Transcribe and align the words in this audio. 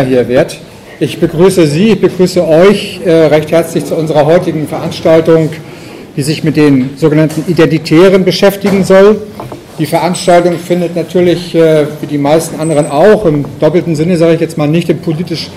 hier 0.00 0.26
wird. 0.26 0.56
Ich 1.00 1.20
begrüße 1.20 1.66
Sie, 1.66 1.90
ich 1.90 2.00
begrüße 2.00 2.48
euch 2.48 3.02
äh, 3.04 3.26
recht 3.26 3.50
herzlich 3.50 3.84
zu 3.84 3.94
unserer 3.94 4.24
heutigen 4.24 4.66
Veranstaltung, 4.66 5.50
die 6.16 6.22
sich 6.22 6.42
mit 6.42 6.56
den 6.56 6.96
sogenannten 6.96 7.44
Identitären 7.46 8.24
beschäftigen 8.24 8.84
soll. 8.84 9.20
Die 9.78 9.84
Veranstaltung 9.84 10.54
findet 10.58 10.96
natürlich, 10.96 11.54
äh, 11.54 11.84
wie 12.00 12.06
die 12.06 12.16
meisten 12.16 12.58
anderen 12.58 12.86
auch, 12.90 13.26
im 13.26 13.44
doppelten 13.60 13.94
Sinne 13.94 14.16
sage 14.16 14.36
ich 14.36 14.40
jetzt 14.40 14.56
mal 14.56 14.66
nicht 14.66 14.88
im 14.88 14.96
politisch 14.96 15.50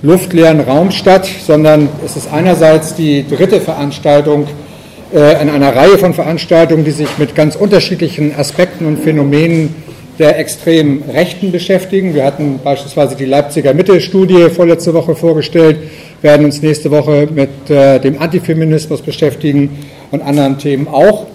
luftleeren 0.00 0.60
Raum 0.60 0.90
statt, 0.90 1.28
sondern 1.44 1.90
es 2.02 2.16
ist 2.16 2.32
einerseits 2.32 2.94
die 2.94 3.28
dritte 3.28 3.60
Veranstaltung 3.60 4.46
äh, 5.14 5.42
in 5.42 5.50
einer 5.50 5.76
Reihe 5.76 5.98
von 5.98 6.14
Veranstaltungen, 6.14 6.86
die 6.86 6.92
sich 6.92 7.18
mit 7.18 7.34
ganz 7.34 7.56
unterschiedlichen 7.56 8.34
Aspekten 8.34 8.86
und 8.86 9.00
Phänomenen 9.00 9.91
der 10.18 10.38
extremen 10.38 11.02
Rechten 11.10 11.52
beschäftigen. 11.52 12.14
Wir 12.14 12.24
hatten 12.24 12.60
beispielsweise 12.62 13.16
die 13.16 13.24
Leipziger 13.24 13.74
Mitte-Studie 13.74 14.50
vorletzte 14.50 14.92
Woche 14.94 15.14
vorgestellt, 15.14 15.78
werden 16.20 16.44
uns 16.44 16.62
nächste 16.62 16.90
Woche 16.90 17.28
mit 17.34 17.70
äh, 17.70 17.98
dem 17.98 18.20
Antifeminismus 18.20 19.02
beschäftigen 19.02 19.70
und 20.10 20.22
anderen 20.22 20.58
Themen 20.58 20.88
auch. 20.88 21.26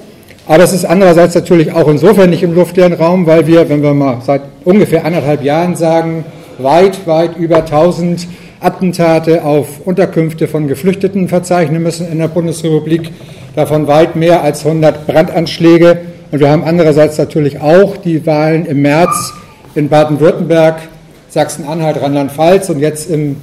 Aber 0.45 0.63
es 0.63 0.71
ist 0.71 0.85
andererseits 0.85 1.35
natürlich 1.35 1.73
auch 1.73 1.89
insofern 1.89 2.29
nicht 2.29 2.43
im 2.43 2.55
luftleeren 2.55 2.93
Raum, 2.93 3.25
weil 3.25 3.47
wir, 3.47 3.67
wenn 3.67 3.83
wir 3.83 3.93
mal 3.93 4.21
seit 4.25 4.43
ungefähr 4.63 5.03
anderthalb 5.03 5.43
Jahren 5.43 5.75
sagen, 5.75 6.23
weit, 6.57 7.05
weit 7.05 7.35
über 7.37 7.57
1000 7.57 8.27
Attentate 8.59 9.43
auf 9.43 9.81
Unterkünfte 9.85 10.47
von 10.47 10.67
Geflüchteten 10.67 11.27
verzeichnen 11.27 11.83
müssen 11.83 12.09
in 12.09 12.19
der 12.19 12.27
Bundesrepublik, 12.27 13.11
davon 13.55 13.87
weit 13.87 14.15
mehr 14.15 14.41
als 14.41 14.65
100 14.65 15.05
Brandanschläge 15.05 15.99
und 16.31 16.39
wir 16.39 16.49
haben 16.49 16.63
andererseits 16.63 17.17
natürlich 17.17 17.59
auch 17.59 17.97
die 17.97 18.25
Wahlen 18.25 18.65
im 18.65 18.81
März 18.81 19.33
in 19.75 19.89
Baden-Württemberg, 19.89 20.81
Sachsen-Anhalt, 21.29 22.01
Rheinland-Pfalz 22.01 22.69
und 22.69 22.79
jetzt 22.79 23.09
im 23.09 23.37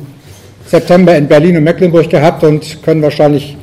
September 0.66 1.16
in 1.16 1.28
Berlin 1.28 1.56
und 1.56 1.64
Mecklenburg 1.64 2.08
gehabt 2.10 2.42
und 2.44 2.82
können 2.82 3.02
wahrscheinlich 3.02 3.56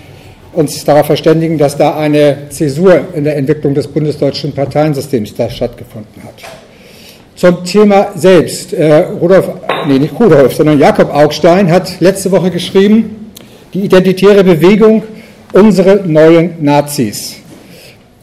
uns 0.54 0.84
darauf 0.84 1.06
verständigen, 1.06 1.58
dass 1.58 1.78
da 1.78 1.98
eine 1.98 2.50
Zäsur 2.50 3.06
in 3.14 3.24
der 3.24 3.38
Entwicklung 3.38 3.74
des 3.74 3.88
bundesdeutschen 3.88 4.54
Parteiensystems 4.54 5.36
da 5.36 5.50
stattgefunden 5.50 6.24
hat. 6.24 6.36
Zum 7.36 7.64
Thema 7.64 8.10
selbst. 8.16 8.74
Äh, 8.74 9.06
Rudolf, 9.20 9.50
nee, 9.88 9.98
nicht 9.98 10.20
Rudolf, 10.20 10.54
sondern 10.54 10.78
Jakob 10.78 11.14
Augstein 11.14 11.72
hat 11.72 12.00
letzte 12.00 12.32
Woche 12.32 12.52
geschrieben, 12.52 13.32
die 13.74 13.82
identitäre 13.82 14.44
Bewegung, 14.44 15.04
unsere 15.54 16.08
neuen 16.08 16.64
Nazis. 16.64 17.41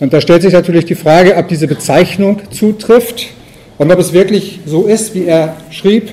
Und 0.01 0.13
da 0.13 0.21
stellt 0.21 0.43
sich 0.43 0.53
natürlich 0.53 0.85
die 0.85 0.95
Frage, 0.95 1.37
ob 1.37 1.49
diese 1.49 1.67
Bezeichnung 1.67 2.41
zutrifft 2.51 3.27
und 3.79 3.91
ob 3.91 3.99
es 3.99 4.13
wirklich 4.13 4.61
so 4.65 4.85
ist, 4.85 5.15
wie 5.15 5.25
er 5.25 5.57
schrieb, 5.71 6.13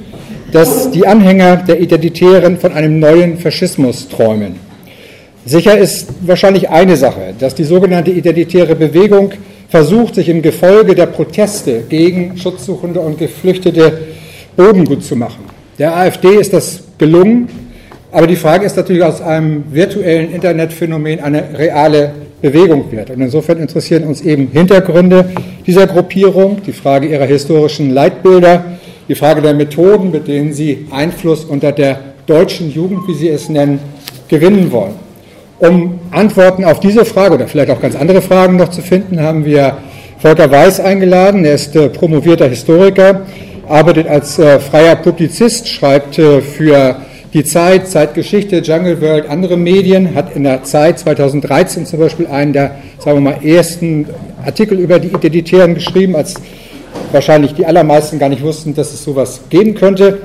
dass 0.51 0.89
die 0.91 1.05
Anhänger 1.05 1.57
der 1.57 1.79
Identitären 1.79 2.57
von 2.57 2.73
einem 2.73 2.99
neuen 2.99 3.37
Faschismus 3.37 4.07
träumen. 4.07 4.55
Sicher 5.45 5.77
ist 5.77 6.07
wahrscheinlich 6.21 6.69
eine 6.69 6.97
Sache, 6.97 7.35
dass 7.37 7.53
die 7.53 7.63
sogenannte 7.63 8.09
identitäre 8.09 8.75
Bewegung 8.75 9.31
versucht, 9.69 10.15
sich 10.15 10.29
im 10.29 10.41
Gefolge 10.41 10.95
der 10.95 11.05
Proteste 11.07 11.83
gegen 11.87 12.37
Schutzsuchende 12.37 12.99
und 12.99 13.19
Geflüchtete 13.19 13.99
Boden 14.55 14.85
gut 14.85 15.03
zu 15.03 15.15
machen. 15.15 15.45
Der 15.77 15.95
AfD 15.95 16.29
ist 16.29 16.53
das 16.53 16.83
gelungen, 16.97 17.49
aber 18.11 18.25
die 18.25 18.37
Frage 18.37 18.65
ist 18.65 18.77
natürlich 18.77 19.03
aus 19.03 19.21
einem 19.21 19.65
virtuellen 19.71 20.31
Internetphänomen 20.31 21.19
eine 21.19 21.43
reale 21.57 22.11
Bewegung 22.45 22.91
wird. 22.91 23.09
Und 23.09 23.21
insofern 23.21 23.57
interessieren 23.57 24.03
uns 24.03 24.21
eben 24.21 24.49
Hintergründe 24.51 25.31
dieser 25.65 25.87
Gruppierung, 25.87 26.61
die 26.65 26.73
Frage 26.73 27.07
ihrer 27.07 27.25
historischen 27.25 27.89
Leitbilder, 27.89 28.63
die 29.09 29.15
Frage 29.15 29.41
der 29.41 29.55
Methoden, 29.55 30.11
mit 30.11 30.27
denen 30.27 30.53
sie 30.53 30.85
Einfluss 30.91 31.43
unter 31.43 31.71
der 31.71 31.99
deutschen 32.27 32.71
Jugend, 32.71 33.07
wie 33.07 33.15
sie 33.15 33.29
es 33.29 33.49
nennen, 33.49 33.79
gewinnen 34.27 34.71
wollen. 34.71 34.93
Um 35.57 35.99
Antworten 36.11 36.65
auf 36.65 36.79
diese 36.79 37.03
Frage 37.03 37.33
oder 37.33 37.47
vielleicht 37.47 37.71
auch 37.71 37.81
ganz 37.81 37.95
andere 37.95 38.21
Fragen 38.21 38.57
noch 38.57 38.69
zu 38.69 38.81
finden, 38.83 39.19
haben 39.19 39.43
wir 39.43 39.77
Volker 40.19 40.51
Weiß 40.51 40.79
eingeladen. 40.79 41.45
Er 41.45 41.55
ist 41.55 41.75
äh, 41.75 41.89
promovierter 41.89 42.47
Historiker, 42.47 43.21
arbeitet 43.67 44.07
als 44.07 44.37
äh, 44.37 44.59
freier 44.59 44.95
Publizist, 44.97 45.67
schreibt 45.67 46.19
äh, 46.19 46.41
für 46.41 46.97
die 47.35 47.43
Zeit, 47.43 47.89
Zeitgeschichte, 47.89 48.59
Jungle 48.59 49.01
World, 49.01 49.27
andere 49.27 49.57
Medien, 49.57 50.15
hat 50.15 50.37
in 50.37 50.45
der 50.45 50.63
Zeit 50.63 50.99
2013 50.99 51.85
zum 51.85 51.99
Beispiel 51.99 52.27
einen 52.27 52.53
der, 52.53 52.77
sagen 52.97 53.17
wir 53.17 53.31
mal, 53.31 53.45
ersten 53.45 54.07
Artikel 54.45 54.79
über 54.79 54.99
die 54.99 55.09
Identitären 55.09 55.73
geschrieben, 55.73 56.15
als 56.15 56.35
wahrscheinlich 57.11 57.53
die 57.53 57.65
allermeisten 57.65 58.19
gar 58.19 58.29
nicht 58.29 58.41
wussten, 58.41 58.73
dass 58.73 58.93
es 58.93 59.03
sowas 59.03 59.41
geben 59.49 59.75
könnte, 59.75 60.19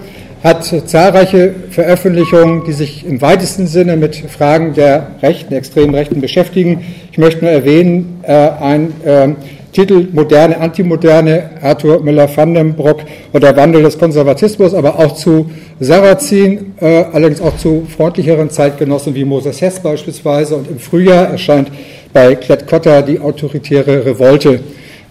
hat 0.44 0.64
zahlreiche 0.86 1.52
Veröffentlichungen, 1.70 2.62
die 2.64 2.72
sich 2.72 3.04
im 3.04 3.20
weitesten 3.20 3.66
Sinne 3.66 3.96
mit 3.96 4.14
Fragen 4.14 4.74
der 4.74 5.08
Rechten, 5.20 5.52
extremen 5.52 5.96
Rechten 5.96 6.20
beschäftigen. 6.20 6.84
Ich 7.10 7.18
möchte 7.18 7.44
nur 7.44 7.50
erwähnen, 7.52 8.20
äh, 8.22 8.32
ein 8.32 8.92
äh, 9.04 9.30
Titel 9.72 10.08
Moderne, 10.12 10.58
Antimoderne, 10.58 11.50
Arthur 11.62 12.02
Müller-Vandenbrock 12.02 13.02
und 13.32 13.42
der 13.42 13.56
Wandel 13.56 13.82
des 13.82 13.98
Konservatismus, 13.98 14.74
aber 14.74 14.98
auch 14.98 15.14
zu 15.14 15.50
Sarrazin, 15.78 16.74
äh, 16.80 17.04
allerdings 17.12 17.40
auch 17.40 17.56
zu 17.56 17.86
freundlicheren 17.88 18.50
Zeitgenossen 18.50 19.14
wie 19.14 19.24
Moses 19.24 19.60
Hess 19.60 19.80
beispielsweise. 19.80 20.56
Und 20.56 20.68
im 20.68 20.78
Frühjahr 20.78 21.28
erscheint 21.28 21.70
bei 22.12 22.34
Klett-Cotta 22.34 23.02
die 23.02 23.20
autoritäre 23.20 24.04
Revolte. 24.04 24.60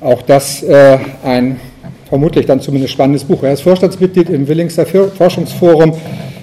Auch 0.01 0.21
das 0.21 0.61
äh, 0.63 0.97
ein 1.23 1.59
vermutlich 2.09 2.45
dann 2.45 2.59
zumindest 2.59 2.93
spannendes 2.93 3.23
Buch. 3.23 3.43
Er 3.43 3.53
ist 3.53 3.61
Vorstandsmitglied 3.61 4.29
im 4.29 4.47
Willingster 4.47 4.85
Forschungsforum 4.85 5.93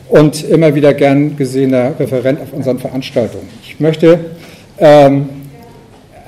und 0.08 0.44
immer 0.48 0.74
wieder 0.74 0.94
gern 0.94 1.36
gesehener 1.36 1.92
Referent 1.98 2.40
auf 2.40 2.52
unseren 2.52 2.78
Veranstaltungen. 2.78 3.48
Ich 3.62 3.80
möchte 3.80 4.20
ähm, 4.78 5.28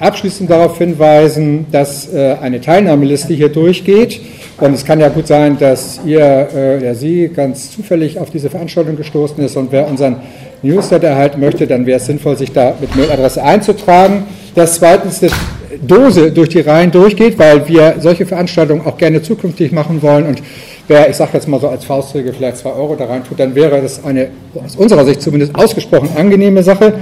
abschließend 0.00 0.50
darauf 0.50 0.78
hinweisen, 0.78 1.66
dass 1.72 2.12
äh, 2.12 2.36
eine 2.40 2.60
Teilnahmeliste 2.60 3.34
hier 3.34 3.48
durchgeht. 3.48 4.20
Und 4.60 4.74
es 4.74 4.84
kann 4.84 5.00
ja 5.00 5.08
gut 5.08 5.26
sein, 5.26 5.56
dass 5.58 6.00
ihr, 6.04 6.48
äh, 6.54 6.84
ja 6.84 6.94
Sie, 6.94 7.28
ganz 7.28 7.70
zufällig 7.70 8.18
auf 8.18 8.30
diese 8.30 8.50
Veranstaltung 8.50 8.96
gestoßen 8.96 9.42
ist. 9.44 9.56
Und 9.56 9.72
wer 9.72 9.88
unseren 9.88 10.16
Newsletter 10.62 11.08
erhalten 11.08 11.40
möchte, 11.40 11.66
dann 11.66 11.86
wäre 11.86 11.98
es 11.98 12.06
sinnvoll, 12.06 12.36
sich 12.36 12.52
da 12.52 12.74
mit 12.80 12.94
Mailadresse 12.96 13.42
einzutragen. 13.42 14.24
Das 14.54 14.74
zweitens, 14.74 15.20
dass 15.20 15.32
Dose 15.80 16.32
durch 16.32 16.48
die 16.48 16.60
Reihen 16.60 16.90
durchgeht, 16.90 17.38
weil 17.38 17.68
wir 17.68 17.96
solche 17.98 18.26
Veranstaltungen 18.26 18.84
auch 18.84 18.96
gerne 18.96 19.22
zukünftig 19.22 19.72
machen 19.72 20.02
wollen. 20.02 20.26
Und 20.26 20.42
wer, 20.88 21.08
ich 21.08 21.16
sage 21.16 21.30
jetzt 21.34 21.46
mal 21.46 21.60
so 21.60 21.68
als 21.68 21.84
Faustregel, 21.84 22.32
vielleicht 22.32 22.58
zwei 22.58 22.70
Euro 22.70 22.96
da 22.96 23.06
rein 23.06 23.22
tut, 23.24 23.38
dann 23.38 23.54
wäre 23.54 23.80
das 23.80 24.04
eine 24.04 24.28
aus 24.64 24.76
unserer 24.76 25.04
Sicht 25.04 25.22
zumindest 25.22 25.54
ausgesprochen 25.54 26.10
angenehme 26.16 26.62
Sache. 26.62 26.94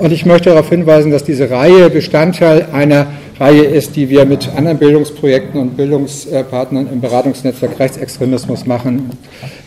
Und 0.00 0.12
ich 0.12 0.24
möchte 0.24 0.48
darauf 0.48 0.70
hinweisen, 0.70 1.12
dass 1.12 1.24
diese 1.24 1.50
Reihe 1.50 1.90
Bestandteil 1.90 2.68
einer 2.72 3.08
Reihe 3.40 3.62
ist, 3.62 3.96
die 3.96 4.10
wir 4.10 4.26
mit 4.26 4.50
anderen 4.54 4.76
Bildungsprojekten 4.76 5.58
und 5.58 5.74
Bildungspartnern 5.74 6.90
im 6.92 7.00
Beratungsnetzwerk 7.00 7.78
Rechtsextremismus 7.78 8.66
machen. 8.66 9.08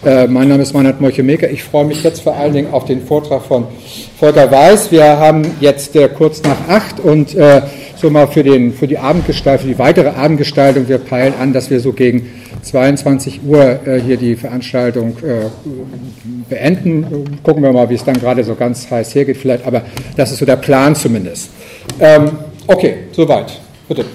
Äh, 0.06 0.28
mein 0.28 0.48
Name 0.48 0.62
ist 0.62 0.74
Meinhard 0.74 1.02
Molchemeker. 1.02 1.50
Ich 1.50 1.64
freue 1.64 1.86
mich 1.86 2.04
jetzt 2.04 2.22
vor 2.22 2.36
allen 2.36 2.54
Dingen 2.54 2.72
auf 2.72 2.86
den 2.86 3.02
Vortrag 3.02 3.42
von 3.42 3.66
Volker 4.20 4.52
Weiß. 4.52 4.92
Wir 4.92 5.18
haben 5.18 5.44
jetzt 5.60 5.96
äh, 5.96 6.08
kurz 6.08 6.44
nach 6.44 6.70
acht 6.70 7.00
und 7.00 7.34
äh, 7.34 7.64
so 7.96 8.12
mal 8.12 8.28
für, 8.28 8.44
den, 8.44 8.74
für 8.74 8.86
die 8.86 9.00
Abendgestaltung, 9.00 9.68
die 9.68 9.80
weitere 9.80 10.10
Abendgestaltung, 10.10 10.88
wir 10.88 11.00
peilen 11.00 11.34
an, 11.42 11.52
dass 11.52 11.72
wir 11.72 11.80
so 11.80 11.94
gegen 11.94 12.30
22 12.62 13.40
Uhr 13.44 13.80
hier 14.06 14.18
die 14.18 14.36
Veranstaltung 14.36 15.16
beenden. 16.50 17.40
Gucken 17.44 17.64
wir 17.64 17.72
mal, 17.72 17.90
wie 17.90 17.96
es 17.96 18.04
dann 18.04 18.16
gerade 18.16 18.44
so 18.44 18.56
ganz 18.56 18.90
heiß 18.90 19.16
hergeht 19.16 19.38
vielleicht, 19.38 19.66
aber 19.66 19.84
das 20.16 20.32
ist 20.32 20.40
so 20.40 20.46
der 20.46 20.58
Plan 20.58 20.96
zumindest. 20.96 21.50
Ähm, 22.00 22.32
okay, 22.68 22.96
soweit. 23.12 23.63
Bitte. 23.88 24.06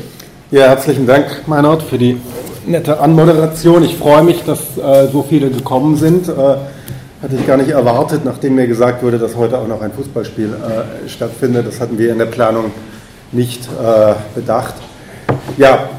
Ja, 0.50 0.68
herzlichen 0.68 1.06
Dank, 1.06 1.46
Meinert, 1.46 1.82
für 1.82 1.98
die 1.98 2.18
nette 2.66 3.00
Anmoderation. 3.00 3.84
Ich 3.84 3.96
freue 3.96 4.22
mich, 4.22 4.42
dass 4.44 4.60
äh, 4.78 5.08
so 5.12 5.22
viele 5.22 5.50
gekommen 5.50 5.96
sind. 5.96 6.26
Äh, 6.26 6.32
hatte 6.32 7.34
ich 7.38 7.46
gar 7.46 7.58
nicht 7.58 7.68
erwartet, 7.68 8.24
nachdem 8.24 8.54
mir 8.54 8.66
gesagt 8.66 9.02
wurde, 9.02 9.18
dass 9.18 9.36
heute 9.36 9.58
auch 9.58 9.66
noch 9.66 9.82
ein 9.82 9.92
Fußballspiel 9.92 10.54
äh, 10.54 11.08
stattfindet. 11.08 11.66
Das 11.66 11.80
hatten 11.80 11.98
wir 11.98 12.12
in 12.12 12.18
der 12.18 12.26
Planung 12.26 12.70
nicht 13.30 13.66
äh, 13.66 14.14
bedacht. 14.34 14.74
Ja, 15.58 15.90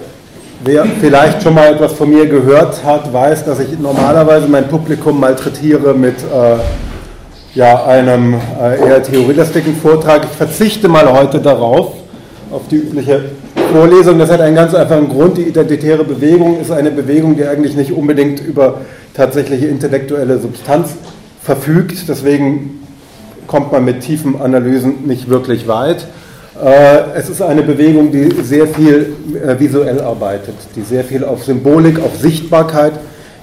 Wer 0.61 0.85
vielleicht 0.99 1.41
schon 1.41 1.53
mal 1.53 1.73
etwas 1.73 1.93
von 1.93 2.09
mir 2.09 2.25
gehört 2.25 2.83
hat, 2.83 3.13
weiß, 3.13 3.45
dass 3.45 3.61
ich 3.61 3.79
normalerweise 3.79 4.45
mein 4.49 4.67
Publikum 4.67 5.17
malträtiere 5.17 5.93
mit 5.93 6.17
äh, 6.17 6.57
ja, 7.55 7.85
einem 7.85 8.33
äh, 8.33 8.77
eher 8.85 9.01
theorielastigen 9.01 9.73
Vortrag. 9.77 10.25
Ich 10.25 10.35
verzichte 10.35 10.89
mal 10.89 11.09
heute 11.09 11.39
darauf, 11.39 11.93
auf 12.51 12.67
die 12.69 12.75
übliche 12.75 13.25
Vorlesung. 13.71 14.17
Das 14.17 14.31
hat 14.31 14.41
einen 14.41 14.55
ganz 14.55 14.73
einfachen 14.73 15.09
Grund. 15.09 15.37
Die 15.37 15.43
identitäre 15.43 16.03
Bewegung 16.03 16.59
ist 16.59 16.71
eine 16.71 16.89
Bewegung, 16.89 17.35
die 17.35 17.45
eigentlich 17.45 17.75
nicht 17.75 17.91
unbedingt 17.91 18.39
über 18.39 18.81
tatsächliche 19.13 19.67
intellektuelle 19.67 20.39
Substanz 20.39 20.95
verfügt. 21.41 22.09
Deswegen 22.09 22.81
kommt 23.45 23.71
man 23.71 23.85
mit 23.85 24.01
tiefen 24.01 24.41
Analysen 24.41 25.05
nicht 25.05 25.29
wirklich 25.29 25.67
weit. 25.67 26.07
Äh, 26.63 27.15
es 27.15 27.29
ist 27.29 27.41
eine 27.41 27.61
Bewegung, 27.61 28.11
die 28.11 28.29
sehr 28.43 28.67
viel 28.67 29.13
äh, 29.35 29.59
visuell 29.59 30.01
arbeitet, 30.01 30.55
die 30.75 30.81
sehr 30.81 31.03
viel 31.03 31.23
auf 31.23 31.43
Symbolik, 31.43 31.99
auf 31.99 32.17
Sichtbarkeit 32.17 32.93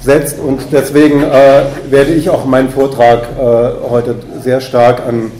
setzt. 0.00 0.40
Und 0.40 0.60
deswegen 0.72 1.22
äh, 1.22 1.62
werde 1.88 2.12
ich 2.12 2.30
auch 2.30 2.44
meinen 2.46 2.68
Vortrag 2.68 3.28
heute 3.88 4.16
sehr 4.42 4.60
stark 4.60 5.02
an, 5.06 5.30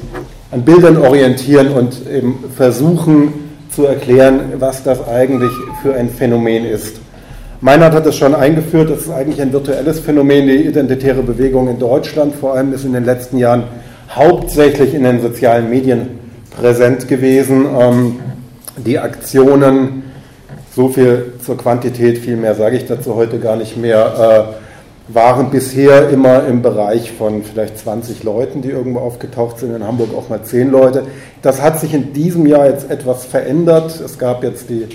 an 0.52 0.62
Bildern 0.62 0.96
orientieren 0.96 1.70
und 1.70 2.08
eben 2.08 2.44
versuchen 2.56 3.45
zu 3.76 3.84
erklären, 3.84 4.54
was 4.58 4.82
das 4.82 5.06
eigentlich 5.06 5.52
für 5.82 5.94
ein 5.94 6.08
Phänomen 6.08 6.64
ist. 6.64 6.96
Meinert 7.60 7.92
hat 7.92 8.06
es 8.06 8.16
schon 8.16 8.34
eingeführt, 8.34 8.88
das 8.88 9.02
ist 9.02 9.10
eigentlich 9.10 9.40
ein 9.40 9.52
virtuelles 9.52 10.00
Phänomen, 10.00 10.46
die 10.46 10.66
identitäre 10.66 11.22
Bewegung 11.22 11.68
in 11.68 11.78
Deutschland, 11.78 12.34
vor 12.34 12.54
allem 12.54 12.72
ist 12.72 12.86
in 12.86 12.94
den 12.94 13.04
letzten 13.04 13.36
Jahren 13.36 13.64
hauptsächlich 14.10 14.94
in 14.94 15.04
den 15.04 15.20
sozialen 15.20 15.68
Medien 15.68 16.08
präsent 16.58 17.06
gewesen. 17.06 17.66
Ähm, 17.78 18.20
die 18.78 18.98
Aktionen 18.98 20.04
so 20.74 20.88
viel 20.88 21.34
zur 21.44 21.58
Quantität, 21.58 22.18
viel 22.18 22.36
mehr 22.36 22.54
sage 22.54 22.76
ich 22.76 22.86
dazu 22.86 23.14
heute 23.14 23.38
gar 23.38 23.56
nicht 23.56 23.76
mehr, 23.76 24.48
äh, 24.52 24.65
waren 25.08 25.50
bisher 25.50 26.08
immer 26.08 26.46
im 26.46 26.62
Bereich 26.62 27.12
von 27.12 27.42
vielleicht 27.44 27.78
20 27.78 28.24
Leuten, 28.24 28.62
die 28.62 28.70
irgendwo 28.70 29.00
aufgetaucht 29.00 29.58
sind, 29.58 29.74
in 29.74 29.86
Hamburg 29.86 30.10
auch 30.16 30.28
mal 30.28 30.42
10 30.42 30.70
Leute. 30.70 31.04
Das 31.42 31.62
hat 31.62 31.78
sich 31.78 31.94
in 31.94 32.12
diesem 32.12 32.46
Jahr 32.46 32.66
jetzt 32.66 32.90
etwas 32.90 33.24
verändert. 33.24 34.00
Es 34.00 34.18
gab 34.18 34.42
jetzt 34.42 34.68
die 34.68 34.88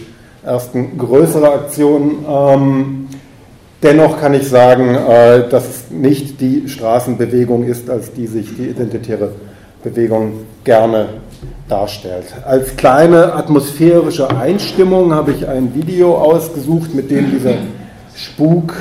ersten 0.44 0.98
größere 0.98 1.54
Aktionen. 1.54 2.25
Ähm, 2.28 3.08
dennoch 3.81 4.19
kann 4.19 4.34
ich 4.34 4.50
sagen, 4.50 4.96
äh, 4.96 5.48
dass 5.48 5.69
es 5.69 5.92
nicht 5.92 6.42
die 6.42 6.68
Straßenbewegung 6.68 7.63
ist, 7.63 7.90
als 7.90 8.12
die 8.12 8.28
sich 8.28 8.56
die 8.58 8.68
identitäre 8.68 9.31
Bewegung 9.81 10.34
gerne 10.66 11.08
darstellt. 11.69 12.25
Als 12.46 12.75
kleine 12.75 13.34
atmosphärische 13.34 14.30
Einstimmung 14.30 15.13
habe 15.13 15.31
ich 15.31 15.48
ein 15.48 15.74
Video 15.74 16.16
ausgesucht, 16.18 16.94
mit 16.94 17.10
dem 17.10 17.31
dieser 17.31 17.54
Spuk 18.13 18.74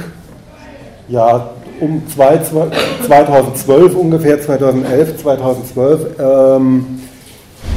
ja 1.10 1.50
um 1.80 2.02
2012 2.06 3.94
ungefähr, 3.96 4.40
2011, 4.40 5.16
2012 5.18 6.06
ähm, 6.18 7.00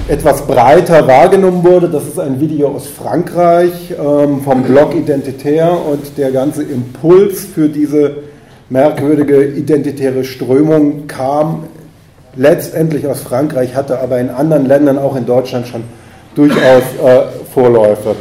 etwas 0.07 0.45
breiter 0.45 1.07
wahrgenommen 1.07 1.63
wurde. 1.63 1.89
Das 1.89 2.03
ist 2.03 2.19
ein 2.19 2.39
Video 2.39 2.67
aus 2.69 2.87
Frankreich 2.87 3.91
ähm, 3.91 4.41
vom 4.41 4.63
Blog 4.63 4.93
Identitär 4.95 5.71
und 5.71 6.17
der 6.17 6.31
ganze 6.31 6.63
Impuls 6.63 7.45
für 7.45 7.69
diese 7.69 8.17
merkwürdige 8.69 9.45
identitäre 9.45 10.23
Strömung 10.23 11.07
kam 11.07 11.63
letztendlich 12.35 13.07
aus 13.07 13.21
Frankreich, 13.21 13.75
hatte 13.75 13.99
aber 13.99 14.19
in 14.19 14.29
anderen 14.29 14.65
Ländern, 14.65 14.97
auch 14.97 15.15
in 15.15 15.25
Deutschland, 15.25 15.67
schon 15.67 15.83
durchaus 16.35 16.83
äh, 17.03 17.21
Vorläufe. 17.53 18.15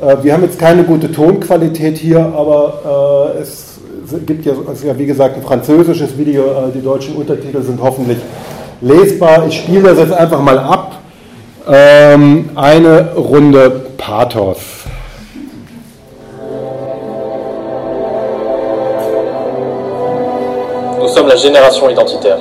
Äh, 0.00 0.16
wir 0.22 0.32
haben 0.32 0.42
jetzt 0.44 0.58
keine 0.58 0.84
gute 0.84 1.12
Tonqualität 1.12 1.98
hier, 1.98 2.20
aber 2.20 3.34
äh, 3.36 3.42
es 3.42 3.73
gibt 4.26 4.46
ja, 4.46 4.52
ist 4.72 4.84
ja, 4.84 4.98
wie 4.98 5.06
gesagt, 5.06 5.36
ein 5.36 5.42
französisches 5.42 6.16
Video. 6.16 6.44
Äh, 6.44 6.72
die 6.74 6.82
deutschen 6.82 7.16
Untertitel 7.16 7.62
sind 7.62 7.80
hoffentlich 7.82 8.18
lesbar. 8.80 9.46
Ich 9.48 9.58
spiele 9.58 9.82
das 9.82 9.98
jetzt 9.98 10.12
einfach 10.12 10.40
mal 10.40 10.58
ab. 10.58 10.92
Ähm, 11.70 12.50
eine 12.54 13.14
Runde 13.16 13.86
Pathos. 13.96 14.58
Nous 21.00 21.14
sommes 21.14 21.28
la 21.28 21.36
génération 21.36 21.88
identitaire. 21.88 22.38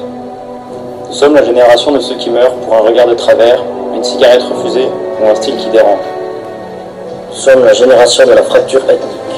Nous 1.07 1.13
sommes 1.15 1.35
la 1.35 1.43
génération 1.43 1.91
de 1.91 1.99
ceux 1.99 2.15
qui 2.15 2.29
meurent 2.29 2.55
pour 2.55 2.73
un 2.73 2.79
regard 2.79 3.07
de 3.07 3.13
travers, 3.13 3.63
une 3.95 4.03
cigarette 4.03 4.41
refusée 4.41 4.87
ou 5.21 5.29
un 5.29 5.35
style 5.35 5.55
qui 5.57 5.69
dérange. 5.69 5.99
Nous 7.29 7.37
sommes 7.37 7.63
la 7.63 7.73
génération 7.73 8.25
de 8.25 8.31
la 8.31 8.43
fracture 8.43 8.81
ethnique, 8.89 9.32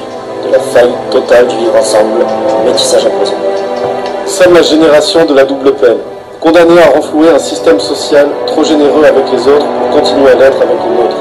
la 0.52 0.58
faillite 0.58 1.10
totale 1.10 1.46
du 1.46 1.56
vivre 1.56 1.76
ensemble, 1.76 2.24
métissage. 2.64 3.06
Nous 4.24 4.30
sommes 4.30 4.54
la 4.54 4.62
génération 4.62 5.24
de 5.24 5.34
la 5.34 5.44
double 5.44 5.74
peine, 5.74 5.98
condamnée 6.40 6.80
à 6.80 6.90
renflouer 6.90 7.28
un 7.30 7.38
système 7.38 7.80
social 7.80 8.28
trop 8.46 8.64
généreux 8.64 9.04
avec 9.04 9.24
les 9.32 9.48
autres 9.48 9.66
pour 9.66 10.00
continuer 10.00 10.30
à 10.30 10.34
l'être 10.34 10.56
avec 10.56 10.76
les 10.82 11.02
nôtres. 11.02 11.16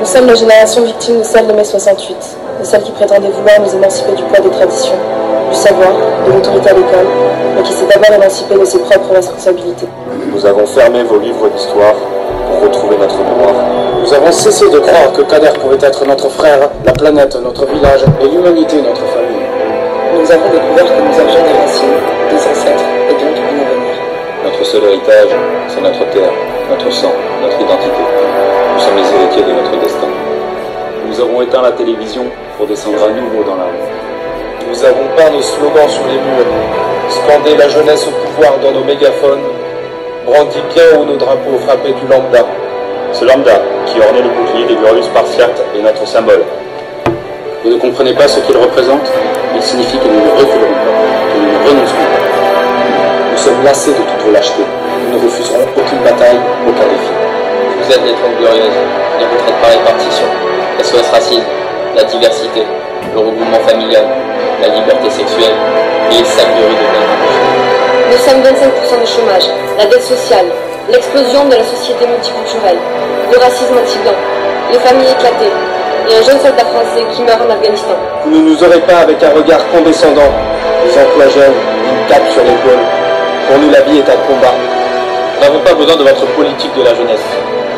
Nous 0.00 0.06
sommes 0.06 0.26
la 0.26 0.34
génération 0.34 0.82
victime 0.82 1.18
de 1.18 1.24
celle 1.24 1.46
de 1.46 1.52
mai 1.52 1.64
68, 1.64 2.16
de 2.60 2.64
celle 2.64 2.82
qui 2.82 2.92
prétendait 2.92 3.28
vouloir 3.28 3.60
nous 3.60 3.74
émanciper 3.74 4.12
du 4.12 4.22
poids 4.24 4.40
des 4.40 4.50
traditions, 4.50 4.94
du 5.50 5.56
savoir, 5.56 5.92
de 6.26 6.32
l'autorité 6.32 6.70
à 6.70 6.74
l'école, 6.74 7.06
mais 7.56 7.62
qui 7.62 7.72
s'est 7.72 7.86
d'abord 7.86 8.12
émancipé 8.14 8.54
de 8.54 8.64
ses 8.64 8.78
propres 8.78 9.14
responsabilités. 9.14 9.86
Nous 10.32 10.46
avons 10.46 10.66
fermé 10.66 11.02
vos 11.02 11.18
livres 11.18 11.48
d'histoire 11.54 11.94
pour 12.52 12.68
retrouver 12.68 12.96
notre 12.96 13.16
mémoire. 13.16 13.54
Nous 14.02 14.12
avons 14.12 14.32
cessé 14.32 14.68
de 14.68 14.78
croire 14.78 15.12
que 15.12 15.22
Kader 15.22 15.52
pouvait 15.60 15.80
être 15.80 16.04
notre 16.04 16.28
frère, 16.28 16.68
la 16.84 16.92
planète 16.92 17.36
notre 17.36 17.66
village 17.66 18.04
et 18.20 18.28
l'humanité 18.28 18.76
notre 18.82 19.04
famille. 19.06 19.46
Nous 20.14 20.30
avons 20.30 20.50
découvert 20.50 20.84
que 20.84 21.00
nous 21.00 21.18
avions 21.20 21.42
des 21.42 21.56
racines, 21.60 21.98
des 22.28 22.36
ancêtres 22.36 22.84
et 23.08 23.14
donc 23.14 23.36
un 23.36 23.48
avenir. 23.48 23.96
Notre 24.44 24.64
seul 24.64 24.84
héritage, 24.84 25.30
c'est 25.68 25.80
notre 25.80 26.04
terre, 26.10 26.32
notre 26.68 26.92
sang, 26.92 27.12
notre 27.42 27.60
identité. 27.60 28.02
Nous 28.74 28.80
sommes 28.80 28.96
les 28.96 29.22
héritiers 29.22 29.44
de 29.44 29.52
notre 29.52 29.80
destin. 29.80 30.08
Nous 31.06 31.20
avons 31.20 31.42
éteint 31.42 31.62
la 31.62 31.72
télévision 31.72 32.24
pour 32.56 32.66
descendre 32.66 33.04
à 33.04 33.08
nouveau 33.08 33.44
dans 33.44 33.56
la 33.56 33.64
rue. 33.64 34.68
Nous 34.68 34.84
avons 34.84 35.08
peint 35.16 35.30
nos 35.30 35.42
slogans 35.42 35.88
sur 35.88 36.04
les 36.06 36.20
murs, 36.20 36.52
scandé 37.08 37.56
la 37.56 37.68
jeunesse 37.68 38.06
au 38.06 38.26
pouvoir 38.26 38.58
dans 38.62 38.72
nos 38.72 38.84
mégaphones, 38.84 39.42
brandi 40.24 40.58
bien 40.74 40.84
haut 40.96 41.04
nos 41.04 41.16
drapeaux 41.16 41.58
frappés 41.64 41.92
du 41.92 42.06
lambda. 42.08 42.44
Ce 43.12 43.24
lambda, 43.24 43.60
qui 43.86 44.00
ornait 44.00 44.22
le 44.22 44.28
bouclier 44.28 44.64
des 44.66 44.76
glorieux 44.76 45.02
spartiates, 45.02 45.62
est 45.76 45.82
notre 45.82 46.06
symbole. 46.06 46.42
Vous 47.62 47.70
ne 47.70 47.78
comprenez 47.78 48.14
pas 48.14 48.26
ce 48.26 48.40
qu'il 48.40 48.56
représente? 48.56 49.10
Il 49.54 49.62
signifie 49.62 49.98
que 49.98 50.08
nous 50.08 50.24
ne 50.24 50.30
reculerons 50.30 50.72
pas, 50.72 51.34
que 51.34 51.38
nous 51.38 51.52
ne 51.52 51.58
renoncerons 51.68 52.08
pas. 52.08 53.32
Nous 53.32 53.38
sommes 53.38 53.64
lassés 53.64 53.90
de 53.90 53.96
toute 53.96 54.22
vos 54.24 54.32
lâchetés. 54.32 54.66
Nous 55.10 55.18
ne 55.18 55.24
refuserons 55.24 55.66
aucune 55.76 55.98
bataille, 55.98 56.40
aucun 56.66 56.88
défi. 56.88 57.12
Vous 57.78 57.92
êtes 57.92 58.04
les 58.06 58.14
trente 58.14 58.36
glorieuses, 58.38 58.78
les 59.18 59.26
retraites 59.26 59.60
par 59.60 59.70
répartition, 59.70 60.26
SOS 60.82 61.10
racisme, 61.12 61.42
la 61.96 62.04
diversité, 62.04 62.62
le 63.12 63.18
regroupement 63.18 63.60
familial, 63.66 64.06
la 64.62 64.68
liberté 64.68 65.10
sexuelle 65.10 65.54
et 66.10 66.18
le 66.18 66.24
sacré 66.24 66.62
de 66.62 67.51
Nous 68.12 68.18
sommes 68.18 68.42
25% 68.44 69.00
de 69.00 69.06
chômage, 69.08 69.48
la 69.78 69.86
dette 69.86 70.02
sociale, 70.04 70.44
l'explosion 70.90 71.48
de 71.48 71.56
la 71.56 71.64
société 71.64 72.06
multiculturelle, 72.06 72.76
le 73.32 73.38
racisme 73.38 73.72
anti-blanc, 73.72 74.12
les 74.70 74.78
familles 74.80 75.16
éclatées, 75.16 75.48
et 75.48 76.20
un 76.20 76.22
jeune 76.22 76.38
soldat 76.44 76.68
français 76.68 77.08
qui 77.08 77.22
meurt 77.22 77.40
en 77.40 77.48
Afghanistan. 77.48 77.96
Vous 78.26 78.36
ne 78.36 78.52
nous 78.52 78.62
aurez 78.62 78.80
pas 78.80 78.98
avec 79.08 79.16
un 79.22 79.30
regard 79.32 79.64
condescendant, 79.72 80.28
les 80.84 80.92
emplois 80.92 81.28
jeunes, 81.32 81.56
une 81.56 82.06
tape 82.12 82.28
sur 82.28 82.44
l'épaule. 82.44 82.84
Pour 83.48 83.58
nous, 83.64 83.70
la 83.70 83.80
vie 83.80 84.04
est 84.04 84.10
un 84.12 84.20
combat. 84.28 84.56
Nous 84.60 85.40
n'avons 85.40 85.64
pas 85.64 85.72
besoin 85.72 85.96
de 85.96 86.04
votre 86.04 86.26
politique 86.36 86.74
de 86.76 86.82
la 86.82 86.94
jeunesse. 86.94 87.28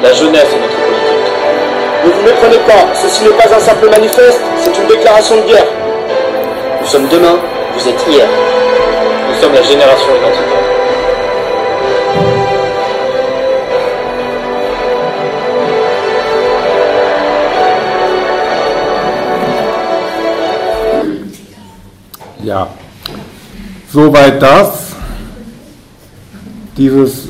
La 0.02 0.12
jeunesse 0.14 0.50
est 0.50 0.62
notre 0.66 0.80
politique. 0.82 1.30
Ne 2.02 2.10
vous 2.10 2.22
méprenez 2.26 2.58
pas, 2.66 2.82
ceci 2.92 3.22
n'est 3.22 3.38
pas 3.38 3.54
un 3.54 3.60
simple 3.60 3.88
manifeste, 3.88 4.42
c'est 4.58 4.76
une 4.82 4.88
déclaration 4.88 5.36
de 5.36 5.42
guerre. 5.46 5.70
Nous 6.80 6.88
sommes 6.88 7.06
demain, 7.06 7.38
vous 7.78 7.88
êtes 7.88 8.02
hier. 8.10 8.26
Sommes 9.44 9.56
la 9.56 9.62
génération 9.62 10.08
identitaire. 10.18 10.64
Ja, 22.42 22.68
soweit 23.92 24.40
das. 24.40 24.94
Dieses 26.78 27.28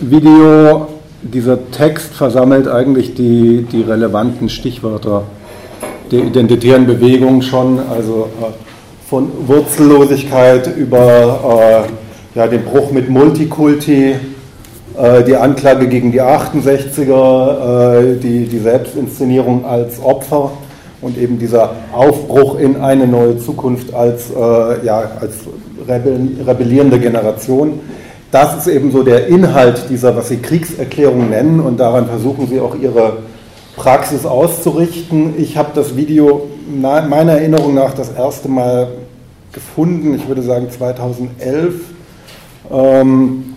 Video, 0.00 0.86
dieser 1.22 1.58
Text 1.72 2.14
versammelt 2.14 2.68
eigentlich 2.68 3.14
die, 3.14 3.66
die 3.72 3.82
relevanten 3.82 4.48
Stichwörter 4.48 5.24
der 6.12 6.20
identitären 6.20 6.86
Bewegung 6.86 7.42
schon, 7.42 7.80
also 7.90 8.28
äh, 8.40 8.75
von 9.08 9.30
Wurzellosigkeit 9.46 10.76
über 10.76 11.86
äh, 12.34 12.38
ja, 12.38 12.46
den 12.48 12.64
Bruch 12.64 12.90
mit 12.90 13.08
Multikulti, 13.08 14.16
äh, 14.98 15.22
die 15.24 15.36
Anklage 15.36 15.86
gegen 15.86 16.10
die 16.10 16.20
68er, 16.20 18.14
äh, 18.14 18.16
die, 18.16 18.46
die 18.46 18.58
Selbstinszenierung 18.58 19.64
als 19.64 20.02
Opfer 20.02 20.50
und 21.00 21.16
eben 21.18 21.38
dieser 21.38 21.70
Aufbruch 21.92 22.58
in 22.58 22.80
eine 22.80 23.06
neue 23.06 23.38
Zukunft 23.38 23.94
als, 23.94 24.30
äh, 24.30 24.84
ja, 24.84 25.10
als 25.20 25.34
rebellierende 25.86 26.98
Generation. 26.98 27.78
Das 28.32 28.56
ist 28.56 28.66
eben 28.66 28.90
so 28.90 29.04
der 29.04 29.28
Inhalt 29.28 29.84
dieser, 29.88 30.16
was 30.16 30.30
Sie 30.30 30.38
Kriegserklärung 30.38 31.30
nennen 31.30 31.60
und 31.60 31.78
daran 31.78 32.06
versuchen 32.06 32.48
Sie 32.48 32.58
auch 32.58 32.74
Ihre 32.74 33.18
Praxis 33.76 34.26
auszurichten. 34.26 35.34
Ich 35.38 35.56
habe 35.56 35.70
das 35.74 35.96
Video 35.96 36.48
meiner 36.66 37.32
Erinnerung 37.32 37.74
nach 37.74 37.94
das 37.94 38.10
erste 38.10 38.48
Mal 38.48 38.88
gefunden, 39.52 40.14
ich 40.14 40.26
würde 40.28 40.42
sagen 40.42 40.68
2011. 40.70 41.74
Ähm, 42.70 43.54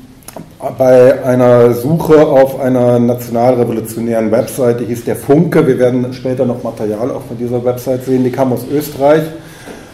bei 0.77 1.23
einer 1.23 1.73
Suche 1.73 2.25
auf 2.27 2.59
einer 2.59 2.99
nationalrevolutionären 2.99 4.31
Website, 4.31 4.81
die 4.81 4.85
hieß 4.85 5.05
der 5.05 5.15
Funke. 5.15 5.65
Wir 5.65 5.79
werden 5.79 6.13
später 6.13 6.45
noch 6.45 6.63
Material 6.63 7.11
auch 7.11 7.23
von 7.23 7.37
dieser 7.37 7.63
Website 7.63 8.05
sehen. 8.05 8.23
Die 8.23 8.31
kam 8.31 8.53
aus 8.53 8.65
Österreich. 8.71 9.23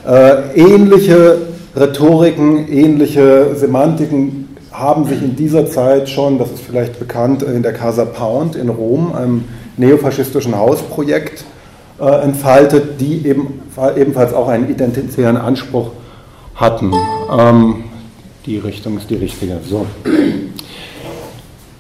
Äh, 0.06 0.56
ähnliche 0.56 1.38
Rhetoriken, 1.76 2.68
ähnliche 2.68 3.56
Semantiken 3.56 4.56
haben 4.72 5.06
sich 5.06 5.22
in 5.22 5.36
dieser 5.36 5.70
Zeit 5.70 6.10
schon, 6.10 6.38
das 6.38 6.52
ist 6.52 6.62
vielleicht 6.62 7.00
bekannt, 7.00 7.44
in 7.44 7.64
der 7.64 7.74
Casa 7.74 8.06
Pound 8.06 8.56
in 8.56 8.70
Rom, 8.70 9.14
einem 9.14 9.46
neofaschistischen 9.78 10.58
Hausprojekt, 10.58 11.46
entfaltet, 12.00 13.00
die 13.00 13.26
eben, 13.28 13.62
ebenfalls 13.96 14.34
auch 14.34 14.48
einen 14.48 14.70
identitären 14.70 15.38
Anspruch 15.38 15.92
hatten. 16.56 16.92
Ähm, 17.38 17.84
die 18.46 18.58
Richtung 18.58 18.98
ist 18.98 19.10
die 19.10 19.16
richtige. 19.16 19.58
So. 19.68 19.86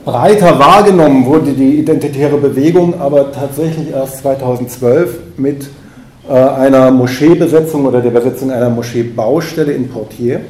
Breiter 0.05 0.59
wahrgenommen 0.59 1.25
wurde 1.25 1.53
die 1.53 1.79
identitäre 1.79 2.37
Bewegung 2.37 2.99
aber 2.99 3.31
tatsächlich 3.31 3.89
erst 3.89 4.19
2012 4.19 5.17
mit 5.37 5.67
äh, 6.29 6.33
einer 6.33 6.91
Moscheebesetzung 6.91 7.85
oder 7.85 8.01
der 8.01 8.11
Besetzung 8.11 8.51
einer 8.51 8.69
Moscheebaustelle 8.69 9.71
in 9.71 9.89
Portier 9.89 10.41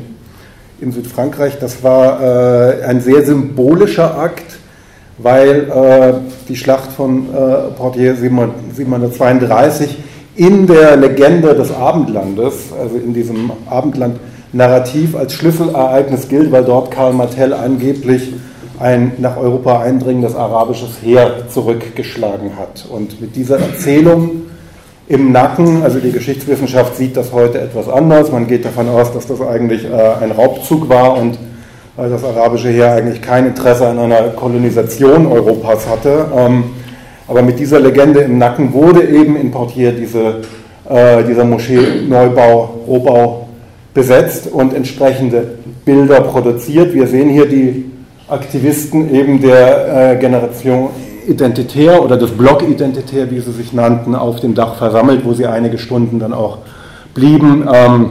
in 0.81 0.91
Südfrankreich. 0.91 1.57
Das 1.59 1.83
war 1.83 2.21
äh, 2.21 2.83
ein 2.83 2.99
sehr 2.99 3.25
symbolischer 3.25 4.17
Akt, 4.17 4.57
weil 5.17 5.69
äh, 5.69 6.13
die 6.49 6.55
Schlacht 6.55 6.91
von 6.91 7.27
äh, 7.33 7.71
Portier 7.77 8.15
732 8.15 9.97
in 10.35 10.67
der 10.67 10.97
Legende 10.97 11.55
des 11.55 11.73
Abendlandes, 11.73 12.73
also 12.77 12.97
in 12.97 13.13
diesem 13.13 13.51
Abendland-Narrativ 13.69 15.15
als 15.15 15.33
Schlüsselereignis 15.33 16.27
gilt, 16.27 16.51
weil 16.51 16.65
dort 16.65 16.91
Karl 16.91 17.13
Martell 17.13 17.53
angeblich 17.53 18.33
ein 18.79 19.13
nach 19.19 19.37
Europa 19.37 19.79
eindringendes 19.79 20.35
arabisches 20.35 21.01
Heer 21.01 21.47
zurückgeschlagen 21.47 22.57
hat. 22.57 22.85
Und 22.89 23.21
mit 23.21 23.37
dieser 23.37 23.57
Erzählung 23.57 24.41
im 25.07 25.31
Nacken, 25.31 25.83
also 25.83 25.99
die 25.99 26.11
Geschichtswissenschaft 26.11 26.97
sieht 26.97 27.15
das 27.15 27.31
heute 27.31 27.61
etwas 27.61 27.87
anders. 27.87 28.31
Man 28.31 28.47
geht 28.47 28.65
davon 28.65 28.89
aus, 28.89 29.13
dass 29.13 29.27
das 29.27 29.39
eigentlich 29.39 29.85
äh, 29.85 29.93
ein 30.21 30.31
Raubzug 30.31 30.89
war 30.89 31.17
und 31.17 31.37
äh, 31.97 32.09
das 32.09 32.23
arabische 32.23 32.69
Heer 32.69 32.93
eigentlich 32.93 33.21
kein 33.21 33.47
Interesse 33.47 33.87
an 33.87 33.99
einer 33.99 34.21
Kolonisation 34.29 35.27
Europas 35.27 35.87
hatte. 35.87 36.25
Ähm, 36.35 36.65
aber 37.27 37.41
mit 37.41 37.59
dieser 37.59 37.79
Legende 37.79 38.21
im 38.21 38.37
Nacken 38.37 38.73
wurde 38.73 39.03
eben 39.03 39.35
in 39.35 39.51
Portier 39.51 39.91
diese, 39.91 40.41
äh, 40.87 41.23
dieser 41.23 41.43
Moschee-Neubau, 41.43 42.81
Rohbau 42.87 43.49
besetzt 43.93 44.47
und 44.51 44.73
entsprechende 44.73 45.57
Bilder 45.85 46.21
produziert. 46.21 46.93
Wir 46.93 47.07
sehen 47.07 47.29
hier 47.29 47.47
die 47.47 47.85
Aktivisten 48.27 49.13
eben 49.13 49.41
der 49.41 50.13
äh, 50.13 50.15
Generation 50.17 50.89
Identitär 51.27 52.03
oder 52.03 52.17
des 52.17 52.31
Block 52.31 52.61
Identitär, 52.61 53.31
wie 53.31 53.39
sie 53.39 53.51
sich 53.51 53.73
nannten, 53.73 54.13
auf 54.13 54.39
dem 54.39 54.53
Dach 54.53 54.75
versammelt, 54.75 55.25
wo 55.25 55.33
sie 55.33 55.47
einige 55.47 55.77
Stunden 55.77 56.19
dann 56.19 56.33
auch 56.33 56.59
blieben, 57.15 57.67
ähm, 57.73 58.09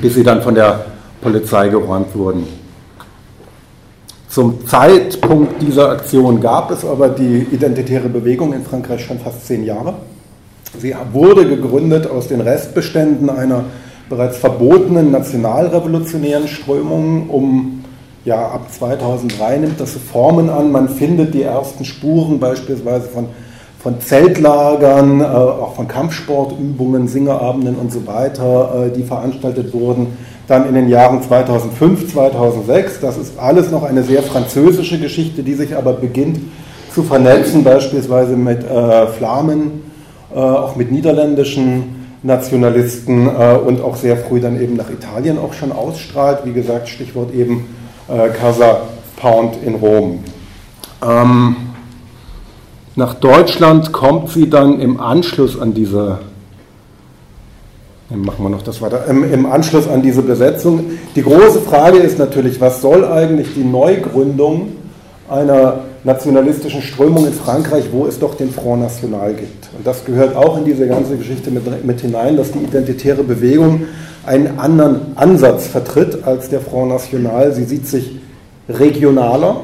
bis 0.00 0.14
sie 0.14 0.24
dann 0.24 0.42
von 0.42 0.54
der 0.54 0.86
Polizei 1.20 1.68
geräumt 1.68 2.14
wurden. 2.14 2.59
Zum 4.30 4.64
Zeitpunkt 4.64 5.60
dieser 5.60 5.90
Aktion 5.90 6.40
gab 6.40 6.70
es 6.70 6.84
aber 6.84 7.08
die 7.08 7.48
identitäre 7.50 8.08
Bewegung 8.08 8.52
in 8.52 8.62
Frankreich 8.62 9.04
schon 9.04 9.18
fast 9.18 9.44
zehn 9.44 9.64
Jahre. 9.64 9.94
Sie 10.78 10.94
wurde 11.12 11.48
gegründet 11.48 12.08
aus 12.08 12.28
den 12.28 12.40
Restbeständen 12.40 13.28
einer 13.28 13.64
bereits 14.08 14.36
verbotenen 14.36 15.10
nationalrevolutionären 15.10 16.46
Strömung 16.46 17.28
um 17.28 17.82
ja, 18.24 18.50
ab 18.50 18.70
2003 18.70 19.58
nimmt 19.58 19.80
das 19.80 19.96
Formen 19.96 20.48
an. 20.48 20.70
Man 20.70 20.88
findet 20.88 21.34
die 21.34 21.42
ersten 21.42 21.84
Spuren 21.84 22.38
beispielsweise 22.38 23.08
von, 23.08 23.26
von 23.82 24.00
Zeltlagern, 24.00 25.22
äh, 25.22 25.24
auch 25.24 25.74
von 25.74 25.88
Kampfsportübungen, 25.88 27.08
Singerabenden 27.08 27.74
und 27.74 27.90
so 27.90 28.06
weiter, 28.06 28.86
äh, 28.86 28.96
die 28.96 29.02
veranstaltet 29.02 29.74
wurden. 29.74 30.16
Dann 30.50 30.66
in 30.66 30.74
den 30.74 30.88
Jahren 30.88 31.22
2005, 31.22 32.12
2006. 32.12 32.98
Das 32.98 33.16
ist 33.16 33.38
alles 33.38 33.70
noch 33.70 33.84
eine 33.84 34.02
sehr 34.02 34.20
französische 34.20 34.98
Geschichte, 34.98 35.44
die 35.44 35.54
sich 35.54 35.76
aber 35.76 35.92
beginnt 35.92 36.40
zu 36.92 37.04
vernetzen, 37.04 37.62
beispielsweise 37.62 38.34
mit 38.34 38.64
äh, 38.64 39.06
Flamen, 39.06 39.82
äh, 40.34 40.40
auch 40.40 40.74
mit 40.74 40.90
niederländischen 40.90 42.04
Nationalisten 42.24 43.28
äh, 43.28 43.58
und 43.64 43.80
auch 43.80 43.94
sehr 43.94 44.16
früh 44.16 44.40
dann 44.40 44.60
eben 44.60 44.74
nach 44.74 44.90
Italien 44.90 45.38
auch 45.38 45.52
schon 45.52 45.70
ausstrahlt. 45.70 46.40
Wie 46.42 46.52
gesagt, 46.52 46.88
Stichwort 46.88 47.32
eben 47.32 47.66
äh, 48.08 48.30
Casa 48.30 48.80
Pound 49.18 49.56
in 49.64 49.76
Rom. 49.76 50.24
Ähm, 51.00 51.54
nach 52.96 53.14
Deutschland 53.14 53.92
kommt 53.92 54.30
sie 54.30 54.50
dann 54.50 54.80
im 54.80 54.98
Anschluss 54.98 55.60
an 55.60 55.74
diese, 55.74 56.18
machen 58.16 58.44
wir 58.44 58.50
noch 58.50 58.62
das 58.62 58.82
weiter, 58.82 59.04
im, 59.08 59.30
im 59.32 59.46
Anschluss 59.46 59.88
an 59.88 60.02
diese 60.02 60.22
Besetzung. 60.22 60.84
Die 61.14 61.22
große 61.22 61.60
Frage 61.60 61.98
ist 61.98 62.18
natürlich, 62.18 62.60
was 62.60 62.80
soll 62.80 63.04
eigentlich 63.04 63.54
die 63.54 63.64
Neugründung 63.64 64.72
einer 65.28 65.80
nationalistischen 66.02 66.82
Strömung 66.82 67.26
in 67.26 67.32
Frankreich, 67.32 67.84
wo 67.92 68.06
es 68.06 68.18
doch 68.18 68.34
den 68.34 68.50
Front 68.50 68.82
National 68.82 69.34
gibt. 69.34 69.68
Und 69.76 69.86
das 69.86 70.04
gehört 70.04 70.34
auch 70.34 70.58
in 70.58 70.64
diese 70.64 70.88
ganze 70.88 71.16
Geschichte 71.16 71.50
mit, 71.50 71.84
mit 71.84 72.00
hinein, 72.00 72.36
dass 72.36 72.50
die 72.52 72.58
identitäre 72.58 73.22
Bewegung 73.22 73.82
einen 74.26 74.58
anderen 74.58 75.16
Ansatz 75.16 75.66
vertritt 75.66 76.24
als 76.24 76.48
der 76.48 76.60
Front 76.60 76.90
National. 76.90 77.52
Sie 77.52 77.64
sieht 77.64 77.86
sich 77.86 78.18
regionaler 78.68 79.60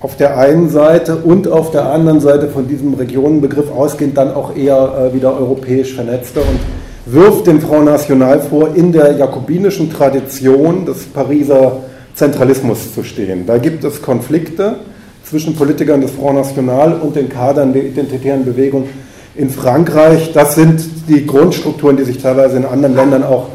auf 0.00 0.16
der 0.16 0.38
einen 0.38 0.68
Seite 0.68 1.16
und 1.16 1.48
auf 1.48 1.70
der 1.70 1.90
anderen 1.90 2.20
Seite 2.20 2.48
von 2.48 2.68
diesem 2.68 2.94
Regionenbegriff 2.94 3.72
ausgehend 3.72 4.16
dann 4.16 4.34
auch 4.34 4.54
eher 4.54 5.10
äh, 5.10 5.14
wieder 5.14 5.36
europäisch 5.36 5.94
vernetzter 5.94 6.42
und 6.42 6.60
wirft 7.06 7.46
dem 7.46 7.60
Front 7.60 7.86
National 7.86 8.40
vor, 8.40 8.74
in 8.74 8.92
der 8.92 9.12
jakobinischen 9.12 9.92
Tradition 9.92 10.84
des 10.84 11.04
Pariser 11.04 11.80
Zentralismus 12.14 12.94
zu 12.94 13.04
stehen. 13.04 13.46
Da 13.46 13.58
gibt 13.58 13.84
es 13.84 14.02
Konflikte 14.02 14.76
zwischen 15.22 15.54
Politikern 15.54 16.00
des 16.00 16.10
Front 16.10 16.38
National 16.38 16.94
und 16.94 17.14
den 17.14 17.28
Kadern 17.28 17.72
der 17.72 17.84
identitären 17.84 18.44
Bewegung 18.44 18.88
in 19.36 19.50
Frankreich. 19.50 20.32
Das 20.32 20.54
sind 20.54 20.82
die 21.08 21.26
Grundstrukturen, 21.26 21.96
die 21.96 22.04
sich 22.04 22.18
teilweise 22.18 22.56
in 22.56 22.64
anderen 22.64 22.96
Ländern 22.96 23.22
auch 23.22 23.48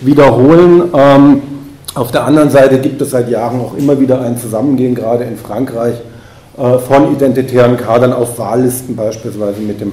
wiederholen. 0.00 0.84
Ähm, 0.94 1.42
auf 1.94 2.10
der 2.10 2.24
anderen 2.24 2.50
Seite 2.50 2.78
gibt 2.78 3.00
es 3.02 3.10
seit 3.10 3.28
Jahren 3.28 3.60
auch 3.60 3.76
immer 3.76 4.00
wieder 4.00 4.20
ein 4.20 4.36
Zusammengehen, 4.36 4.94
gerade 4.94 5.24
in 5.24 5.36
Frankreich, 5.36 5.96
äh, 6.58 6.78
von 6.78 7.12
identitären 7.12 7.76
Kadern 7.76 8.12
auf 8.12 8.38
Wahllisten, 8.38 8.96
beispielsweise 8.96 9.60
mit 9.60 9.80
dem 9.80 9.92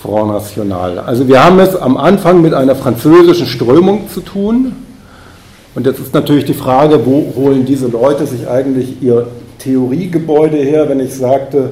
Front 0.00 0.32
National. 0.32 0.98
Also 1.00 1.28
wir 1.28 1.44
haben 1.44 1.60
es 1.60 1.76
am 1.76 1.96
Anfang 1.98 2.40
mit 2.40 2.54
einer 2.54 2.74
französischen 2.74 3.46
Strömung 3.46 4.08
zu 4.08 4.20
tun. 4.20 4.72
Und 5.74 5.86
jetzt 5.86 6.00
ist 6.00 6.14
natürlich 6.14 6.46
die 6.46 6.54
Frage, 6.54 7.04
wo 7.04 7.32
holen 7.36 7.66
diese 7.66 7.86
Leute 7.86 8.26
sich 8.26 8.48
eigentlich 8.48 9.02
ihr 9.02 9.26
Theoriegebäude 9.58 10.56
her, 10.56 10.88
wenn 10.88 11.00
ich 11.00 11.14
sagte, 11.14 11.70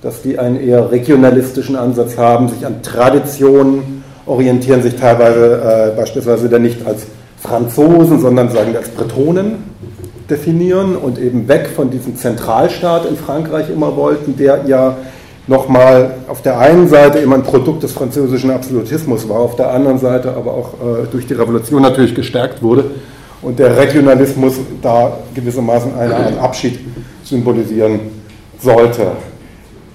dass 0.00 0.22
die 0.22 0.38
einen 0.38 0.58
eher 0.58 0.90
regionalistischen 0.90 1.76
Ansatz 1.76 2.16
haben, 2.16 2.48
sich 2.48 2.64
an 2.64 2.82
Traditionen 2.82 4.02
orientieren, 4.24 4.82
sich 4.82 4.96
teilweise 4.96 5.92
äh, 5.92 5.96
beispielsweise 5.96 6.48
dann 6.48 6.62
nicht 6.62 6.86
als 6.86 7.06
Franzosen, 7.38 8.20
sondern 8.20 8.48
sagen 8.50 8.72
wir 8.72 8.78
als 8.78 8.88
Bretonen 8.88 9.64
definieren 10.30 10.96
und 10.96 11.18
eben 11.18 11.46
weg 11.46 11.68
von 11.74 11.90
diesem 11.90 12.16
Zentralstaat 12.16 13.06
in 13.06 13.16
Frankreich 13.16 13.70
immer 13.70 13.96
wollten, 13.96 14.36
der 14.36 14.62
ja 14.66 14.96
nochmal 15.46 16.14
auf 16.28 16.42
der 16.42 16.58
einen 16.58 16.88
Seite 16.88 17.18
immer 17.18 17.36
ein 17.36 17.42
Produkt 17.42 17.82
des 17.82 17.92
französischen 17.92 18.50
Absolutismus 18.50 19.28
war, 19.28 19.38
auf 19.38 19.56
der 19.56 19.72
anderen 19.72 19.98
Seite 19.98 20.34
aber 20.34 20.52
auch 20.52 20.74
äh, 20.74 21.06
durch 21.10 21.26
die 21.26 21.34
Revolution 21.34 21.82
natürlich 21.82 22.14
gestärkt 22.14 22.62
wurde 22.62 22.84
und 23.42 23.58
der 23.58 23.76
Regionalismus 23.76 24.54
da 24.82 25.18
gewissermaßen 25.34 25.94
eine 25.96 26.16
Art 26.16 26.38
Abschied 26.38 26.80
symbolisieren 27.22 28.00
sollte. 28.60 29.12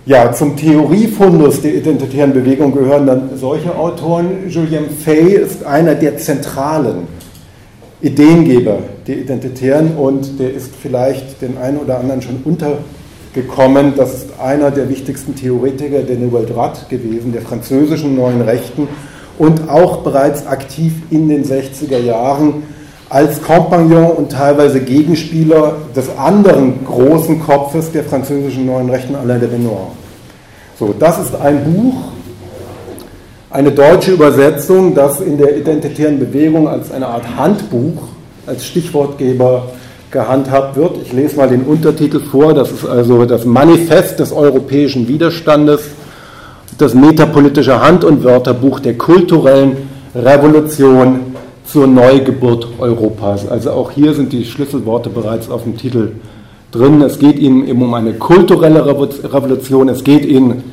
Ja, 0.05 0.31
zum 0.31 0.55
Theoriefundus 0.55 1.61
der 1.61 1.75
identitären 1.75 2.33
Bewegung 2.33 2.73
gehören 2.73 3.05
dann 3.05 3.29
solche 3.35 3.75
Autoren. 3.75 4.49
Julien 4.49 4.89
Fay 4.89 5.35
ist 5.35 5.63
einer 5.63 5.93
der 5.93 6.17
zentralen 6.17 7.07
Ideengeber 8.01 8.79
der 9.05 9.17
Identitären 9.17 9.95
und 9.95 10.39
der 10.39 10.53
ist 10.53 10.71
vielleicht 10.75 11.41
den 11.41 11.57
einen 11.57 11.77
oder 11.77 11.99
anderen 11.99 12.21
schon 12.21 12.41
untergekommen. 13.31 13.93
Das 13.95 14.13
ist 14.13 14.39
einer 14.39 14.71
der 14.71 14.89
wichtigsten 14.89 15.35
Theoretiker 15.35 16.03
der 16.03 16.17
Nouvelle 16.17 16.45
Droite 16.45 16.85
gewesen, 16.89 17.31
der 17.31 17.41
französischen 17.41 18.15
neuen 18.15 18.41
Rechten 18.41 18.87
und 19.37 19.69
auch 19.69 19.97
bereits 19.97 20.45
aktiv 20.45 20.93
in 21.09 21.29
den 21.29 21.43
60er 21.43 21.99
Jahren 21.99 22.63
als 23.09 23.41
Kompagnon 23.41 24.11
und 24.11 24.31
teilweise 24.31 24.79
Gegenspieler 24.79 25.75
des 25.95 26.05
anderen 26.17 26.85
großen 26.85 27.41
Kopfes 27.41 27.91
der 27.91 28.03
französischen 28.03 28.65
neuen 28.65 28.89
Rechten, 28.89 29.15
Alain 29.15 29.39
de 29.39 29.49
Benoit. 29.49 29.91
So, 30.79 30.95
das 30.97 31.19
ist 31.19 31.35
ein 31.35 31.63
Buch, 31.63 31.95
eine 33.49 33.71
deutsche 33.71 34.11
Übersetzung, 34.11 34.95
das 34.95 35.19
in 35.19 35.37
der 35.37 35.57
identitären 35.57 36.19
Bewegung 36.19 36.69
als 36.69 36.91
eine 36.91 37.07
Art 37.07 37.35
Handbuch, 37.35 38.03
als 38.47 38.65
Stichwortgeber 38.65 39.67
gehandhabt 40.11 40.75
wird. 40.75 40.97
Ich 41.03 41.13
lese 41.13 41.37
mal 41.37 41.47
den 41.47 41.63
Untertitel 41.63 42.19
vor, 42.19 42.53
das 42.53 42.71
ist 42.71 42.85
also 42.85 43.25
das 43.25 43.45
Manifest 43.45 44.19
des 44.19 44.31
europäischen 44.31 45.07
Widerstandes, 45.07 45.81
das 46.77 46.93
metapolitische 46.93 47.81
Hand- 47.81 48.03
und 48.03 48.23
Wörterbuch 48.23 48.79
der 48.79 48.97
kulturellen 48.97 49.77
Revolution 50.13 51.19
zur 51.65 51.87
Neugeburt 51.87 52.67
Europas. 52.79 53.47
Also 53.47 53.71
auch 53.71 53.91
hier 53.91 54.13
sind 54.13 54.33
die 54.33 54.43
Schlüsselworte 54.45 55.09
bereits 55.09 55.49
auf 55.49 55.63
dem 55.63 55.77
Titel 55.77 56.13
drin. 56.71 57.01
Es 57.01 57.19
geht 57.19 57.39
ihnen 57.39 57.67
eben 57.67 57.81
um 57.81 57.93
eine 57.93 58.13
kulturelle 58.13 58.85
Revolution. 58.85 59.89
Es 59.89 60.03
geht 60.03 60.25
ihnen, 60.25 60.63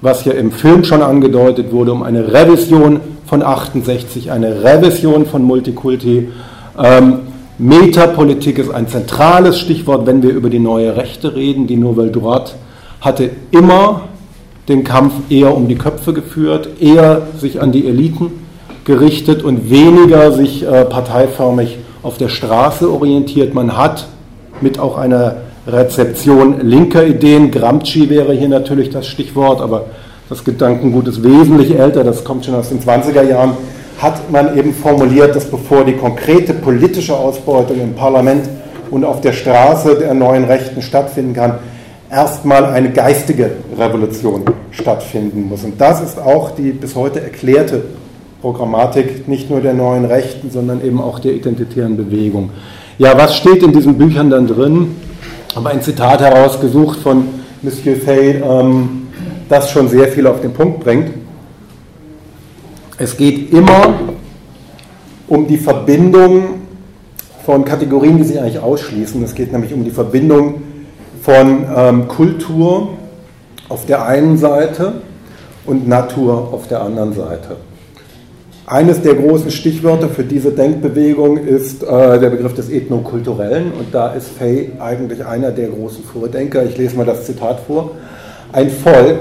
was 0.00 0.24
ja 0.24 0.32
im 0.32 0.50
Film 0.52 0.84
schon 0.84 1.02
angedeutet 1.02 1.72
wurde, 1.72 1.92
um 1.92 2.02
eine 2.02 2.32
Revision 2.32 3.00
von 3.26 3.42
68, 3.42 4.30
eine 4.30 4.62
Revision 4.64 5.26
von 5.26 5.42
Multikulti. 5.42 6.28
Ähm, 6.82 7.18
Metapolitik 7.60 8.58
ist 8.58 8.70
ein 8.70 8.86
zentrales 8.86 9.58
Stichwort, 9.58 10.06
wenn 10.06 10.22
wir 10.22 10.30
über 10.30 10.48
die 10.48 10.60
neue 10.60 10.96
Rechte 10.96 11.34
reden. 11.34 11.66
Die 11.66 11.76
Nouvelle 11.76 12.12
Droite 12.12 12.52
hatte 13.00 13.30
immer 13.50 14.02
den 14.68 14.84
Kampf 14.84 15.14
eher 15.28 15.56
um 15.56 15.66
die 15.66 15.74
Köpfe 15.74 16.12
geführt, 16.12 16.68
eher 16.80 17.22
sich 17.36 17.60
an 17.60 17.72
die 17.72 17.88
Eliten 17.88 18.30
gerichtet 18.84 19.42
und 19.42 19.70
weniger 19.70 20.30
sich 20.30 20.62
äh, 20.62 20.84
parteiförmig 20.84 21.78
auf 22.04 22.16
der 22.16 22.28
Straße 22.28 22.88
orientiert. 22.88 23.54
Man 23.54 23.76
hat 23.76 24.06
mit 24.60 24.78
auch 24.78 24.96
einer 24.96 25.38
Rezeption 25.66 26.60
linker 26.60 27.04
Ideen, 27.04 27.50
Gramsci 27.50 28.08
wäre 28.08 28.34
hier 28.34 28.48
natürlich 28.48 28.90
das 28.90 29.08
Stichwort, 29.08 29.60
aber 29.60 29.86
das 30.28 30.44
Gedankengut 30.44 31.08
ist 31.08 31.24
wesentlich 31.24 31.76
älter, 31.76 32.04
das 32.04 32.22
kommt 32.22 32.44
schon 32.44 32.54
aus 32.54 32.68
den 32.68 32.80
20er 32.80 33.22
Jahren, 33.22 33.56
hat 33.98 34.30
man 34.30 34.56
eben 34.56 34.72
formuliert, 34.72 35.34
dass 35.34 35.44
bevor 35.46 35.84
die 35.84 35.94
konkrete 35.94 36.54
politische 36.54 37.16
Ausbeutung 37.16 37.80
im 37.80 37.94
Parlament 37.94 38.48
und 38.90 39.04
auf 39.04 39.20
der 39.20 39.32
Straße 39.32 39.96
der 39.96 40.14
neuen 40.14 40.44
Rechten 40.44 40.82
stattfinden 40.82 41.34
kann, 41.34 41.58
erstmal 42.10 42.64
eine 42.64 42.90
geistige 42.90 43.50
Revolution 43.76 44.44
stattfinden 44.70 45.48
muss. 45.48 45.64
Und 45.64 45.80
das 45.80 46.00
ist 46.00 46.18
auch 46.18 46.52
die 46.52 46.70
bis 46.70 46.94
heute 46.94 47.20
erklärte 47.20 47.82
Programmatik 48.40 49.26
nicht 49.26 49.50
nur 49.50 49.60
der 49.60 49.74
neuen 49.74 50.04
Rechten, 50.04 50.50
sondern 50.50 50.84
eben 50.84 51.00
auch 51.00 51.18
der 51.18 51.32
identitären 51.32 51.96
Bewegung. 51.96 52.50
Ja, 52.98 53.18
was 53.18 53.36
steht 53.36 53.62
in 53.62 53.72
diesen 53.72 53.98
Büchern 53.98 54.30
dann 54.30 54.46
drin? 54.46 54.94
Ich 55.50 55.56
habe 55.56 55.70
ein 55.70 55.82
Zitat 55.82 56.20
herausgesucht 56.20 57.00
von 57.00 57.24
Monsieur 57.62 57.96
Fay, 57.96 58.42
ähm, 58.42 59.08
das 59.48 59.70
schon 59.70 59.88
sehr 59.88 60.08
viel 60.08 60.26
auf 60.26 60.40
den 60.40 60.52
Punkt 60.52 60.80
bringt. 60.80 61.10
Es 63.00 63.16
geht 63.16 63.52
immer 63.52 63.94
um 65.28 65.46
die 65.46 65.56
Verbindung 65.56 66.62
von 67.46 67.64
Kategorien, 67.64 68.18
die 68.18 68.24
sich 68.24 68.40
eigentlich 68.40 68.58
ausschließen. 68.58 69.22
Es 69.22 69.36
geht 69.36 69.52
nämlich 69.52 69.72
um 69.72 69.84
die 69.84 69.92
Verbindung 69.92 70.62
von 71.22 71.64
ähm, 71.76 72.08
Kultur 72.08 72.88
auf 73.68 73.86
der 73.86 74.04
einen 74.04 74.36
Seite 74.36 74.94
und 75.64 75.86
Natur 75.86 76.48
auf 76.52 76.66
der 76.66 76.82
anderen 76.82 77.12
Seite. 77.12 77.58
Eines 78.66 79.00
der 79.00 79.14
großen 79.14 79.52
Stichwörter 79.52 80.08
für 80.08 80.24
diese 80.24 80.50
Denkbewegung 80.50 81.38
ist 81.38 81.84
äh, 81.84 82.18
der 82.18 82.30
Begriff 82.30 82.54
des 82.54 82.68
Ethnokulturellen 82.68 83.70
und 83.78 83.94
da 83.94 84.12
ist 84.12 84.28
Fay 84.28 84.72
eigentlich 84.80 85.24
einer 85.24 85.52
der 85.52 85.68
großen 85.68 86.02
Vordenker. 86.02 86.64
Ich 86.64 86.76
lese 86.76 86.96
mal 86.96 87.06
das 87.06 87.26
Zitat 87.26 87.60
vor. 87.64 87.92
Ein 88.52 88.70
Volk 88.70 89.20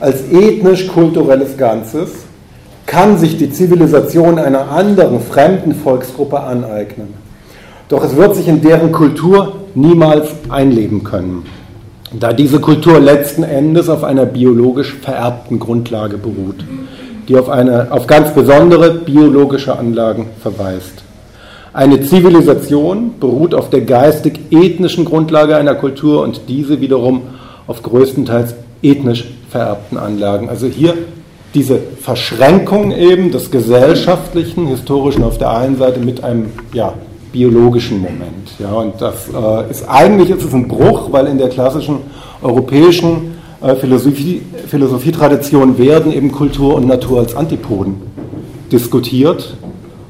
als 0.00 0.22
ethnisch-kulturelles 0.32 1.58
Ganzes 1.58 2.29
kann 2.90 3.18
sich 3.18 3.38
die 3.38 3.52
Zivilisation 3.52 4.40
einer 4.40 4.72
anderen 4.72 5.20
fremden 5.20 5.76
Volksgruppe 5.76 6.40
aneignen. 6.40 7.14
Doch 7.88 8.02
es 8.02 8.16
wird 8.16 8.34
sich 8.34 8.48
in 8.48 8.62
deren 8.62 8.90
Kultur 8.90 9.58
niemals 9.76 10.30
einleben 10.48 11.04
können, 11.04 11.44
da 12.12 12.32
diese 12.32 12.58
Kultur 12.58 12.98
letzten 12.98 13.44
Endes 13.44 13.88
auf 13.88 14.02
einer 14.02 14.26
biologisch 14.26 14.92
vererbten 14.94 15.60
Grundlage 15.60 16.18
beruht, 16.18 16.64
die 17.28 17.38
auf, 17.38 17.48
eine, 17.48 17.92
auf 17.92 18.08
ganz 18.08 18.34
besondere 18.34 18.90
biologische 18.90 19.78
Anlagen 19.78 20.26
verweist. 20.42 21.04
Eine 21.72 22.00
Zivilisation 22.00 23.20
beruht 23.20 23.54
auf 23.54 23.70
der 23.70 23.82
geistig-ethnischen 23.82 25.04
Grundlage 25.04 25.56
einer 25.56 25.76
Kultur 25.76 26.24
und 26.24 26.40
diese 26.48 26.80
wiederum 26.80 27.22
auf 27.68 27.84
größtenteils 27.84 28.56
ethnisch 28.82 29.26
vererbten 29.48 29.96
Anlagen. 29.96 30.48
Also 30.48 30.66
hier 30.66 30.94
diese 31.54 31.78
Verschränkung 32.00 32.92
eben 32.92 33.30
des 33.32 33.50
gesellschaftlichen, 33.50 34.66
historischen 34.68 35.24
auf 35.24 35.38
der 35.38 35.50
einen 35.50 35.76
Seite 35.76 36.00
mit 36.00 36.22
einem 36.22 36.52
ja, 36.72 36.92
biologischen 37.32 38.00
Moment. 38.00 38.50
Ja, 38.58 38.72
und 38.72 39.00
das 39.00 39.28
äh, 39.28 39.70
ist 39.70 39.88
eigentlich 39.88 40.30
ist 40.30 40.44
es 40.44 40.52
ein 40.52 40.68
Bruch, 40.68 41.12
weil 41.12 41.26
in 41.26 41.38
der 41.38 41.48
klassischen 41.48 41.98
europäischen 42.42 43.32
äh, 43.60 43.74
Philosophie, 43.74 44.42
Philosophietradition 44.68 45.78
werden 45.78 46.12
eben 46.12 46.32
Kultur 46.32 46.74
und 46.74 46.86
Natur 46.86 47.20
als 47.20 47.34
Antipoden 47.34 47.96
diskutiert. 48.70 49.56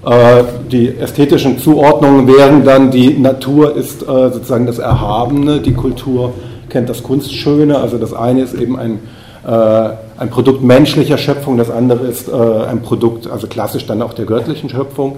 Äh, 0.05 0.44
die 0.70 0.96
ästhetischen 0.96 1.59
Zuordnungen 1.59 2.26
wären 2.26 2.64
dann, 2.64 2.90
die 2.90 3.18
Natur 3.18 3.76
ist 3.76 4.03
äh, 4.03 4.07
sozusagen 4.07 4.66
das 4.66 4.79
Erhabene, 4.79 5.61
die 5.61 5.74
Kultur 5.74 6.33
kennt 6.68 6.88
das 6.88 7.03
Kunstschöne, 7.03 7.79
also 7.79 7.98
das 7.98 8.14
eine 8.14 8.42
ist 8.42 8.55
eben 8.55 8.79
ein 8.79 9.00
äh, 9.46 9.90
ein 10.20 10.28
Produkt 10.28 10.62
menschlicher 10.62 11.16
Schöpfung, 11.16 11.56
das 11.56 11.70
andere 11.70 12.06
ist 12.06 12.28
äh, 12.28 12.33
ein 12.33 12.83
Produkt, 12.83 13.26
also 13.26 13.46
klassisch 13.46 13.87
dann 13.87 14.02
auch 14.02 14.12
der 14.12 14.26
göttlichen 14.26 14.68
Schöpfung. 14.68 15.16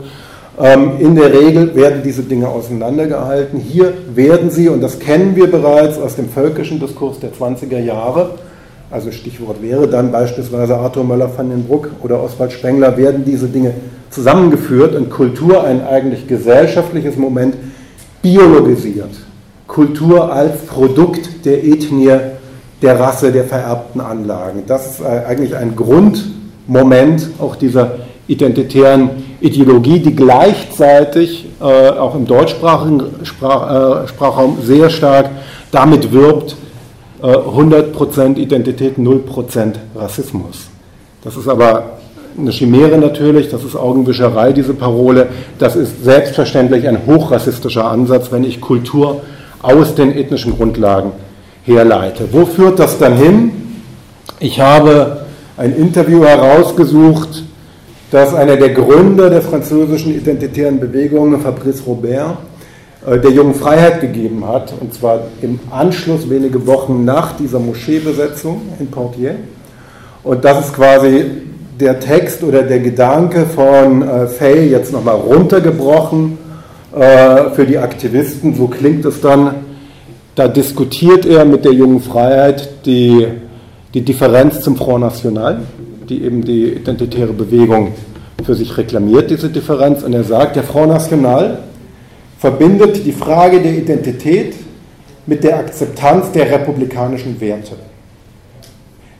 Ähm, 0.61 0.93
in 1.01 1.17
der 1.17 1.33
Regel 1.33 1.75
werden 1.75 2.03
diese 2.05 2.23
Dinge 2.23 2.49
auseinandergehalten. 2.49 3.59
Hier 3.59 3.95
werden 4.15 4.51
sie, 4.51 4.69
und 4.69 4.81
das 4.81 5.01
kennen 5.01 5.35
wir 5.35 5.51
bereits 5.51 5.99
aus 5.99 6.15
dem 6.15 6.29
völkischen 6.29 6.79
Diskurs 6.79 7.19
der 7.19 7.33
20er 7.33 7.81
Jahre, 7.81 8.31
also 8.93 9.11
Stichwort 9.11 9.61
wäre 9.61 9.89
dann 9.89 10.13
beispielsweise 10.13 10.77
Arthur 10.77 11.03
Möller 11.03 11.31
van 11.37 11.51
den 11.51 11.65
Bruck 11.65 11.91
oder 12.05 12.23
Oswald 12.23 12.53
Spengler, 12.53 12.97
werden 12.97 13.25
diese 13.25 13.49
Dinge 13.49 13.75
zusammengeführt 14.11 14.95
und 14.95 15.11
Kultur, 15.11 15.65
ein 15.65 15.85
eigentlich 15.85 16.29
gesellschaftliches 16.29 17.17
Moment, 17.17 17.57
biologisiert. 18.23 19.11
Kultur 19.67 20.33
als 20.33 20.59
Produkt 20.67 21.45
der 21.45 21.65
Ethnie 21.65 22.13
der 22.83 22.99
Rasse, 22.99 23.33
der 23.33 23.45
vererbten 23.45 24.01
Anlagen. 24.01 24.65
Das 24.67 24.87
ist 24.87 25.01
äh, 25.01 25.25
eigentlich 25.27 25.57
ein 25.57 25.77
Grundmoment 25.77 27.31
auch 27.39 27.57
dieser 27.57 27.93
identitären 28.27 29.11
Ideologie, 29.41 30.01
die 30.01 30.15
gleichzeitig 30.15 31.47
äh, 31.61 31.65
auch 31.65 32.15
im 32.15 32.27
deutschsprachigen 32.27 33.03
Sprach, 33.25 34.05
äh, 34.05 34.09
Sprachraum 34.09 34.59
sehr 34.63 34.91
stark 34.91 35.31
damit 35.71 36.13
wirbt, 36.13 36.57
äh, 37.23 37.27
100% 37.27 38.37
Identität, 38.37 38.99
0% 38.99 39.75
Rassismus. 39.95 40.69
Das 41.23 41.37
ist 41.37 41.49
aber 41.49 41.85
eine 42.39 42.51
Chimäre 42.51 42.99
natürlich, 42.99 43.49
das 43.51 43.63
ist 43.63 43.77
Augenwischerei, 43.77 44.53
diese 44.53 44.75
Parole. 44.75 45.29
Das 45.59 45.77
ist 45.77 46.03
selbstverständlich 46.05 46.89
ein 46.89 47.07
hochrassistischer 47.07 47.85
Ansatz, 47.85 48.33
wenn 48.33 48.45
ich 48.45 48.61
Kultur 48.61 49.21
aus 49.61 49.95
den 49.95 50.17
ethnischen 50.17 50.57
Grundlagen 50.57 51.13
herleite. 51.65 52.29
Wo 52.33 52.45
führt 52.45 52.79
das 52.79 52.99
dann 52.99 53.17
hin? 53.17 53.53
Ich 54.41 54.61
habe 54.61 55.27
ein 55.57 55.75
Interview 55.77 56.25
herausgesucht, 56.25 57.45
das 58.11 58.35
einer 58.35 58.57
der 58.57 58.71
Gründer 58.71 59.31
der 59.31 59.43
französischen 59.43 60.15
identitären 60.15 60.81
Bewegung, 60.81 61.41
Fabrice 61.41 61.83
Robert, 61.87 62.39
äh, 63.07 63.19
der 63.19 63.31
Jungen 63.31 63.55
Freiheit 63.55 64.01
gegeben 64.01 64.47
hat, 64.47 64.75
und 64.81 64.93
zwar 64.93 65.21
im 65.41 65.61
Anschluss 65.71 66.29
wenige 66.29 66.67
Wochen 66.67 67.05
nach 67.05 67.37
dieser 67.37 67.59
Moscheebesetzung 67.59 68.63
in 68.79 68.89
Portier. 68.89 69.37
Und 70.25 70.45
das 70.45 70.67
ist 70.67 70.75
quasi 70.75 71.25
der 71.81 71.99
Text 72.01 72.43
oder 72.43 72.63
der 72.63 72.81
Gedanke 72.81 73.47
von 73.47 74.03
äh, 74.03 74.27
Fay 74.27 74.69
jetzt 74.69 74.93
nochmal 74.93 75.17
runtergebrochen 75.17 76.39
äh, 76.95 77.51
für 77.55 77.67
die 77.67 77.79
Aktivisten. 77.79 78.55
So 78.55 78.67
klingt 78.67 79.05
es 79.05 79.21
dann 79.21 79.72
da 80.35 80.49
diskutiert 80.49 81.27
er 81.27 81.45
mit 81.45 81.65
der 81.65 81.73
jungen 81.73 82.01
Freiheit 82.01 82.87
die, 82.87 83.27
die 83.93 84.01
Differenz 84.03 84.61
zum 84.63 84.77
Front 84.77 85.01
National, 85.01 85.63
die 86.09 86.25
eben 86.25 86.43
die 86.43 86.73
identitäre 86.73 87.33
Bewegung 87.33 87.93
für 88.45 88.55
sich 88.55 88.77
reklamiert, 88.77 89.31
diese 89.31 89.51
Differenz. 89.51 90.03
Und 90.03 90.15
er 90.15 90.25
sagt, 90.25 90.57
der 90.57 90.63
Front 90.63 90.89
National 90.89 91.59
verbindet 92.39 93.05
die 93.05 93.13
Frage 93.13 93.61
der 93.61 93.73
Identität 93.73 94.55
mit 95.27 95.45
der 95.45 95.59
Akzeptanz 95.59 96.33
der 96.33 96.51
republikanischen 96.51 97.41
Werte. 97.41 97.77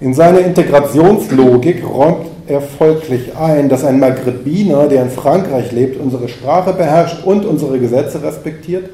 In 0.01 0.15
seiner 0.15 0.41
Integrationslogik 0.41 1.85
räumt 1.89 2.27
er 2.49 2.61
folglich 2.61 3.37
ein, 3.37 3.69
dass 3.69 3.85
ein 3.85 4.01
Maghrebiner, 4.01 4.89
der 4.89 5.03
in 5.05 5.11
Frankreich 5.11 5.71
lebt, 5.71 6.01
unsere 6.01 6.29
Sprache 6.29 6.73
beherrscht 6.73 7.25
und 7.25 7.45
unsere 7.45 7.79
Gesetze 7.79 8.21
respektiert, 8.21 8.91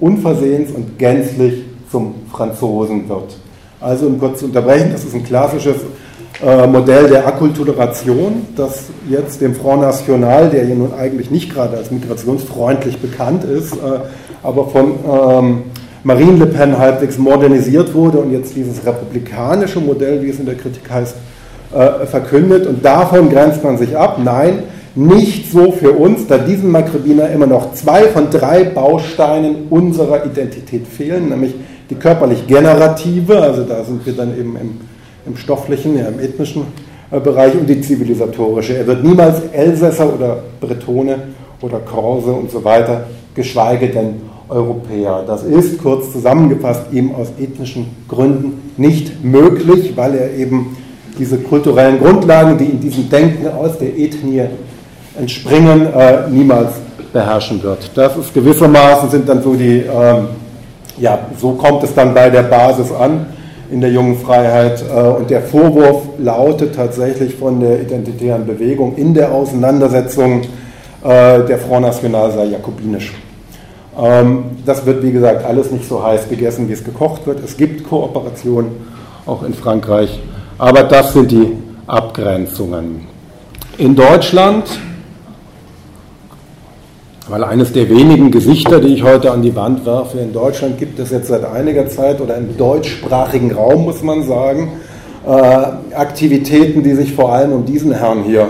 unversehens 0.00 0.70
und 0.70 0.98
gänzlich 0.98 1.64
zum 1.90 2.14
Franzosen 2.30 3.08
wird. 3.08 3.36
Also 3.80 4.06
um 4.06 4.18
kurz 4.18 4.40
zu 4.40 4.46
unterbrechen, 4.46 4.90
das 4.92 5.04
ist 5.04 5.14
ein 5.14 5.24
klassisches 5.24 5.76
äh, 6.44 6.66
Modell 6.66 7.08
der 7.08 7.26
Akkulturation, 7.26 8.46
das 8.56 8.84
jetzt 9.08 9.40
dem 9.40 9.54
Front 9.54 9.82
National, 9.82 10.48
der 10.50 10.66
ja 10.66 10.74
nun 10.74 10.92
eigentlich 10.94 11.30
nicht 11.30 11.52
gerade 11.52 11.76
als 11.76 11.90
migrationsfreundlich 11.90 12.98
bekannt 12.98 13.44
ist, 13.44 13.74
äh, 13.74 14.00
aber 14.42 14.68
von 14.68 14.94
ähm, 15.04 15.62
Marine 16.02 16.38
Le 16.38 16.46
Pen 16.46 16.78
halbwegs 16.78 17.18
modernisiert 17.18 17.92
wurde 17.92 18.18
und 18.18 18.32
jetzt 18.32 18.56
dieses 18.56 18.86
republikanische 18.86 19.80
Modell, 19.80 20.22
wie 20.22 20.30
es 20.30 20.38
in 20.38 20.46
der 20.46 20.54
Kritik 20.54 20.90
heißt, 20.90 21.14
äh, 21.74 22.06
verkündet. 22.06 22.66
Und 22.66 22.82
davon 22.84 23.28
grenzt 23.28 23.62
man 23.62 23.76
sich 23.76 23.96
ab. 23.96 24.18
Nein, 24.22 24.62
Nicht 24.94 25.52
so 25.52 25.70
für 25.70 25.92
uns, 25.92 26.26
da 26.26 26.38
diesem 26.38 26.70
Makribiner 26.70 27.30
immer 27.30 27.46
noch 27.46 27.74
zwei 27.74 28.08
von 28.08 28.28
drei 28.30 28.64
Bausteinen 28.64 29.68
unserer 29.70 30.26
Identität 30.26 30.86
fehlen, 30.86 31.28
nämlich 31.28 31.54
die 31.88 31.94
körperlich 31.94 32.46
generative, 32.46 33.40
also 33.40 33.62
da 33.62 33.84
sind 33.84 34.04
wir 34.04 34.12
dann 34.14 34.30
eben 34.38 34.56
im, 34.56 34.80
im 35.26 35.36
stofflichen, 35.36 35.96
ja, 35.96 36.06
im 36.06 36.18
ethnischen 36.18 36.62
äh, 37.10 37.20
Bereich 37.20 37.54
und 37.54 37.68
die 37.68 37.80
zivilisatorische. 37.80 38.76
Er 38.76 38.86
wird 38.86 39.04
niemals 39.04 39.42
Elsässer 39.52 40.12
oder 40.12 40.42
Bretone 40.60 41.18
oder 41.60 41.78
Korse 41.78 42.32
und 42.32 42.50
so 42.50 42.64
weiter, 42.64 43.04
geschweige 43.34 43.88
denn 43.88 44.22
Europäer. 44.48 45.22
Das 45.26 45.44
ist, 45.44 45.80
kurz 45.80 46.12
zusammengefasst, 46.12 46.86
ihm 46.92 47.14
aus 47.14 47.28
ethnischen 47.38 47.86
Gründen 48.08 48.72
nicht 48.76 49.24
möglich, 49.24 49.92
weil 49.96 50.14
er 50.14 50.34
eben 50.34 50.76
diese 51.18 51.38
kulturellen 51.38 52.00
Grundlagen, 52.00 52.58
die 52.58 52.64
in 52.64 52.80
diesem 52.80 53.08
Denken 53.08 53.46
aus 53.46 53.78
der 53.78 53.96
Ethnie 53.96 54.46
entspringen, 55.18 55.92
äh, 55.92 56.28
niemals 56.28 56.72
beherrschen 57.12 57.62
wird. 57.62 57.90
Das 57.94 58.16
ist 58.16 58.32
gewissermaßen 58.32 59.10
sind 59.10 59.28
dann 59.28 59.42
so 59.42 59.54
die, 59.54 59.78
ähm, 59.80 60.28
ja, 60.98 61.18
so 61.38 61.52
kommt 61.52 61.82
es 61.82 61.94
dann 61.94 62.14
bei 62.14 62.30
der 62.30 62.44
Basis 62.44 62.92
an 62.92 63.26
in 63.70 63.80
der 63.80 63.90
jungen 63.90 64.18
Freiheit. 64.18 64.82
Äh, 64.82 65.00
und 65.00 65.30
der 65.30 65.42
Vorwurf 65.42 66.02
lautet 66.18 66.74
tatsächlich 66.74 67.34
von 67.34 67.60
der 67.60 67.80
identitären 67.80 68.46
Bewegung 68.46 68.96
in 68.96 69.14
der 69.14 69.32
Auseinandersetzung, 69.32 70.42
äh, 71.02 71.40
der 71.44 71.58
Front 71.58 71.86
National 71.86 72.32
sei 72.32 72.44
jakobinisch. 72.46 73.12
Ähm, 73.98 74.44
das 74.64 74.84
wird, 74.86 75.02
wie 75.02 75.12
gesagt, 75.12 75.44
alles 75.44 75.70
nicht 75.70 75.88
so 75.88 76.02
heiß 76.02 76.28
gegessen, 76.28 76.68
wie 76.68 76.72
es 76.72 76.84
gekocht 76.84 77.26
wird. 77.26 77.42
Es 77.44 77.56
gibt 77.56 77.88
Kooperationen, 77.88 78.70
auch 79.26 79.42
in 79.42 79.54
Frankreich, 79.54 80.20
aber 80.58 80.84
das 80.84 81.12
sind 81.12 81.30
die 81.30 81.52
Abgrenzungen. 81.86 83.06
In 83.78 83.94
Deutschland, 83.94 84.64
weil 87.30 87.44
eines 87.44 87.72
der 87.72 87.88
wenigen 87.88 88.32
Gesichter, 88.32 88.80
die 88.80 88.94
ich 88.94 89.04
heute 89.04 89.30
an 89.30 89.42
die 89.42 89.54
Wand 89.54 89.86
werfe, 89.86 90.18
in 90.18 90.32
Deutschland 90.32 90.78
gibt 90.78 90.98
es 90.98 91.10
jetzt 91.10 91.28
seit 91.28 91.44
einiger 91.44 91.88
Zeit 91.88 92.20
oder 92.20 92.36
im 92.36 92.56
deutschsprachigen 92.56 93.52
Raum, 93.52 93.84
muss 93.84 94.02
man 94.02 94.24
sagen, 94.24 94.72
äh, 95.24 95.30
Aktivitäten, 95.94 96.82
die 96.82 96.94
sich 96.94 97.14
vor 97.14 97.32
allem 97.32 97.52
um 97.52 97.64
diesen 97.64 97.92
Herrn 97.92 98.24
hier 98.24 98.48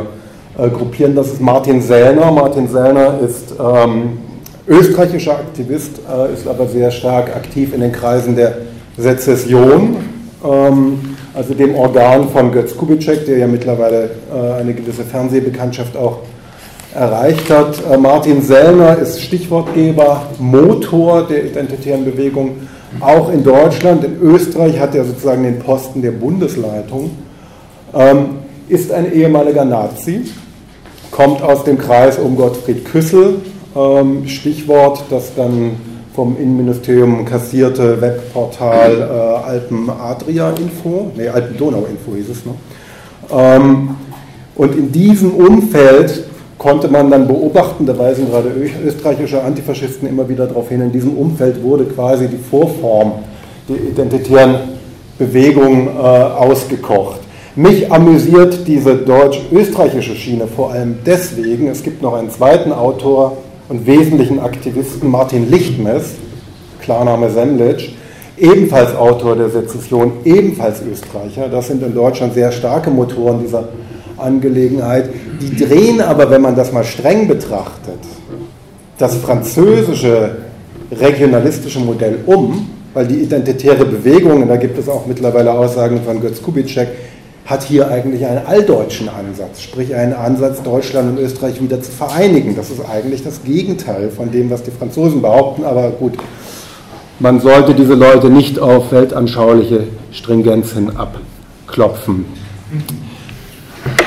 äh, 0.57 0.71
gruppieren. 0.71 1.14
Das 1.14 1.27
ist 1.29 1.43
Martin 1.43 1.83
Sellner. 1.83 2.31
Martin 2.33 2.69
Sellner 2.69 3.19
ist 3.21 3.55
ähm, 3.61 4.19
österreichischer 4.66 5.33
Aktivist, 5.33 6.01
äh, 6.11 6.33
ist 6.33 6.49
aber 6.49 6.66
sehr 6.66 6.90
stark 6.90 7.37
aktiv 7.37 7.75
in 7.75 7.81
den 7.83 7.93
Kreisen 7.93 8.35
der 8.35 8.57
Sezession, 8.97 9.97
ähm, 10.43 11.16
also 11.35 11.53
dem 11.53 11.75
Organ 11.75 12.31
von 12.31 12.51
Götz 12.51 12.75
Kubitschek, 12.75 13.27
der 13.27 13.38
ja 13.38 13.47
mittlerweile 13.47 14.11
eine 14.59 14.75
gewisse 14.75 15.05
Fernsehbekanntschaft 15.05 15.97
auch 15.97 16.19
erreicht 16.94 17.50
hat. 17.50 17.83
Äh, 17.90 17.96
Martin 17.96 18.42
Sellner 18.42 18.98
ist 18.98 19.20
Stichwortgeber, 19.20 20.22
Motor 20.38 21.26
der 21.26 21.44
identitären 21.44 22.05
Bewegung, 22.05 22.57
auch 23.00 23.33
in 23.33 23.44
Deutschland. 23.44 24.05
In 24.05 24.20
Österreich 24.20 24.79
hat 24.81 24.94
er 24.94 25.05
sozusagen 25.05 25.44
den 25.44 25.59
Posten 25.59 26.03
der 26.03 26.12
Bundesleitung, 26.12 27.11
ähm, 27.94 28.38
ist 28.68 28.92
ein 28.92 29.12
ehemaliger 29.12 29.64
Nazi, 29.64 30.22
kommt 31.11 31.42
aus 31.42 31.64
dem 31.64 31.79
Kreis 31.79 32.18
um 32.18 32.37
Gottfried 32.37 32.85
Küssel, 32.85 33.37
ähm, 33.76 34.26
Stichwort, 34.26 35.05
das 35.11 35.35
dann 35.35 35.76
vom 36.14 36.37
Innenministerium 36.37 37.24
kassierte 37.24 38.00
Webportal 38.00 39.00
äh, 39.00 39.48
Alpen 39.48 39.88
Adria 39.88 40.50
Info, 40.50 41.12
nee, 41.16 41.29
Alpen 41.29 41.57
Donau 41.57 41.87
Info 41.88 42.16
hieß 42.16 42.29
es. 42.31 42.38
Ähm, 43.33 43.96
und 44.57 44.76
in 44.76 44.92
diesem 44.92 45.33
Umfeld 45.33 46.24
konnte 46.61 46.88
man 46.88 47.11
dann 47.11 47.27
beobachten, 47.27 47.87
da 47.87 47.99
weisen 47.99 48.31
gerade 48.31 48.51
österreichische 48.85 49.42
Antifaschisten 49.42 50.07
immer 50.07 50.29
wieder 50.29 50.46
darauf 50.46 50.68
hin, 50.68 50.83
in 50.83 50.92
diesem 50.92 51.16
Umfeld 51.16 51.62
wurde 51.62 51.85
quasi 51.85 52.29
die 52.29 52.37
Vorform 52.37 53.12
der 53.66 53.77
identitären 53.77 54.57
Bewegung 55.18 55.88
äh, 55.88 55.90
ausgekocht. 55.90 57.20
Mich 57.57 57.90
amüsiert 57.90 58.68
diese 58.68 58.94
deutsch-österreichische 58.94 60.14
Schiene 60.14 60.46
vor 60.46 60.73
allem 60.73 60.99
deswegen, 61.07 61.66
es 61.66 61.83
gibt 61.83 62.03
noch 62.03 62.12
einen 62.12 62.29
zweiten 62.31 62.73
Autor, 62.73 63.38
und 63.70 63.87
wesentlichen 63.87 64.40
Aktivisten 64.40 65.11
Martin 65.11 65.49
Lichtmes, 65.49 66.16
Klarname 66.83 67.31
Semlitsch, 67.31 67.90
ebenfalls 68.37 68.94
Autor 68.96 69.37
der 69.37 69.49
Sezession, 69.49 70.12
ebenfalls 70.25 70.83
Österreicher. 70.83 71.49
Das 71.49 71.68
sind 71.68 71.83
in 71.83 71.94
Deutschland 71.94 72.35
sehr 72.35 72.51
starke 72.51 72.90
Motoren 72.90 73.40
dieser 73.40 73.68
Angelegenheit. 74.20 75.11
Die 75.40 75.56
drehen 75.56 76.00
aber, 76.00 76.30
wenn 76.30 76.42
man 76.42 76.56
das 76.56 76.72
mal 76.72 76.85
streng 76.85 77.28
betrachtet, 77.28 77.98
das 78.98 79.16
französische 79.16 80.37
regionalistische 80.92 81.80
Modell 81.80 82.18
um, 82.26 82.68
weil 82.92 83.06
die 83.06 83.16
identitäre 83.16 83.85
Bewegung, 83.85 84.42
und 84.42 84.48
da 84.48 84.56
gibt 84.56 84.78
es 84.78 84.88
auch 84.88 85.06
mittlerweile 85.06 85.52
Aussagen 85.52 86.02
von 86.02 86.20
Götz 86.20 86.42
Kubitschek, 86.42 86.88
hat 87.46 87.64
hier 87.64 87.88
eigentlich 87.88 88.24
einen 88.24 88.46
alldeutschen 88.46 89.09
Ansatz, 89.09 89.62
sprich 89.62 89.94
einen 89.94 90.12
Ansatz, 90.12 90.62
Deutschland 90.62 91.16
und 91.16 91.24
Österreich 91.24 91.61
wieder 91.61 91.83
zu 91.83 91.90
vereinigen. 91.90 92.54
Das 92.54 92.70
ist 92.70 92.80
eigentlich 92.88 93.24
das 93.24 93.42
Gegenteil 93.42 94.11
von 94.11 94.30
dem, 94.30 94.50
was 94.50 94.62
die 94.62 94.70
Franzosen 94.70 95.20
behaupten, 95.20 95.64
aber 95.64 95.90
gut, 95.90 96.14
man 97.18 97.40
sollte 97.40 97.74
diese 97.74 97.94
Leute 97.94 98.30
nicht 98.30 98.59
auf 98.59 98.92
weltanschauliche 98.92 99.85
Stringenzen 100.12 100.96
abklopfen. 100.96 102.24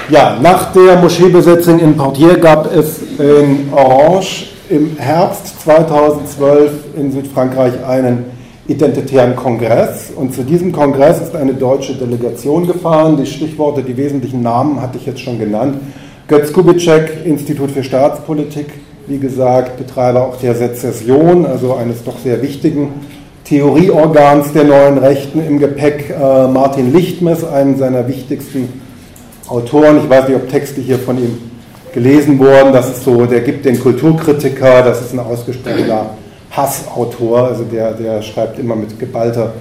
Ja, 0.10 0.38
nach 0.42 0.74
der 0.74 0.98
Moscheebesetzung 0.98 1.80
in 1.80 1.96
Portier 1.96 2.38
gab 2.38 2.74
es 2.76 3.00
in 3.18 3.70
Orange 3.72 4.48
im 4.70 4.98
Herbst 4.98 5.62
2012 5.62 6.72
in 6.96 7.12
Südfrankreich 7.12 7.74
einen 7.86 8.26
Identitären 8.68 9.36
Kongress. 9.36 10.12
Und 10.16 10.34
zu 10.34 10.44
diesem 10.44 10.72
Kongress 10.72 11.22
ist 11.22 11.36
eine 11.36 11.54
deutsche 11.54 11.96
Delegation 11.96 12.66
gefahren. 12.66 13.18
Die 13.18 13.26
Stichworte, 13.26 13.82
die 13.82 13.98
wesentlichen 13.98 14.42
Namen 14.42 14.82
hatte 14.82 14.98
ich 14.98 15.06
jetzt 15.06 15.20
schon 15.20 15.38
genannt. 15.40 15.78
Götz 16.28 16.54
Kubitschek, 16.54 17.26
Institut 17.26 17.72
für 17.72 17.84
Staatspolitik, 17.84 18.68
wie 19.08 19.20
gesagt, 19.20 19.78
Betreiber 19.78 20.26
auch 20.28 20.38
der 20.38 20.56
Sezession, 20.56 21.46
also 21.46 21.76
eines 21.76 22.04
doch 22.04 22.18
sehr 22.18 22.42
wichtigen 22.42 22.94
Theorieorgans 23.44 24.54
der 24.54 24.64
neuen 24.64 24.98
Rechten 24.98 25.46
im 25.46 25.60
Gepäck. 25.60 26.10
Äh, 26.10 26.48
Martin 26.48 26.94
Lichtmes, 26.94 27.44
einen 27.44 27.78
seiner 27.78 28.08
wichtigsten 28.08 28.83
Autoren. 29.48 30.00
Ich 30.04 30.10
weiß 30.10 30.28
nicht, 30.28 30.38
ob 30.38 30.50
Texte 30.50 30.82
hier 30.82 31.00
von 31.00 31.18
ihm 31.18 31.38
gelesen 31.94 32.40
wurden. 32.40 32.74
Das 32.74 32.90
ist 32.90 33.04
so, 33.04 33.26
der 33.26 33.42
gibt 33.42 33.66
den 33.66 33.80
Kulturkritiker, 33.80 34.84
das 34.84 35.02
ist 35.02 35.14
ein 35.14 35.20
ausgesprochener 35.20 36.12
Hassautor, 36.52 37.48
also 37.48 37.64
der, 37.64 37.94
der 37.94 38.22
schreibt 38.22 38.60
immer 38.60 38.76
mit 38.76 39.00
geballter 39.00 39.54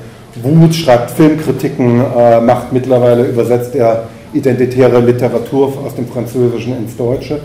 Wut, 0.42 0.74
schreibt 0.74 1.10
Filmkritiken, 1.10 2.02
äh, 2.16 2.40
macht 2.40 2.72
mittlerweile, 2.72 3.24
übersetzt 3.24 3.74
er 3.74 4.04
identitäre 4.32 5.00
Literatur 5.00 5.72
aus 5.84 5.94
dem 5.94 6.06
Französischen 6.06 6.76
ins 6.76 6.96
Deutsche. 6.96 7.40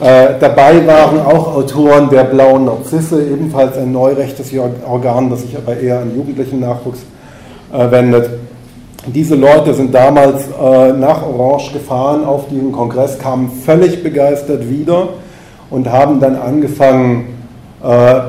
Äh, 0.00 0.38
dabei 0.40 0.86
waren 0.86 1.20
auch 1.20 1.54
Autoren 1.54 2.08
der 2.08 2.24
Blauen 2.24 2.64
Narzisse, 2.64 3.22
ebenfalls 3.22 3.76
ein 3.76 3.92
neurechtes 3.92 4.50
Organ, 4.86 5.28
das 5.28 5.42
sich 5.42 5.56
aber 5.56 5.78
eher 5.78 6.00
an 6.00 6.14
jugendlichen 6.16 6.60
Nachwuchs 6.60 7.00
äh, 7.72 7.90
wendet. 7.90 8.30
Diese 9.06 9.34
Leute 9.34 9.72
sind 9.72 9.94
damals 9.94 10.42
äh, 10.48 10.92
nach 10.92 11.22
Orange 11.22 11.72
gefahren 11.72 12.24
auf 12.24 12.48
diesen 12.48 12.70
Kongress, 12.70 13.18
kamen 13.18 13.50
völlig 13.64 14.02
begeistert 14.02 14.68
wieder 14.68 15.08
und 15.70 15.90
haben 15.90 16.20
dann 16.20 16.36
angefangen, 16.36 17.38
äh, 17.82 17.86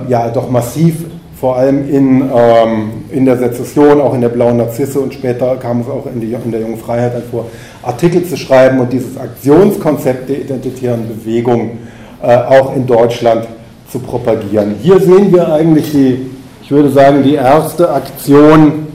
ja 0.07 0.29
doch 0.29 0.49
massiv, 0.49 0.95
vor 1.41 1.57
allem 1.57 1.89
in, 1.89 2.21
ähm, 2.33 2.91
in 3.11 3.25
der 3.25 3.37
Sezession, 3.37 3.99
auch 3.99 4.13
in 4.13 4.21
der 4.21 4.29
Blauen 4.29 4.57
Narzisse 4.57 4.99
und 4.99 5.13
später 5.13 5.57
kam 5.57 5.81
es 5.81 5.87
auch 5.87 6.05
in, 6.05 6.21
die, 6.21 6.31
in 6.33 6.51
der 6.51 6.61
Jungen 6.61 6.77
Freiheit 6.77 7.23
vor, 7.29 7.47
Artikel 7.83 8.23
zu 8.23 8.37
schreiben 8.37 8.79
und 8.79 8.93
dieses 8.93 9.17
Aktionskonzept 9.17 10.29
der 10.29 10.39
identitären 10.41 11.05
Bewegung 11.07 11.79
äh, 12.21 12.33
auch 12.33 12.75
in 12.75 12.87
Deutschland 12.87 13.45
zu 13.91 13.99
propagieren. 13.99 14.75
Hier 14.81 14.99
sehen 14.99 15.33
wir 15.33 15.51
eigentlich 15.51 15.91
die, 15.91 16.29
ich 16.63 16.71
würde 16.71 16.91
sagen, 16.91 17.23
die 17.23 17.35
erste 17.35 17.89
Aktion, 17.89 18.90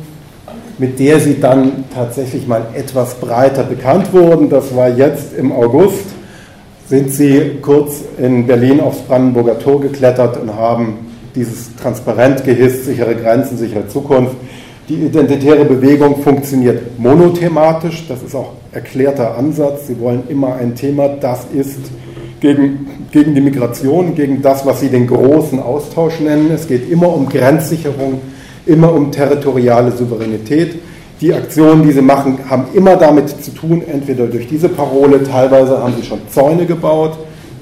mit 0.78 0.98
der 0.98 1.20
sie 1.20 1.40
dann 1.40 1.84
tatsächlich 1.94 2.46
mal 2.46 2.66
etwas 2.74 3.14
breiter 3.14 3.64
bekannt 3.64 4.12
wurden. 4.12 4.50
Das 4.50 4.74
war 4.74 4.88
jetzt 4.88 5.36
im 5.36 5.52
August 5.52 6.04
sind 6.88 7.12
sie 7.12 7.58
kurz 7.62 8.02
in 8.18 8.46
Berlin 8.46 8.80
aufs 8.80 9.00
Brandenburger 9.00 9.58
Tor 9.58 9.80
geklettert 9.80 10.36
und 10.40 10.54
haben 10.54 10.98
dieses 11.34 11.74
Transparent 11.76 12.44
gehisst, 12.44 12.84
sichere 12.84 13.14
Grenzen, 13.14 13.58
sichere 13.58 13.88
Zukunft. 13.88 14.36
Die 14.88 14.94
identitäre 14.94 15.64
Bewegung 15.64 16.22
funktioniert 16.22 16.96
monothematisch, 16.98 18.06
das 18.08 18.22
ist 18.22 18.36
auch 18.36 18.52
erklärter 18.70 19.36
Ansatz. 19.36 19.88
Sie 19.88 19.98
wollen 19.98 20.22
immer 20.28 20.54
ein 20.54 20.76
Thema, 20.76 21.08
das 21.08 21.46
ist 21.52 21.80
gegen, 22.40 22.86
gegen 23.10 23.34
die 23.34 23.40
Migration, 23.40 24.14
gegen 24.14 24.40
das, 24.42 24.64
was 24.64 24.80
sie 24.80 24.88
den 24.88 25.08
großen 25.08 25.60
Austausch 25.60 26.20
nennen. 26.20 26.52
Es 26.54 26.68
geht 26.68 26.88
immer 26.88 27.12
um 27.12 27.28
Grenzsicherung, 27.28 28.20
immer 28.66 28.92
um 28.92 29.10
territoriale 29.10 29.92
Souveränität. 29.92 30.76
Die 31.20 31.32
Aktionen, 31.32 31.82
die 31.82 31.92
sie 31.92 32.02
machen, 32.02 32.38
haben 32.50 32.66
immer 32.74 32.96
damit 32.96 33.42
zu 33.42 33.50
tun, 33.52 33.82
entweder 33.90 34.26
durch 34.26 34.48
diese 34.48 34.68
Parole, 34.68 35.22
teilweise 35.22 35.78
haben 35.82 35.94
sie 35.96 36.06
schon 36.06 36.18
Zäune 36.30 36.66
gebaut, 36.66 37.16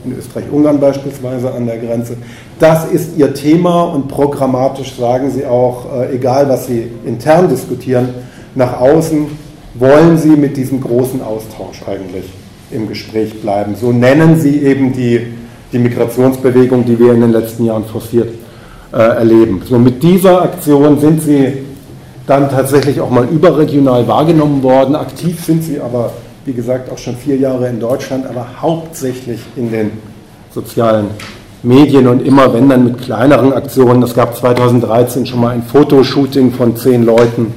in 0.04 0.18
Österreich-Ungarn 0.18 0.80
beispielsweise 0.80 1.52
an 1.52 1.66
der 1.66 1.78
Grenze. 1.78 2.16
Das 2.58 2.86
ist 2.86 3.16
ihr 3.16 3.32
Thema 3.32 3.84
und 3.84 4.08
programmatisch 4.08 4.96
sagen 4.96 5.30
sie 5.30 5.46
auch, 5.46 5.86
äh, 5.94 6.16
egal 6.16 6.48
was 6.48 6.66
sie 6.66 6.88
intern 7.06 7.48
diskutieren, 7.48 8.08
nach 8.54 8.80
außen 8.80 9.26
wollen 9.74 10.18
sie 10.18 10.30
mit 10.30 10.56
diesem 10.56 10.80
großen 10.80 11.22
Austausch 11.22 11.82
eigentlich 11.86 12.24
im 12.70 12.88
Gespräch 12.88 13.40
bleiben. 13.40 13.76
So 13.76 13.92
nennen 13.92 14.38
sie 14.40 14.58
eben 14.62 14.92
die, 14.92 15.20
die 15.72 15.78
Migrationsbewegung, 15.78 16.84
die 16.84 16.98
wir 16.98 17.12
in 17.12 17.20
den 17.20 17.32
letzten 17.32 17.64
Jahren 17.64 17.84
forciert 17.84 18.28
äh, 18.94 18.98
erleben. 18.98 19.60
So 19.68 19.76
mit 19.76 20.02
dieser 20.02 20.42
Aktion 20.42 21.00
sind 21.00 21.20
sie 21.20 21.64
dann 22.28 22.48
tatsächlich 22.48 23.00
auch 23.00 23.10
mal 23.10 23.24
überregional 23.24 24.06
wahrgenommen 24.06 24.62
worden. 24.62 24.94
Aktiv 24.94 25.44
sind 25.44 25.64
sie 25.64 25.80
aber, 25.80 26.12
wie 26.44 26.52
gesagt, 26.52 26.90
auch 26.92 26.98
schon 26.98 27.16
vier 27.16 27.36
Jahre 27.36 27.68
in 27.68 27.80
Deutschland, 27.80 28.24
aber 28.24 28.46
hauptsächlich 28.62 29.40
in 29.56 29.70
den 29.72 29.90
sozialen 30.52 31.06
Medien 31.64 32.06
und 32.06 32.24
immer 32.24 32.54
wenn 32.54 32.68
dann 32.68 32.84
mit 32.84 33.02
kleineren 33.02 33.52
Aktionen. 33.52 34.02
Es 34.02 34.14
gab 34.14 34.36
2013 34.36 35.26
schon 35.26 35.40
mal 35.40 35.50
ein 35.50 35.62
Fotoshooting 35.62 36.52
von 36.52 36.76
zehn 36.76 37.04
Leuten 37.04 37.52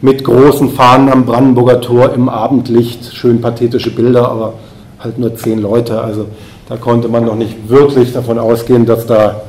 mit 0.00 0.22
großen 0.22 0.70
Fahnen 0.70 1.10
am 1.10 1.26
Brandenburger 1.26 1.80
Tor 1.80 2.12
im 2.14 2.28
Abendlicht. 2.28 3.16
Schön 3.16 3.40
pathetische 3.40 3.90
Bilder, 3.90 4.30
aber 4.30 4.52
halt 5.00 5.18
nur 5.18 5.34
zehn 5.34 5.58
Leute. 5.58 6.00
Also 6.00 6.26
da 6.68 6.76
konnte 6.76 7.08
man 7.08 7.24
noch 7.24 7.34
nicht 7.34 7.68
wirklich 7.68 8.12
davon 8.12 8.38
ausgehen, 8.38 8.86
dass 8.86 9.06
da 9.06 9.42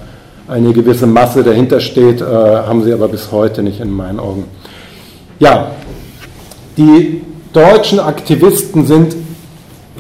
eine 0.50 0.74
gewisse 0.74 1.06
Masse 1.06 1.44
dahinter 1.44 1.80
steht, 1.80 2.22
äh, 2.22 2.26
haben 2.26 2.84
sie 2.84 2.92
aber 2.92 3.08
bis 3.08 3.32
heute 3.32 3.62
nicht 3.62 3.80
in 3.80 3.92
meinen 3.92 4.20
Augen. 4.20 4.46
Ja, 5.38 5.72
die 6.76 7.22
deutschen 7.54 8.00
Aktivisten 8.00 8.86
sind 8.86 9.16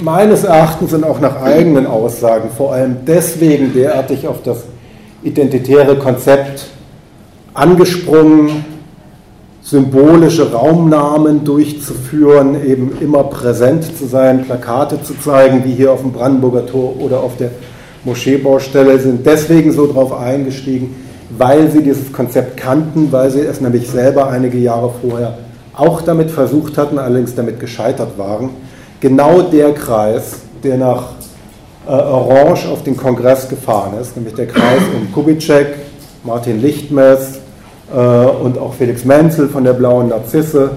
meines 0.02 0.44
Erachtens 0.44 0.94
und 0.94 1.04
auch 1.04 1.20
nach 1.20 1.42
eigenen 1.42 1.86
Aussagen 1.86 2.50
vor 2.56 2.74
allem 2.74 2.98
deswegen 3.06 3.74
derartig 3.74 4.28
auf 4.28 4.42
das 4.44 4.64
identitäre 5.24 5.98
Konzept 5.98 6.68
angesprungen, 7.54 8.66
symbolische 9.62 10.52
Raumnamen 10.52 11.44
durchzuführen, 11.44 12.66
eben 12.66 12.98
immer 13.02 13.24
präsent 13.26 13.98
zu 13.98 14.08
sein, 14.08 14.46
Plakate 14.46 15.04
zu 15.04 15.14
zeigen, 15.20 15.64
wie 15.66 15.74
hier 15.74 15.92
auf 15.92 16.02
dem 16.02 16.12
Brandenburger 16.12 16.66
Tor 16.66 16.96
oder 17.00 17.20
auf 17.20 17.38
der 17.38 17.52
Moscheebaustelle, 18.04 19.00
sind 19.00 19.26
deswegen 19.26 19.72
so 19.72 19.92
drauf 19.92 20.14
eingestiegen, 20.14 20.96
weil 21.38 21.70
sie 21.70 21.84
dieses 21.84 22.12
Konzept 22.12 22.58
kannten, 22.58 23.12
weil 23.12 23.30
sie 23.30 23.42
es 23.42 23.62
nämlich 23.62 23.90
selber 23.90 24.30
einige 24.30 24.58
Jahre 24.58 24.92
vorher 25.02 25.38
auch 25.76 26.02
damit 26.02 26.32
versucht 26.32 26.78
hatten, 26.78 26.98
allerdings 26.98 27.36
damit 27.36 27.60
gescheitert 27.60 28.18
waren. 28.18 28.50
Genau 29.00 29.42
der 29.44 29.74
Kreis, 29.74 30.40
der 30.64 30.78
nach 30.78 31.12
äh, 31.88 31.92
Orange 31.92 32.68
auf 32.70 32.84
den 32.84 32.98
Kongress 32.98 33.48
gefahren 33.48 33.94
ist, 34.00 34.16
nämlich 34.16 34.36
der 34.36 34.48
Kreis 34.48 34.82
um 34.96 35.12
Kubitschek, 35.14 35.68
Martin 36.24 36.62
Lichtmess 36.62 37.40
äh, 37.94 37.98
und 37.98 38.58
auch 38.58 38.74
Felix 38.74 39.06
Menzel 39.06 39.48
von 39.48 39.64
der 39.64 39.74
Blauen 39.74 40.10
Narzisse, 40.10 40.72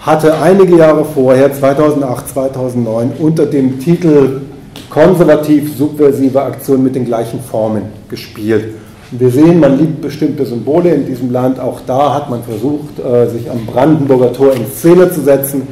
hatte 0.00 0.40
einige 0.40 0.76
Jahre 0.76 1.04
vorher, 1.04 1.52
2008, 1.52 2.28
2009, 2.28 3.12
unter 3.18 3.46
dem 3.46 3.78
Titel 3.78 4.40
konservativ-subversive 4.90 6.42
Aktion 6.42 6.82
mit 6.82 6.94
den 6.94 7.04
gleichen 7.04 7.40
Formen 7.40 7.82
gespielt. 8.08 8.74
Wir 9.10 9.30
sehen, 9.30 9.60
man 9.60 9.78
liebt 9.78 10.02
bestimmte 10.02 10.44
Symbole 10.44 10.90
in 10.90 11.06
diesem 11.06 11.32
Land. 11.32 11.58
Auch 11.58 11.80
da 11.86 12.14
hat 12.14 12.28
man 12.28 12.42
versucht, 12.42 12.98
äh, 12.98 13.26
sich 13.28 13.50
am 13.50 13.64
Brandenburger 13.64 14.32
Tor 14.32 14.52
in 14.52 14.66
Szene 14.66 15.10
zu 15.10 15.22
setzen. 15.22 15.66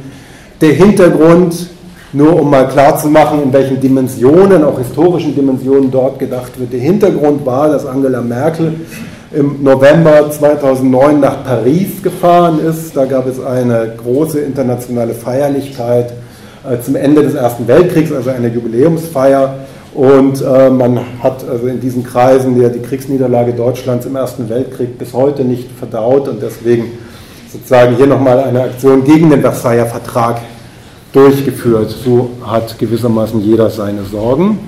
Der 0.59 0.73
Hintergrund, 0.73 1.67
nur 2.13 2.41
um 2.41 2.49
mal 2.49 2.67
klarzumachen, 2.67 3.43
in 3.43 3.53
welchen 3.53 3.79
Dimensionen, 3.79 4.63
auch 4.63 4.79
historischen 4.79 5.35
Dimensionen 5.35 5.91
dort 5.91 6.17
gedacht 6.17 6.59
wird. 6.59 6.73
Der 6.73 6.79
Hintergrund 6.79 7.45
war, 7.45 7.69
dass 7.69 7.85
Angela 7.85 8.21
Merkel 8.21 8.73
im 9.31 9.61
November 9.61 10.31
2009 10.31 11.19
nach 11.19 11.43
Paris 11.43 12.01
gefahren 12.01 12.59
ist. 12.59 12.95
Da 12.97 13.05
gab 13.05 13.27
es 13.27 13.39
eine 13.39 13.93
große 13.97 14.39
internationale 14.39 15.13
Feierlichkeit 15.13 16.13
zum 16.81 16.95
Ende 16.95 17.23
des 17.23 17.33
Ersten 17.33 17.67
Weltkriegs, 17.67 18.11
also 18.11 18.29
eine 18.29 18.47
Jubiläumsfeier. 18.49 19.55
Und 19.93 20.41
äh, 20.41 20.69
man 20.69 20.99
hat 21.23 21.47
also 21.49 21.67
in 21.67 21.79
diesen 21.79 22.03
Kreisen 22.03 22.61
ja 22.61 22.69
die 22.69 22.81
Kriegsniederlage 22.81 23.53
Deutschlands 23.53 24.05
im 24.05 24.15
Ersten 24.15 24.47
Weltkrieg 24.49 24.99
bis 24.99 25.13
heute 25.13 25.43
nicht 25.43 25.69
verdaut 25.71 26.27
und 26.27 26.41
deswegen 26.41 26.91
sozusagen 27.51 27.95
hier 27.95 28.07
nochmal 28.07 28.39
eine 28.39 28.63
Aktion 28.63 29.03
gegen 29.03 29.29
den 29.29 29.41
Versailler 29.41 29.87
Vertrag 29.87 30.41
durchgeführt. 31.13 31.89
So 31.89 32.29
hat 32.45 32.77
gewissermaßen 32.77 33.41
jeder 33.41 33.69
seine 33.69 34.03
Sorgen. 34.03 34.59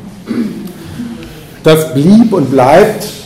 Das 1.64 1.94
blieb 1.94 2.34
und 2.34 2.50
bleibt 2.50 3.19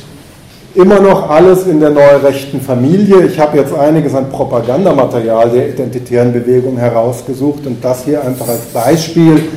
immer 0.75 0.99
noch 0.99 1.29
alles 1.29 1.67
in 1.67 1.79
der 1.79 1.91
neurechten 1.91 2.59
Familie. 2.61 3.25
Ich 3.25 3.39
habe 3.39 3.57
jetzt 3.57 3.73
einiges 3.73 4.15
an 4.15 4.29
Propagandamaterial 4.29 5.49
der 5.49 5.69
identitären 5.69 6.33
Bewegung 6.33 6.77
herausgesucht 6.77 7.67
und 7.67 7.83
das 7.83 8.05
hier 8.05 8.23
einfach 8.23 8.47
als 8.47 8.65
Beispiel. 8.73 9.49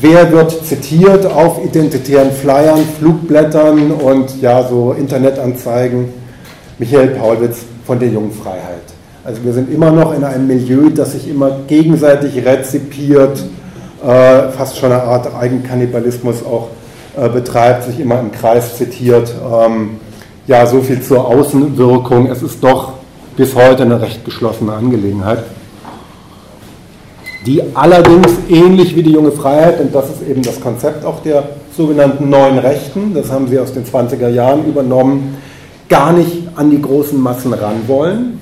Wer 0.00 0.30
wird 0.32 0.66
zitiert 0.66 1.24
auf 1.24 1.64
identitären 1.64 2.30
Flyern, 2.30 2.80
Flugblättern 2.98 3.92
und 3.92 4.42
ja, 4.42 4.66
so 4.68 4.92
Internetanzeigen? 4.92 6.08
Michael 6.78 7.08
Paulwitz 7.08 7.60
von 7.86 7.98
der 7.98 8.08
Jungen 8.08 8.32
Freiheit. 8.32 8.82
Also 9.24 9.42
wir 9.44 9.54
sind 9.54 9.72
immer 9.72 9.90
noch 9.90 10.14
in 10.14 10.24
einem 10.24 10.46
Milieu, 10.46 10.90
das 10.90 11.12
sich 11.12 11.28
immer 11.28 11.60
gegenseitig 11.66 12.44
rezipiert, 12.44 13.42
äh, 14.04 14.48
fast 14.50 14.76
schon 14.76 14.92
eine 14.92 15.02
Art 15.02 15.34
Eigenkannibalismus 15.34 16.44
auch 16.44 16.68
äh, 17.16 17.28
betreibt, 17.30 17.84
sich 17.84 17.98
immer 17.98 18.20
im 18.20 18.30
Kreis 18.30 18.76
zitiert. 18.76 19.34
Ähm, 19.50 19.98
ja, 20.46 20.66
so 20.66 20.80
viel 20.80 21.02
zur 21.02 21.26
Außenwirkung. 21.26 22.30
Es 22.30 22.42
ist 22.42 22.62
doch 22.62 22.94
bis 23.36 23.54
heute 23.54 23.82
eine 23.82 24.00
recht 24.00 24.24
geschlossene 24.24 24.72
Angelegenheit, 24.72 25.44
die 27.44 27.62
allerdings 27.74 28.28
ähnlich 28.48 28.96
wie 28.96 29.02
die 29.02 29.12
junge 29.12 29.32
Freiheit, 29.32 29.80
und 29.80 29.94
das 29.94 30.10
ist 30.10 30.28
eben 30.28 30.42
das 30.42 30.60
Konzept 30.60 31.04
auch 31.04 31.22
der 31.22 31.44
sogenannten 31.76 32.30
neuen 32.30 32.58
Rechten, 32.58 33.12
das 33.14 33.30
haben 33.30 33.48
sie 33.48 33.58
aus 33.58 33.72
den 33.72 33.84
20er 33.84 34.28
Jahren 34.28 34.64
übernommen, 34.64 35.36
gar 35.88 36.12
nicht 36.12 36.48
an 36.56 36.70
die 36.70 36.80
großen 36.80 37.20
Massen 37.20 37.52
ran 37.52 37.86
wollen. 37.86 38.40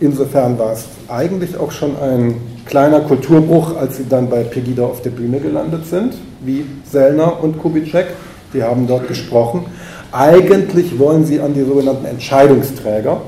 Insofern 0.00 0.58
war 0.58 0.72
es 0.72 0.84
eigentlich 1.08 1.56
auch 1.58 1.72
schon 1.72 1.92
ein 2.00 2.34
kleiner 2.66 3.00
Kulturbruch, 3.00 3.76
als 3.76 3.96
sie 3.96 4.08
dann 4.08 4.28
bei 4.28 4.42
Pegida 4.42 4.84
auf 4.84 5.00
der 5.02 5.10
Bühne 5.10 5.40
gelandet 5.40 5.86
sind, 5.86 6.14
wie 6.40 6.66
Sellner 6.90 7.42
und 7.42 7.58
Kubitschek. 7.58 8.06
Die 8.52 8.62
haben 8.62 8.86
dort 8.86 9.08
gesprochen. 9.08 9.66
Eigentlich 10.10 10.98
wollen 10.98 11.24
sie 11.24 11.40
an 11.40 11.52
die 11.52 11.62
sogenannten 11.62 12.06
Entscheidungsträger. 12.06 13.20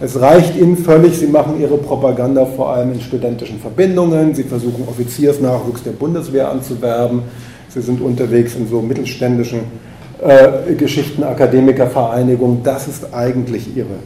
Es 0.00 0.20
reicht 0.20 0.56
ihnen 0.56 0.76
völlig, 0.76 1.18
sie 1.18 1.26
machen 1.26 1.60
ihre 1.60 1.76
Propaganda 1.76 2.46
vor 2.46 2.70
allem 2.70 2.92
in 2.92 3.00
studentischen 3.00 3.60
Verbindungen, 3.60 4.34
sie 4.34 4.42
versuchen 4.42 4.86
Offiziersnachwuchs 4.88 5.82
der 5.82 5.92
Bundeswehr 5.92 6.50
anzuwerben, 6.50 7.22
sie 7.68 7.80
sind 7.80 8.00
unterwegs 8.00 8.56
in 8.56 8.68
so 8.68 8.82
mittelständischen 8.82 9.60
äh, 10.22 10.74
Geschichten, 10.74 11.22
Akademikervereinigungen. 11.22 12.62
Das 12.62 12.88
ist 12.88 13.12
eigentlich 13.14 13.76
ihre 13.76 13.96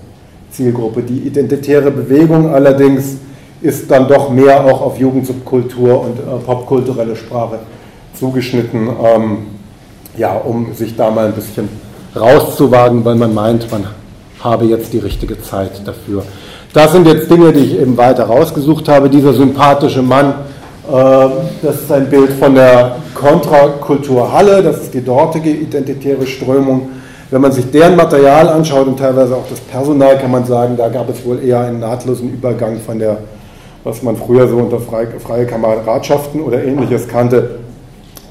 Zielgruppe. 0.50 1.02
Die 1.02 1.18
identitäre 1.18 1.90
Bewegung 1.90 2.48
allerdings 2.48 3.16
ist 3.60 3.90
dann 3.90 4.08
doch 4.08 4.30
mehr 4.30 4.64
auch 4.64 4.82
auf 4.82 4.98
Jugendsubkultur 4.98 6.00
und 6.02 6.18
äh, 6.18 6.44
popkulturelle 6.44 7.16
Sprache 7.16 7.60
zugeschnitten, 8.14 8.88
ähm, 8.88 9.38
ja, 10.16 10.34
um 10.34 10.74
sich 10.74 10.96
da 10.96 11.10
mal 11.10 11.26
ein 11.26 11.32
bisschen 11.32 11.68
rauszuwagen, 12.16 13.04
weil 13.04 13.16
man 13.16 13.34
meint, 13.34 13.70
man 13.70 13.86
habe 14.40 14.66
jetzt 14.66 14.92
die 14.92 14.98
richtige 14.98 15.40
Zeit 15.42 15.82
dafür. 15.84 16.22
Das 16.72 16.92
sind 16.92 17.06
jetzt 17.06 17.30
Dinge, 17.30 17.52
die 17.52 17.60
ich 17.60 17.80
eben 17.80 17.96
weiter 17.96 18.24
rausgesucht 18.24 18.88
habe. 18.88 19.08
Dieser 19.08 19.32
sympathische 19.32 20.02
Mann, 20.02 20.34
äh, 20.88 21.28
das 21.62 21.82
ist 21.82 21.92
ein 21.92 22.08
Bild 22.08 22.32
von 22.32 22.54
der 22.54 22.96
Kontrakultur 23.14 24.32
Halle, 24.32 24.62
das 24.62 24.82
ist 24.82 24.94
die 24.94 25.04
dortige 25.04 25.50
identitäre 25.50 26.26
Strömung. 26.26 26.90
Wenn 27.30 27.42
man 27.42 27.52
sich 27.52 27.70
deren 27.70 27.96
Material 27.96 28.48
anschaut 28.48 28.86
und 28.86 28.98
teilweise 28.98 29.36
auch 29.36 29.46
das 29.50 29.60
Personal, 29.60 30.18
kann 30.18 30.30
man 30.30 30.46
sagen, 30.46 30.76
da 30.76 30.88
gab 30.88 31.10
es 31.10 31.24
wohl 31.26 31.42
eher 31.42 31.60
einen 31.60 31.80
nahtlosen 31.80 32.32
Übergang 32.32 32.78
von 32.80 32.98
der, 32.98 33.18
was 33.84 34.02
man 34.02 34.16
früher 34.16 34.48
so 34.48 34.56
unter 34.56 34.78
freie 34.80 35.46
Kameradschaften 35.46 36.40
oder 36.40 36.62
ähnliches 36.62 37.06
kannte, 37.06 37.58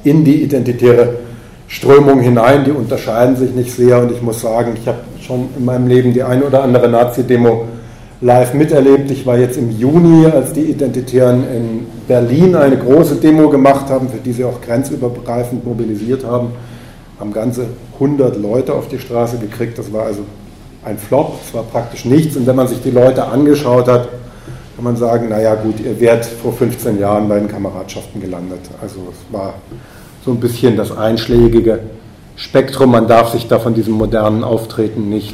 in 0.03 0.23
die 0.23 0.43
identitäre 0.43 1.26
Strömungen 1.67 2.21
hinein, 2.21 2.63
die 2.63 2.71
unterscheiden 2.71 3.36
sich 3.36 3.51
nicht 3.51 3.71
sehr 3.71 4.01
und 4.01 4.12
ich 4.12 4.21
muss 4.21 4.41
sagen, 4.41 4.73
ich 4.80 4.88
habe 4.88 4.99
schon 5.21 5.49
in 5.58 5.65
meinem 5.65 5.88
Leben 5.88 6.13
die 6.13 6.23
eine 6.23 6.43
oder 6.43 6.63
andere 6.63 6.88
Nazi-Demo 6.88 7.65
live 8.21 8.53
miterlebt. 8.53 9.12
Ich 9.12 9.25
war 9.25 9.38
jetzt 9.38 9.58
im 9.58 9.69
Juni, 9.71 10.25
als 10.25 10.53
die 10.53 10.62
Identitären 10.62 11.43
in 11.43 11.86
Berlin 12.08 12.56
eine 12.56 12.77
große 12.77 13.15
Demo 13.15 13.49
gemacht 13.49 13.89
haben, 13.89 14.10
für 14.10 14.17
die 14.17 14.32
sie 14.32 14.43
auch 14.43 14.62
grenzübergreifend 14.62 15.65
mobilisiert 15.65 16.25
haben, 16.25 16.51
haben 17.19 17.34
ganze 17.34 17.67
100 17.95 18.38
Leute 18.38 18.73
auf 18.73 18.88
die 18.88 18.99
Straße 18.99 19.38
gekriegt. 19.38 19.77
Das 19.77 19.91
war 19.91 20.06
also 20.06 20.21
ein 20.84 20.97
Flop, 20.97 21.36
es 21.45 21.53
war 21.53 21.63
praktisch 21.63 22.06
nichts. 22.06 22.38
Und 22.38 22.47
wenn 22.47 22.56
man 22.56 22.67
sich 22.67 22.82
die 22.82 22.91
Leute 22.91 23.25
angeschaut 23.25 23.88
hat, 23.88 24.08
kann 24.75 24.84
man 24.84 24.95
sagen, 24.95 25.30
naja 25.30 25.56
gut, 25.56 25.80
ihr 25.84 25.99
wärt 25.99 26.25
vor 26.25 26.53
15 26.53 26.99
Jahren 26.99 27.27
bei 27.27 27.39
den 27.39 27.47
Kameradschaften 27.47 28.21
gelandet. 28.21 28.62
Also 28.82 28.99
es 29.12 29.34
war 29.34 29.56
so 30.27 30.33
ein 30.33 30.41
bisschen 30.41 30.75
das 30.75 30.95
einschlägige 30.95 31.79
Spektrum. 32.35 32.91
Man 32.91 33.07
darf 33.07 33.31
sich 33.31 33.47
da 33.47 33.59
von 33.59 33.73
diesem 33.73 33.93
modernen 33.93 34.43
Auftreten 34.43 35.07
nicht 35.07 35.33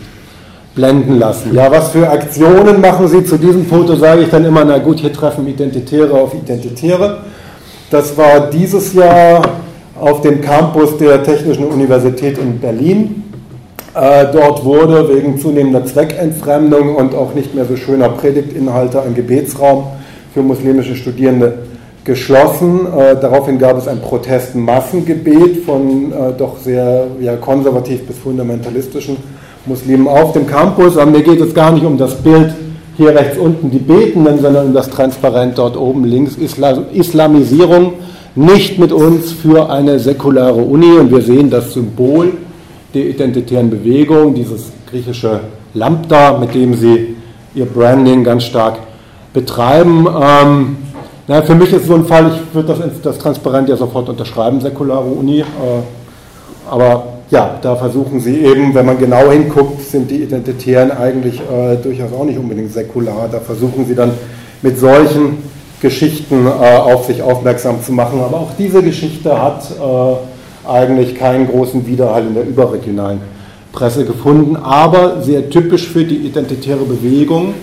blenden 0.75 1.17
lassen. 1.17 1.51
Ja, 1.55 1.71
was 1.71 1.89
für 1.89 2.07
Aktionen 2.07 2.79
machen 2.79 3.07
Sie 3.07 3.25
zu 3.25 3.37
diesem 3.37 3.65
Foto, 3.65 3.95
sage 3.95 4.21
ich 4.21 4.29
dann 4.29 4.45
immer, 4.45 4.63
na 4.63 4.77
gut, 4.77 4.99
hier 4.99 5.11
treffen 5.11 5.47
Identitäre 5.47 6.13
auf 6.13 6.35
Identitäre. 6.35 7.21
Das 7.89 8.15
war 8.15 8.51
dieses 8.51 8.93
Jahr 8.93 9.41
auf 9.99 10.21
dem 10.21 10.41
Campus 10.41 10.95
der 10.97 11.23
Technischen 11.23 11.65
Universität 11.65 12.37
in 12.37 12.59
Berlin. 12.59 13.23
Äh, 13.95 14.27
dort 14.31 14.63
wurde 14.63 15.09
wegen 15.09 15.39
zunehmender 15.39 15.85
Zweckentfremdung 15.85 16.95
und 16.95 17.15
auch 17.15 17.33
nicht 17.33 17.55
mehr 17.55 17.65
so 17.65 17.75
schöner 17.77 18.09
Predigtinhalte 18.09 19.01
ein 19.01 19.15
Gebetsraum 19.15 19.85
für 20.35 20.43
muslimische 20.43 20.95
Studierende 20.95 21.72
geschlossen. 22.03 22.81
Äh, 22.85 23.15
daraufhin 23.19 23.59
gab 23.59 23.77
es 23.77 23.87
ein 23.87 24.01
Protestmassengebet 24.01 25.65
von 25.65 26.11
äh, 26.11 26.33
doch 26.37 26.57
sehr 26.57 27.07
ja, 27.19 27.35
konservativ 27.37 28.05
bis 28.05 28.17
fundamentalistischen 28.17 29.17
Muslimen 29.65 30.07
auf 30.07 30.33
dem 30.33 30.47
Campus. 30.47 30.97
Aber 30.97 31.11
mir 31.11 31.21
geht 31.21 31.39
es 31.39 31.53
gar 31.53 31.71
nicht 31.71 31.85
um 31.85 31.97
das 31.97 32.15
Bild 32.15 32.53
hier 32.97 33.15
rechts 33.15 33.37
unten, 33.37 33.71
die 33.71 33.79
Betenden, 33.79 34.39
sondern 34.39 34.67
um 34.67 34.73
das 34.73 34.89
Transparent 34.89 35.57
dort 35.57 35.77
oben 35.77 36.03
links, 36.03 36.35
Islam 36.35 36.85
Islamisierung, 36.93 37.93
nicht 38.35 38.77
mit 38.77 38.91
uns 38.91 39.31
für 39.31 39.69
eine 39.69 39.99
säkulare 39.99 40.61
Uni. 40.61 40.97
Und 40.99 41.11
wir 41.11 41.21
sehen 41.21 41.49
das 41.49 41.73
Symbol 41.73 42.33
der 42.93 43.05
identitären 43.05 43.69
Bewegung, 43.69 44.35
dieses 44.35 44.71
griechische 44.89 45.39
Lambda, 45.73 46.37
mit 46.37 46.53
dem 46.53 46.75
sie 46.75 47.15
ihr 47.55 47.65
Branding 47.65 48.23
ganz 48.23 48.43
stark 48.43 48.77
betreiben. 49.33 50.07
Ähm, 50.07 50.75
na, 51.27 51.41
für 51.41 51.55
mich 51.55 51.71
ist 51.71 51.87
so 51.87 51.95
ein 51.95 52.05
Fall, 52.05 52.31
ich 52.33 52.53
würde 52.53 52.75
das, 52.75 53.01
das 53.01 53.17
transparent 53.17 53.69
ja 53.69 53.77
sofort 53.77 54.09
unterschreiben, 54.09 54.59
säkulare 54.59 55.05
Uni. 55.05 55.39
Äh, 55.39 55.43
aber 56.69 57.05
ja, 57.29 57.57
da 57.61 57.75
versuchen 57.75 58.19
sie 58.19 58.39
eben, 58.41 58.73
wenn 58.75 58.85
man 58.85 58.97
genau 58.97 59.31
hinguckt, 59.31 59.81
sind 59.81 60.11
die 60.11 60.23
Identitären 60.23 60.91
eigentlich 60.91 61.39
äh, 61.39 61.77
durchaus 61.77 62.11
auch 62.13 62.25
nicht 62.25 62.37
unbedingt 62.37 62.71
säkular. 62.71 63.29
Da 63.31 63.39
versuchen 63.39 63.85
sie 63.85 63.95
dann 63.95 64.11
mit 64.61 64.77
solchen 64.77 65.37
Geschichten 65.81 66.45
äh, 66.45 66.49
auf 66.49 67.05
sich 67.05 67.21
aufmerksam 67.21 67.81
zu 67.83 67.91
machen. 67.91 68.19
Aber 68.21 68.37
auch 68.37 68.51
diese 68.57 68.83
Geschichte 68.83 69.41
hat 69.41 69.63
äh, 69.71 70.67
eigentlich 70.67 71.15
keinen 71.15 71.47
großen 71.47 71.85
Widerhall 71.87 72.27
in 72.27 72.33
der 72.35 72.45
überregionalen 72.45 73.21
Presse 73.71 74.05
gefunden, 74.05 74.55
aber 74.55 75.21
sehr 75.21 75.49
typisch 75.49 75.87
für 75.87 76.03
die 76.03 76.17
identitäre 76.17 76.83
Bewegung. 76.85 77.53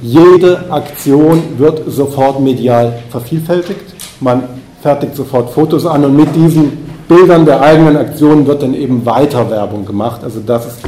Jede 0.00 0.70
Aktion 0.70 1.42
wird 1.58 1.82
sofort 1.88 2.40
medial 2.40 2.98
vervielfältigt. 3.10 3.94
Man 4.20 4.44
fertigt 4.82 5.16
sofort 5.16 5.50
Fotos 5.50 5.86
an 5.86 6.04
und 6.04 6.16
mit 6.16 6.34
diesen 6.34 6.86
Bildern 7.08 7.46
der 7.46 7.60
eigenen 7.60 7.96
Aktionen 7.96 8.46
wird 8.46 8.62
dann 8.62 8.74
eben 8.74 9.04
weiter 9.04 9.50
Werbung 9.50 9.84
gemacht. 9.84 10.20
Also 10.22 10.40
das 10.44 10.66
ist 10.66 10.78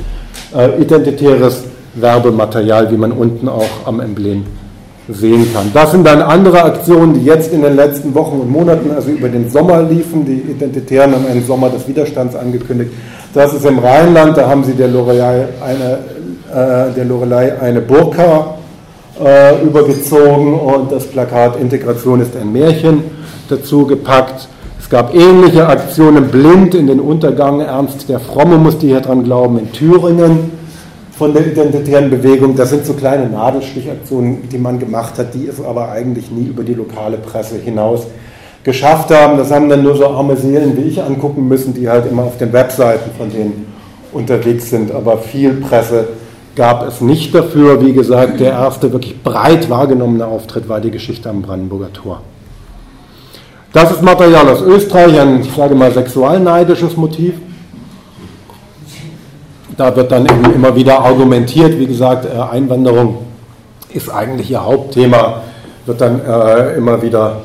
äh, 0.56 0.80
identitäres 0.80 1.64
Werbematerial, 1.94 2.90
wie 2.90 2.96
man 2.96 3.12
unten 3.12 3.48
auch 3.48 3.68
am 3.86 4.00
Emblem 4.00 4.44
sehen 5.08 5.52
kann. 5.52 5.70
Das 5.74 5.90
sind 5.90 6.06
dann 6.06 6.22
andere 6.22 6.62
Aktionen, 6.62 7.14
die 7.14 7.24
jetzt 7.24 7.52
in 7.52 7.62
den 7.62 7.74
letzten 7.74 8.14
Wochen 8.14 8.38
und 8.40 8.50
Monaten, 8.50 8.90
also 8.92 9.10
über 9.10 9.28
den 9.28 9.50
Sommer 9.50 9.82
liefen. 9.82 10.24
Die 10.24 10.52
Identitären 10.52 11.12
haben 11.12 11.26
einen 11.26 11.44
Sommer 11.44 11.68
des 11.70 11.88
Widerstands 11.88 12.36
angekündigt. 12.36 12.92
Das 13.34 13.52
ist 13.52 13.64
im 13.64 13.78
Rheinland, 13.78 14.36
da 14.36 14.48
haben 14.48 14.62
sie 14.62 14.74
der 14.74 14.88
Lorelei 14.88 15.46
eine, 15.64 16.90
äh, 16.90 16.94
der 16.94 17.04
Lorelei 17.06 17.60
eine 17.60 17.80
Burka 17.80 18.56
äh, 19.24 19.62
übergezogen 19.62 20.54
und 20.54 20.90
das 20.90 21.06
Plakat 21.06 21.60
Integration 21.60 22.20
ist 22.20 22.36
ein 22.36 22.52
Märchen 22.52 23.04
dazu 23.48 23.86
gepackt. 23.86 24.48
Es 24.78 24.88
gab 24.88 25.14
ähnliche 25.14 25.66
Aktionen 25.66 26.28
blind 26.28 26.74
in 26.74 26.86
den 26.86 27.00
Untergang. 27.00 27.60
Ernst 27.60 28.08
der 28.08 28.20
Fromme 28.20 28.56
musste 28.58 28.86
hier 28.86 29.00
dran 29.00 29.24
glauben 29.24 29.58
in 29.58 29.72
Thüringen 29.72 30.50
von 31.12 31.34
der 31.34 31.46
identitären 31.46 32.08
Bewegung. 32.08 32.56
Das 32.56 32.70
sind 32.70 32.86
so 32.86 32.94
kleine 32.94 33.28
Nadelstichaktionen, 33.28 34.48
die 34.48 34.58
man 34.58 34.78
gemacht 34.78 35.18
hat, 35.18 35.34
die 35.34 35.46
es 35.46 35.62
aber 35.62 35.90
eigentlich 35.90 36.30
nie 36.30 36.46
über 36.46 36.62
die 36.62 36.74
lokale 36.74 37.18
Presse 37.18 37.56
hinaus 37.56 38.06
geschafft 38.64 39.10
haben. 39.10 39.36
Das 39.36 39.50
haben 39.50 39.68
dann 39.68 39.82
nur 39.82 39.96
so 39.96 40.06
arme 40.06 40.36
Seelen 40.36 40.76
wie 40.76 40.88
ich 40.88 41.02
angucken 41.02 41.46
müssen, 41.46 41.74
die 41.74 41.88
halt 41.88 42.10
immer 42.10 42.24
auf 42.24 42.38
den 42.38 42.52
Webseiten 42.52 43.10
von 43.16 43.30
denen 43.30 43.66
unterwegs 44.12 44.70
sind. 44.70 44.92
Aber 44.92 45.18
viel 45.18 45.54
Presse 45.54 46.08
gab 46.60 46.86
es 46.86 47.00
nicht 47.00 47.34
dafür. 47.34 47.80
Wie 47.80 47.94
gesagt, 47.94 48.38
der 48.38 48.50
erste 48.50 48.92
wirklich 48.92 49.22
breit 49.22 49.70
wahrgenommene 49.70 50.26
Auftritt 50.26 50.68
war 50.68 50.78
die 50.78 50.90
Geschichte 50.90 51.30
am 51.30 51.40
Brandenburger 51.40 51.90
Tor. 51.90 52.20
Das 53.72 53.90
ist 53.90 54.02
Material 54.02 54.46
aus 54.46 54.60
Österreich, 54.60 55.18
ein, 55.18 55.40
ich 55.40 55.54
sage 55.54 55.74
mal, 55.74 55.90
sexualneidisches 55.90 56.98
Motiv. 56.98 57.36
Da 59.78 59.96
wird 59.96 60.12
dann 60.12 60.26
eben 60.26 60.52
immer 60.54 60.76
wieder 60.76 61.00
argumentiert, 61.00 61.78
wie 61.78 61.86
gesagt, 61.86 62.26
äh, 62.26 62.38
Einwanderung 62.38 63.24
ist 63.94 64.10
eigentlich 64.10 64.50
ihr 64.50 64.62
Hauptthema, 64.62 65.40
wird 65.86 66.02
dann 66.02 66.20
äh, 66.20 66.74
immer 66.74 67.00
wieder 67.00 67.40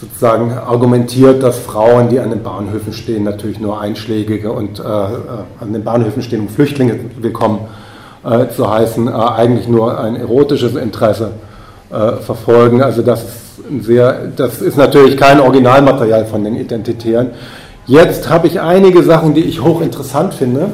sozusagen 0.00 0.52
argumentiert, 0.52 1.42
dass 1.42 1.58
Frauen, 1.58 2.10
die 2.10 2.20
an 2.20 2.30
den 2.30 2.44
Bahnhöfen 2.44 2.92
stehen, 2.92 3.24
natürlich 3.24 3.58
nur 3.58 3.80
einschlägige 3.80 4.52
und 4.52 4.78
äh, 4.78 4.82
äh 4.82 5.16
an 5.58 5.72
den 5.72 5.82
Bahnhöfen 5.82 6.22
stehen, 6.22 6.42
um 6.42 6.48
Flüchtlinge 6.48 7.00
willkommen 7.18 7.66
äh, 8.24 8.48
zu 8.54 8.70
heißen, 8.70 9.08
äh, 9.08 9.10
eigentlich 9.10 9.68
nur 9.68 9.98
ein 9.98 10.16
erotisches 10.16 10.74
Interesse 10.76 11.32
verfolgen. 12.24 12.82
Also 12.82 13.02
das 13.02 13.22
ist 13.22 13.84
sehr, 13.84 14.28
das 14.34 14.62
ist 14.62 14.78
natürlich 14.78 15.14
kein 15.14 15.40
Originalmaterial 15.40 16.24
von 16.24 16.42
den 16.42 16.56
Identitären. 16.56 17.32
Jetzt 17.86 18.30
habe 18.30 18.46
ich 18.46 18.62
einige 18.62 19.02
Sachen, 19.02 19.34
die 19.34 19.42
ich 19.42 19.62
hochinteressant 19.62 20.32
finde, 20.32 20.70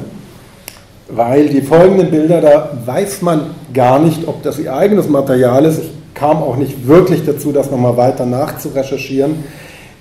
weil 1.09 1.49
die 1.49 1.63
folgenden 1.63 2.11
Bilder, 2.11 2.41
da 2.41 2.71
weiß 2.87 3.23
man 3.23 3.47
gar 3.75 3.99
nicht, 3.99 4.29
ob 4.29 4.43
das 4.45 4.59
ihr 4.59 4.75
eigenes 4.75 5.09
Material 5.09 5.65
ist. 5.65 5.79
Ich 5.79 5.91
kam 6.15 6.43
auch 6.43 6.57
nicht 6.57 6.87
wirklich 6.87 7.25
dazu, 7.25 7.51
das 7.51 7.71
nochmal 7.71 7.97
weiter 7.97 8.27
nachzurecherchieren. 8.27 9.43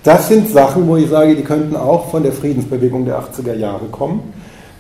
Das 0.03 0.27
sind 0.27 0.49
Sachen, 0.49 0.87
wo 0.87 0.97
ich 0.97 1.09
sage, 1.09 1.35
die 1.35 1.43
könnten 1.43 1.75
auch 1.75 2.09
von 2.09 2.23
der 2.23 2.31
Friedensbewegung 2.31 3.05
der 3.05 3.19
80er 3.19 3.55
Jahre 3.55 3.85
kommen. 3.91 4.33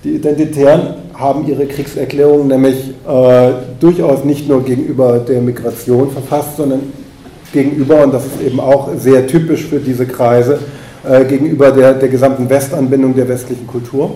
Die 0.03 0.15
Identitären 0.15 0.95
haben 1.13 1.47
ihre 1.47 1.65
Kriegserklärung 1.65 2.47
nämlich 2.47 2.93
äh, 3.07 3.51
durchaus 3.79 4.23
nicht 4.23 4.47
nur 4.47 4.63
gegenüber 4.63 5.19
der 5.19 5.41
Migration 5.41 6.11
verfasst, 6.11 6.57
sondern 6.57 6.93
gegenüber, 7.51 8.03
und 8.03 8.13
das 8.13 8.25
ist 8.25 8.41
eben 8.45 8.59
auch 8.59 8.89
sehr 8.97 9.25
typisch 9.25 9.65
für 9.65 9.79
diese 9.79 10.05
Kreise, 10.05 10.59
äh, 11.07 11.25
gegenüber 11.25 11.71
der, 11.71 11.93
der 11.93 12.09
gesamten 12.09 12.49
Westanbindung 12.49 13.15
der 13.15 13.27
westlichen 13.27 13.65
Kultur. 13.65 14.11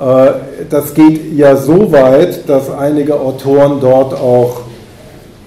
Äh, 0.00 0.32
das 0.70 0.94
geht 0.94 1.32
ja 1.34 1.56
so 1.56 1.92
weit, 1.92 2.48
dass 2.48 2.70
einige 2.70 3.20
Autoren 3.20 3.80
dort 3.80 4.14
auch 4.14 4.62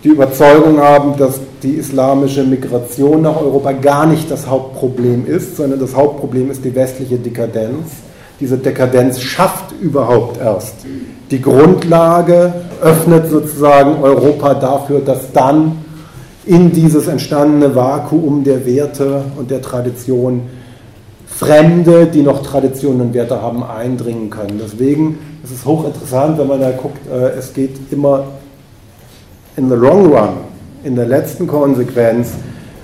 die 0.04 0.10
Überzeugung 0.10 0.80
haben, 0.80 1.18
dass 1.18 1.40
die 1.64 1.74
islamische 1.74 2.44
Migration 2.44 3.22
nach 3.24 3.42
Europa 3.42 3.72
gar 3.74 4.06
nicht 4.06 4.30
das 4.32 4.48
Hauptproblem 4.48 5.26
ist, 5.26 5.58
sondern 5.58 5.80
das 5.80 5.96
Hauptproblem 5.96 6.52
ist 6.52 6.64
die 6.64 6.74
westliche 6.74 7.18
Dekadenz. 7.18 8.09
Diese 8.40 8.58
Dekadenz 8.58 9.20
schafft 9.20 9.74
überhaupt 9.82 10.40
erst 10.40 10.76
die 11.32 11.42
Grundlage, 11.42 12.54
öffnet 12.82 13.30
sozusagen 13.30 14.02
Europa 14.02 14.54
dafür, 14.54 15.02
dass 15.02 15.32
dann 15.32 15.84
in 16.46 16.72
dieses 16.72 17.08
entstandene 17.08 17.76
Vakuum 17.76 18.44
der 18.44 18.66
Werte 18.66 19.22
und 19.38 19.52
der 19.52 19.62
Tradition 19.62 20.44
Fremde, 21.28 22.08
die 22.08 22.22
noch 22.22 22.44
Traditionen 22.44 23.02
und 23.02 23.14
Werte 23.14 23.42
haben, 23.42 23.64
eindringen 23.64 24.30
können. 24.30 24.60
Deswegen 24.62 25.20
ist 25.44 25.54
es 25.54 25.64
hochinteressant, 25.64 26.38
wenn 26.38 26.48
man 26.48 26.60
da 26.60 26.72
guckt, 26.72 27.08
äh, 27.08 27.38
es 27.38 27.54
geht 27.54 27.78
immer 27.92 28.26
in 29.56 29.70
the 29.70 29.76
long 29.76 30.08
run, 30.08 30.30
in 30.84 30.96
der 30.96 31.06
letzten 31.06 31.48
Konsequenz, 31.48 32.32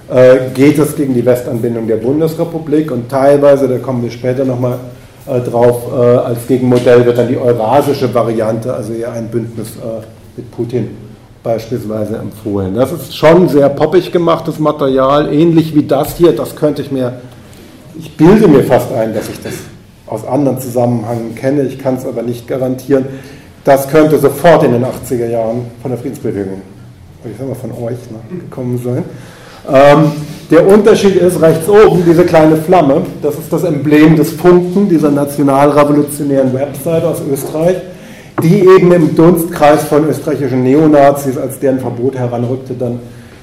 äh, 0.09 0.51
geht 0.53 0.77
es 0.77 0.95
gegen 0.95 1.13
die 1.15 1.25
Westanbindung 1.25 1.87
der 1.87 1.97
Bundesrepublik 1.97 2.91
und 2.91 3.09
teilweise, 3.09 3.67
da 3.67 3.80
kommen 3.80 4.03
wir 4.03 4.11
später 4.11 4.45
nochmal 4.45 4.77
drauf, 5.26 5.91
als 5.91 6.45
Gegenmodell 6.47 7.05
wird 7.05 7.17
dann 7.17 7.28
die 7.28 7.38
eurasische 7.38 8.13
Variante, 8.13 8.73
also 8.73 8.93
eher 8.93 9.11
ein 9.11 9.28
Bündnis 9.28 9.69
mit 10.38 10.51
Putin 10.51 10.89
beispielsweise 11.45 12.17
empfohlen. 12.17 12.73
Das 12.73 12.91
ist 12.91 13.15
schon 13.15 13.47
sehr 13.47 13.69
poppig 13.69 14.11
gemachtes 14.11 14.57
Material, 14.59 15.32
ähnlich 15.32 15.76
wie 15.76 15.84
das 15.84 16.17
hier. 16.17 16.36
Das 16.36 16.55
könnte 16.55 16.82
ich 16.82 16.91
mir, 16.91 17.21
ich 17.97 18.17
bilde 18.17 18.47
mir 18.47 18.63
fast 18.63 18.91
ein, 18.91 19.13
dass 19.13 19.30
ich 19.30 19.41
das 19.41 19.53
aus 20.07 20.26
anderen 20.28 20.59
Zusammenhängen 20.59 21.36
kenne, 21.36 21.63
ich 21.63 21.80
kann 21.80 21.95
es 21.95 22.05
aber 22.05 22.23
nicht 22.23 22.47
garantieren. 22.47 23.05
Das 23.63 23.88
könnte 23.88 24.19
sofort 24.19 24.63
in 24.63 24.73
den 24.73 24.86
80er 24.86 25.28
Jahren 25.28 25.67
von 25.82 25.91
der 25.91 25.99
Friedensbewegung, 25.99 26.61
ich 27.23 27.38
sage 27.38 27.49
mal 27.49 27.55
von 27.55 27.71
euch, 27.71 27.97
ne, 28.11 28.39
gekommen 28.39 28.80
sein. 28.84 29.03
Ähm, 29.71 30.11
der 30.51 30.67
Unterschied 30.67 31.15
ist 31.15 31.41
rechts 31.41 31.67
oben 31.67 32.03
diese 32.05 32.23
kleine 32.23 32.57
Flamme, 32.57 33.01
das 33.21 33.35
ist 33.35 33.51
das 33.51 33.63
Emblem 33.63 34.15
des 34.15 34.31
Funken, 34.31 34.87
dieser 34.89 35.11
nationalrevolutionären 35.11 36.53
Website 36.53 37.03
aus 37.03 37.21
Österreich 37.31 37.77
die 38.43 38.59
eben 38.59 38.91
im 38.91 39.15
Dunstkreis 39.15 39.83
von 39.83 40.07
österreichischen 40.09 40.63
Neonazis, 40.63 41.37
als 41.37 41.59
deren 41.59 41.79
Verbot 41.79 42.15
heranrückte, 42.15 42.73
dann 42.73 42.99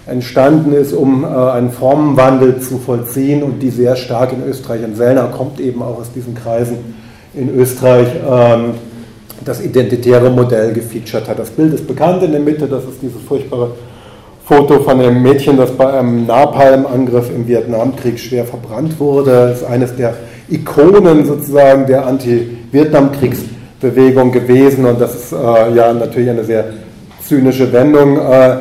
entstanden 0.07 0.72
ist, 0.72 0.92
um 0.92 1.24
äh, 1.24 1.26
einen 1.26 1.70
Formenwandel 1.70 2.61
zu 2.61 2.78
vollziehen 2.78 3.42
und 3.42 3.61
die 3.61 3.70
sehr 3.70 3.96
stark 3.96 4.32
in 4.32 4.44
Österreich, 4.44 4.84
und 4.84 4.96
Sellner 4.96 5.28
kommt 5.36 5.61
eben 5.61 5.82
auch 5.82 5.98
aus 6.00 6.12
diesen 6.12 6.34
Kreisen 6.34 6.78
in 7.34 7.55
Österreich, 7.55 8.09
ähm, 8.28 8.74
das 9.44 9.61
identitäre 9.61 10.30
Modell 10.30 10.72
gefeatured 10.72 11.28
hat. 11.28 11.38
Das 11.38 11.50
Bild 11.50 11.72
ist 11.74 11.86
bekannt 11.86 12.22
in 12.22 12.32
der 12.32 12.40
Mitte, 12.40 12.66
das 12.68 12.84
ist 12.84 13.00
dieses 13.00 13.20
furchtbare 13.22 13.70
Foto 14.45 14.80
von 14.80 15.01
einem 15.01 15.22
Mädchen, 15.22 15.57
das 15.57 15.70
bei 15.70 15.86
einem 15.86 16.26
Napalm-Angriff 16.26 17.30
im 17.34 17.47
Vietnamkrieg 17.47 18.18
schwer 18.18 18.45
verbrannt 18.45 18.99
wurde. 18.99 19.51
Das 19.51 19.62
ist 19.62 19.68
eines 19.68 19.95
der 19.95 20.14
Ikonen 20.51 21.24
sozusagen 21.24 21.86
der 21.86 22.05
Anti-Vietnamkriegsbewegung 22.07 24.32
gewesen 24.32 24.84
und 24.84 25.01
das 25.01 25.14
ist 25.14 25.32
äh, 25.32 25.72
ja 25.74 25.93
natürlich 25.93 26.30
eine 26.30 26.43
sehr 26.45 26.64
zynische 27.24 27.72
Wendung. 27.72 28.18
Äh, 28.18 28.57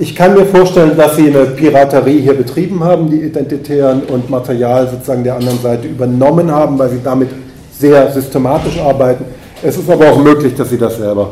ich 0.00 0.16
kann 0.16 0.34
mir 0.34 0.46
vorstellen, 0.46 0.96
dass 0.96 1.14
sie 1.16 1.28
eine 1.28 1.46
Piraterie 1.46 2.20
hier 2.20 2.34
betrieben 2.34 2.82
haben, 2.82 3.08
die 3.08 3.20
Identitären 3.20 4.02
und 4.04 4.28
Material 4.30 4.88
sozusagen 4.88 5.22
der 5.22 5.36
anderen 5.36 5.60
Seite 5.60 5.86
übernommen 5.86 6.50
haben, 6.50 6.76
weil 6.78 6.90
sie 6.90 7.00
damit 7.04 7.28
sehr 7.78 8.10
systematisch 8.10 8.80
arbeiten. 8.80 9.26
Es 9.62 9.76
ist 9.76 9.88
aber 9.88 10.10
auch 10.10 10.18
möglich, 10.18 10.56
dass 10.56 10.70
sie 10.70 10.78
das 10.78 10.96
selber 10.96 11.30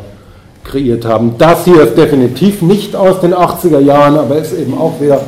kreiert 0.68 1.04
haben. 1.04 1.34
Das 1.38 1.64
hier 1.64 1.82
ist 1.82 1.96
definitiv 1.96 2.62
nicht 2.62 2.94
aus 2.94 3.20
den 3.20 3.34
80er 3.34 3.80
Jahren, 3.80 4.16
aber 4.16 4.36
ist 4.36 4.52
eben 4.52 4.76
auch 4.76 5.00
wieder 5.00 5.20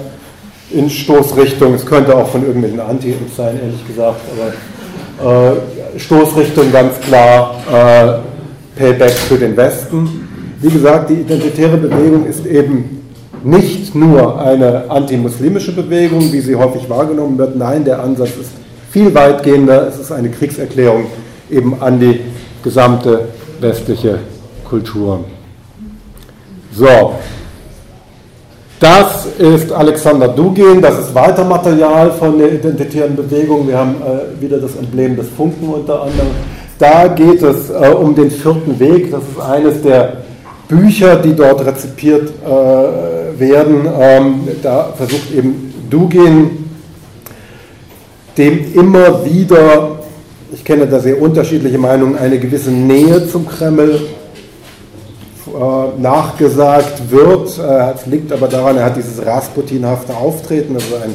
in 0.71 0.89
Stoßrichtung. 0.89 1.75
Es 1.75 1.85
könnte 1.85 2.17
auch 2.17 2.29
von 2.29 2.47
irgendwelchen 2.47 2.81
anti 2.81 3.15
sein, 3.37 3.59
ehrlich 3.63 3.87
gesagt, 3.87 4.21
aber 5.21 5.53
äh, 5.53 5.99
Stoßrichtung 5.99 6.71
ganz 6.71 7.01
klar 7.01 7.57
äh, 7.73 8.79
Payback 8.79 9.11
für 9.11 9.37
den 9.37 9.57
Westen. 9.57 10.29
Wie 10.61 10.71
gesagt, 10.71 11.11
die 11.11 11.15
identitäre 11.15 11.77
Bewegung 11.77 12.27
ist 12.27 12.47
eben 12.47 13.01
nicht 13.43 13.95
nur 13.95 14.39
eine 14.39 14.91
antimuslimische 14.91 15.73
Bewegung, 15.73 16.31
wie 16.33 16.41
sie 16.41 16.55
häufig 16.55 16.89
wahrgenommen 16.89 17.39
wird. 17.39 17.57
Nein, 17.57 17.85
der 17.85 18.03
Ansatz 18.03 18.31
ist 18.41 18.51
viel 18.91 19.15
weitgehender. 19.15 19.89
Es 19.89 19.99
ist 19.99 20.13
eine 20.13 20.29
Kriegserklärung 20.29 21.07
eben 21.51 21.81
an 21.81 21.99
die 21.99 22.21
gesamte 22.63 23.29
westliche 23.61 24.19
Kultur. 24.71 25.25
So, 26.73 27.15
das 28.79 29.27
ist 29.37 29.73
Alexander 29.73 30.29
Dugin, 30.29 30.81
das 30.81 30.99
ist 31.01 31.15
weiter 31.15 31.45
Material 31.45 32.13
von 32.13 32.39
der 32.39 32.53
identitären 32.53 33.17
Bewegung. 33.17 33.67
Wir 33.67 33.77
haben 33.77 33.97
äh, 33.97 34.41
wieder 34.41 34.59
das 34.59 34.77
Emblem 34.77 35.17
des 35.17 35.29
Funken 35.37 35.69
unter 35.69 36.03
anderem. 36.03 36.31
Da 36.79 37.09
geht 37.09 37.43
es 37.43 37.69
äh, 37.69 37.89
um 37.89 38.15
den 38.15 38.31
vierten 38.31 38.79
Weg. 38.79 39.11
Das 39.11 39.23
ist 39.23 39.41
eines 39.41 39.83
der 39.83 40.19
Bücher, 40.69 41.17
die 41.17 41.35
dort 41.35 41.67
rezipiert 41.67 42.31
äh, 42.43 43.39
werden. 43.41 43.89
Ähm, 43.99 44.49
da 44.63 44.93
versucht 44.97 45.35
eben 45.37 45.75
Dugin 45.91 46.69
dem 48.39 48.73
immer 48.75 49.25
wieder, 49.25 49.99
ich 50.53 50.65
kenne 50.65 50.87
da 50.87 51.01
sehr 51.01 51.21
unterschiedliche 51.21 51.77
Meinungen, 51.77 52.17
eine 52.17 52.39
gewisse 52.39 52.71
Nähe 52.71 53.27
zum 53.29 53.47
Kreml 53.47 54.01
nachgesagt 55.99 57.11
wird. 57.11 57.59
Äh, 57.59 57.93
es 57.95 58.07
liegt 58.07 58.33
aber 58.33 58.49
daran, 58.49 58.77
er 58.77 58.85
hat 58.85 58.97
dieses 58.97 59.25
Rasputinhafte 59.25 60.17
Auftreten, 60.17 60.75
also 60.75 60.97
ein 61.03 61.15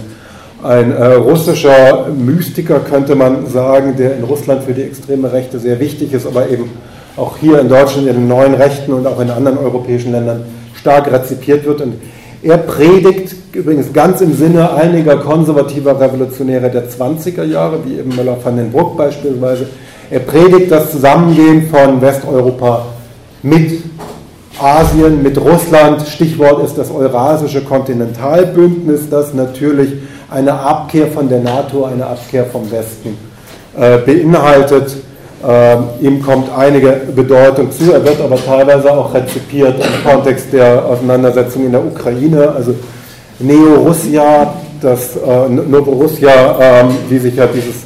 ein 0.66 0.92
äh, 0.94 1.14
russischer 1.14 2.08
Mystiker, 2.08 2.80
könnte 2.80 3.14
man 3.16 3.46
sagen, 3.48 3.96
der 3.98 4.18
in 4.18 4.24
Russland 4.24 4.64
für 4.64 4.74
die 4.74 4.82
extreme 4.82 5.32
Rechte 5.32 5.60
sehr 5.60 5.80
wichtig 5.80 6.12
ist, 6.14 6.26
aber 6.26 6.50
eben 6.50 6.72
auch 7.18 7.38
hier 7.38 7.60
in 7.60 7.70
Deutschland 7.70 8.08
in 8.08 8.16
den 8.16 8.28
neuen 8.28 8.56
Rechten 8.56 8.94
und 8.94 9.06
auch 9.06 9.20
in 9.20 9.30
anderen 9.30 9.60
europäischen 9.60 10.12
Ländern 10.12 10.44
stark 10.74 11.12
rezipiert 11.12 11.66
wird. 11.66 11.82
Und 11.82 11.96
er 12.42 12.58
predigt 12.58 13.36
übrigens 13.54 13.94
ganz 13.94 14.22
im 14.22 14.34
Sinne 14.34 14.74
einiger 14.74 15.18
konservativer 15.18 16.00
Revolutionäre 16.00 16.70
der 16.70 16.90
20er 16.90 17.44
Jahre, 17.44 17.80
wie 17.86 18.00
eben 18.00 18.16
Möller 18.16 18.38
van 18.44 18.58
den 18.58 18.72
Bruck 18.72 18.98
beispielsweise. 18.98 19.68
Er 20.10 20.20
predigt 20.20 20.72
das 20.72 20.92
Zusammengehen 20.92 21.70
von 21.70 22.02
Westeuropa 22.02 22.88
mit 23.44 23.82
Asien, 24.62 25.22
mit 25.22 25.38
Russland. 25.38 26.08
Stichwort 26.08 26.64
ist 26.64 26.78
das 26.78 26.92
Eurasische 26.92 27.62
Kontinentalbündnis, 27.62 29.10
das 29.10 29.34
natürlich 29.34 29.94
eine 30.30 30.54
Abkehr 30.54 31.08
von 31.08 31.30
der 31.30 31.40
NATO, 31.40 31.86
eine 31.86 32.06
Abkehr 32.06 32.46
vom 32.46 32.70
Westen 32.72 33.18
äh, 33.78 33.98
beinhaltet. 33.98 34.96
Ähm, 35.48 35.84
ihm 36.02 36.22
kommt 36.24 36.50
einige 36.58 37.02
Bedeutung 37.16 37.72
zu, 37.72 37.92
er 37.92 38.04
wird 38.04 38.20
aber 38.20 38.38
teilweise 38.44 38.92
auch 38.92 39.14
rezipiert 39.14 39.76
im 39.78 40.10
Kontext 40.10 40.52
der 40.52 40.84
Auseinandersetzung 40.86 41.66
in 41.66 41.72
der 41.72 41.86
Ukraine, 41.86 42.52
also 42.56 42.74
Neo-Russia, 43.40 44.54
das 44.82 45.18
äh, 45.18 45.50
Novorussia, 45.50 46.82
äh, 46.82 46.86
wie 47.10 47.20
sich 47.20 47.36
ja 47.36 47.48
dieses 47.48 47.85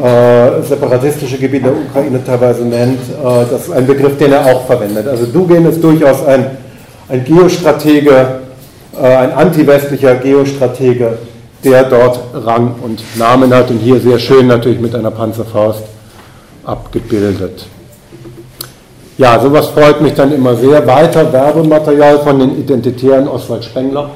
äh, 0.00 0.62
separatistische 0.62 1.38
Gebiet 1.38 1.64
der 1.64 1.72
Ukraine 1.72 2.22
teilweise 2.24 2.64
nennt, 2.64 3.00
äh, 3.00 3.44
das 3.50 3.68
ist 3.68 3.72
ein 3.72 3.86
Begriff, 3.86 4.16
den 4.18 4.32
er 4.32 4.44
auch 4.46 4.66
verwendet. 4.66 5.06
Also 5.08 5.26
Dugin 5.26 5.66
ist 5.66 5.82
durchaus 5.82 6.24
ein, 6.26 6.46
ein 7.08 7.24
Geostratege, 7.24 8.40
äh, 9.00 9.04
ein 9.04 9.32
antiwestlicher 9.32 10.16
Geostratege, 10.16 11.18
der 11.64 11.84
dort 11.84 12.20
Rang 12.34 12.74
und 12.82 13.02
Namen 13.16 13.54
hat 13.54 13.70
und 13.70 13.78
hier 13.78 14.00
sehr 14.00 14.18
schön 14.18 14.46
natürlich 14.46 14.80
mit 14.80 14.94
einer 14.94 15.10
Panzerfaust 15.10 15.82
abgebildet. 16.64 17.66
Ja, 19.18 19.38
sowas 19.38 19.68
freut 19.68 20.00
mich 20.00 20.14
dann 20.14 20.32
immer 20.32 20.56
sehr. 20.56 20.86
Weiter 20.86 21.32
Werbematerial 21.32 22.18
von 22.20 22.38
den 22.38 22.58
Identitären 22.58 23.28
Oswald 23.28 23.64
Spengler. 23.64 24.10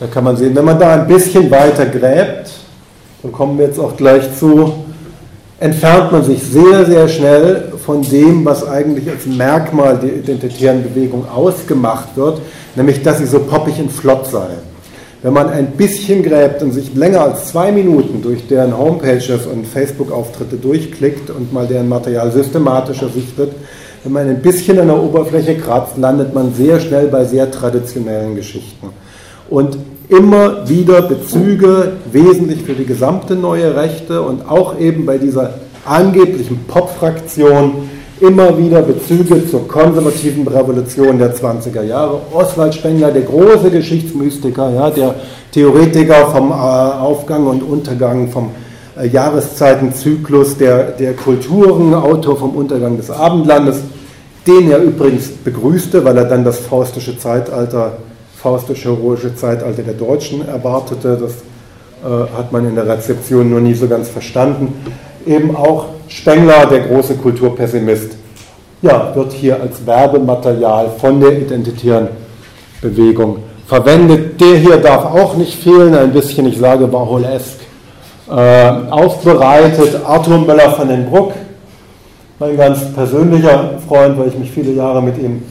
Da 0.00 0.06
kann 0.06 0.22
man 0.22 0.36
sehen, 0.36 0.54
wenn 0.54 0.64
man 0.64 0.78
da 0.78 0.94
ein 0.94 1.08
bisschen 1.08 1.50
weiter 1.50 1.86
gräbt, 1.86 2.50
dann 3.22 3.32
kommen 3.32 3.58
wir 3.58 3.66
jetzt 3.66 3.80
auch 3.80 3.96
gleich 3.96 4.36
zu, 4.38 4.84
entfernt 5.60 6.12
man 6.12 6.22
sich 6.22 6.42
sehr, 6.42 6.84
sehr 6.86 7.08
schnell 7.08 7.72
von 7.84 8.02
dem, 8.02 8.44
was 8.44 8.66
eigentlich 8.66 9.08
als 9.10 9.26
Merkmal 9.26 9.98
der 9.98 10.14
identitären 10.14 10.82
Bewegung 10.82 11.28
ausgemacht 11.28 12.16
wird, 12.16 12.40
nämlich 12.76 13.02
dass 13.02 13.18
sie 13.18 13.26
so 13.26 13.40
poppig 13.40 13.78
und 13.80 13.90
flott 13.90 14.26
sei. 14.26 14.48
Wenn 15.20 15.32
man 15.32 15.48
ein 15.48 15.72
bisschen 15.72 16.22
gräbt 16.22 16.62
und 16.62 16.70
sich 16.70 16.94
länger 16.94 17.22
als 17.22 17.48
zwei 17.48 17.72
Minuten 17.72 18.22
durch 18.22 18.46
deren 18.46 18.78
Homepages 18.78 19.46
und 19.46 19.66
Facebook-Auftritte 19.66 20.56
durchklickt 20.56 21.30
und 21.30 21.52
mal 21.52 21.66
deren 21.66 21.88
Material 21.88 22.30
systematischer 22.30 23.08
sichtet, 23.08 23.50
wenn 24.04 24.12
man 24.12 24.28
ein 24.28 24.40
bisschen 24.40 24.78
an 24.78 24.86
der 24.86 25.02
Oberfläche 25.02 25.56
kratzt, 25.56 25.96
landet 25.96 26.34
man 26.34 26.54
sehr 26.54 26.78
schnell 26.78 27.08
bei 27.08 27.24
sehr 27.24 27.50
traditionellen 27.50 28.36
Geschichten. 28.36 28.90
Und 29.50 29.76
immer 30.08 30.68
wieder 30.68 31.02
Bezüge, 31.02 31.92
wesentlich 32.10 32.62
für 32.62 32.72
die 32.72 32.86
gesamte 32.86 33.34
neue 33.34 33.76
Rechte 33.76 34.22
und 34.22 34.48
auch 34.48 34.78
eben 34.78 35.04
bei 35.04 35.18
dieser 35.18 35.54
angeblichen 35.84 36.64
Pop-Fraktion 36.66 37.88
immer 38.20 38.56
wieder 38.58 38.82
Bezüge 38.82 39.48
zur 39.48 39.68
konservativen 39.68 40.46
Revolution 40.46 41.18
der 41.18 41.34
20er 41.34 41.82
Jahre. 41.82 42.20
Oswald 42.32 42.74
Spengler, 42.74 43.10
der 43.10 43.22
große 43.22 43.70
Geschichtsmystiker, 43.70 44.70
ja, 44.70 44.90
der 44.90 45.14
Theoretiker 45.52 46.28
vom 46.28 46.50
äh, 46.50 46.54
Aufgang 46.54 47.46
und 47.46 47.62
Untergang, 47.62 48.28
vom 48.28 48.50
äh, 48.98 49.06
Jahreszeitenzyklus 49.06 50.56
der, 50.56 50.92
der 50.92 51.14
Kulturen, 51.14 51.94
Autor 51.94 52.36
vom 52.36 52.56
Untergang 52.56 52.96
des 52.96 53.10
Abendlandes, 53.10 53.80
den 54.46 54.70
er 54.70 54.78
übrigens 54.78 55.28
begrüßte, 55.28 56.04
weil 56.04 56.16
er 56.16 56.24
dann 56.24 56.44
das 56.44 56.58
faustische 56.58 57.18
Zeitalter, 57.18 57.98
faustisch-heroische 58.42 59.34
Zeitalter 59.34 59.82
der 59.82 59.94
Deutschen 59.94 60.46
erwartete. 60.46 61.18
Das 61.20 61.32
äh, 62.04 62.36
hat 62.36 62.52
man 62.52 62.66
in 62.66 62.74
der 62.74 62.86
Rezeption 62.86 63.50
nur 63.50 63.60
nie 63.60 63.74
so 63.74 63.88
ganz 63.88 64.08
verstanden. 64.08 64.74
Eben 65.26 65.56
auch 65.56 65.86
Spengler, 66.08 66.66
der 66.66 66.80
große 66.80 67.14
Kulturpessimist, 67.16 68.16
ja, 68.80 69.12
wird 69.14 69.32
hier 69.32 69.60
als 69.60 69.84
Werbematerial 69.84 70.90
von 70.98 71.20
der 71.20 71.32
identitären 71.40 72.08
Bewegung 72.80 73.38
verwendet. 73.66 74.40
Der 74.40 74.56
hier 74.56 74.76
darf 74.76 75.04
auch 75.06 75.36
nicht 75.36 75.54
fehlen, 75.54 75.94
ein 75.94 76.12
bisschen, 76.12 76.46
ich 76.46 76.58
sage 76.58 76.90
Warhol-esk, 76.92 77.58
äh, 78.30 78.70
aufbereitet. 78.90 80.00
Arthur 80.06 80.38
Möller 80.38 80.70
von 80.70 80.88
den 80.88 81.06
Bruck, 81.10 81.32
mein 82.38 82.56
ganz 82.56 82.92
persönlicher 82.94 83.78
Freund, 83.88 84.16
weil 84.16 84.28
ich 84.28 84.38
mich 84.38 84.50
viele 84.52 84.72
Jahre 84.72 85.02
mit 85.02 85.18
ihm 85.18 85.42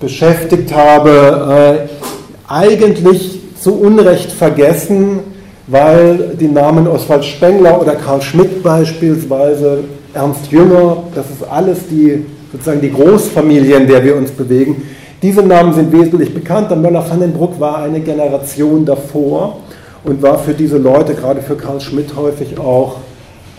beschäftigt 0.00 0.74
habe, 0.74 1.86
äh, 1.88 2.04
eigentlich 2.48 3.40
zu 3.60 3.74
Unrecht 3.74 4.30
vergessen, 4.32 5.20
weil 5.66 6.36
die 6.38 6.48
Namen 6.48 6.86
Oswald 6.86 7.24
Spengler 7.24 7.80
oder 7.80 7.94
Karl 7.94 8.20
Schmidt 8.20 8.62
beispielsweise, 8.62 9.84
Ernst 10.12 10.50
Jünger, 10.50 10.98
das 11.14 11.26
ist 11.30 11.42
alles 11.50 11.78
die, 11.90 12.24
sozusagen 12.52 12.80
die 12.80 12.92
Großfamilie, 12.92 13.76
in 13.76 13.86
der 13.86 14.04
wir 14.04 14.16
uns 14.16 14.30
bewegen. 14.30 14.82
Diese 15.22 15.42
Namen 15.42 15.72
sind 15.72 15.90
wesentlich 15.90 16.34
bekannter. 16.34 16.76
Möller 16.76 17.08
van 17.08 17.20
den 17.20 17.32
Bruck 17.32 17.58
war 17.58 17.78
eine 17.78 18.00
Generation 18.00 18.84
davor 18.84 19.58
und 20.04 20.22
war 20.22 20.38
für 20.38 20.52
diese 20.52 20.76
Leute, 20.76 21.14
gerade 21.14 21.40
für 21.40 21.56
Karl 21.56 21.80
Schmidt, 21.80 22.14
häufig 22.14 22.58
auch 22.58 22.96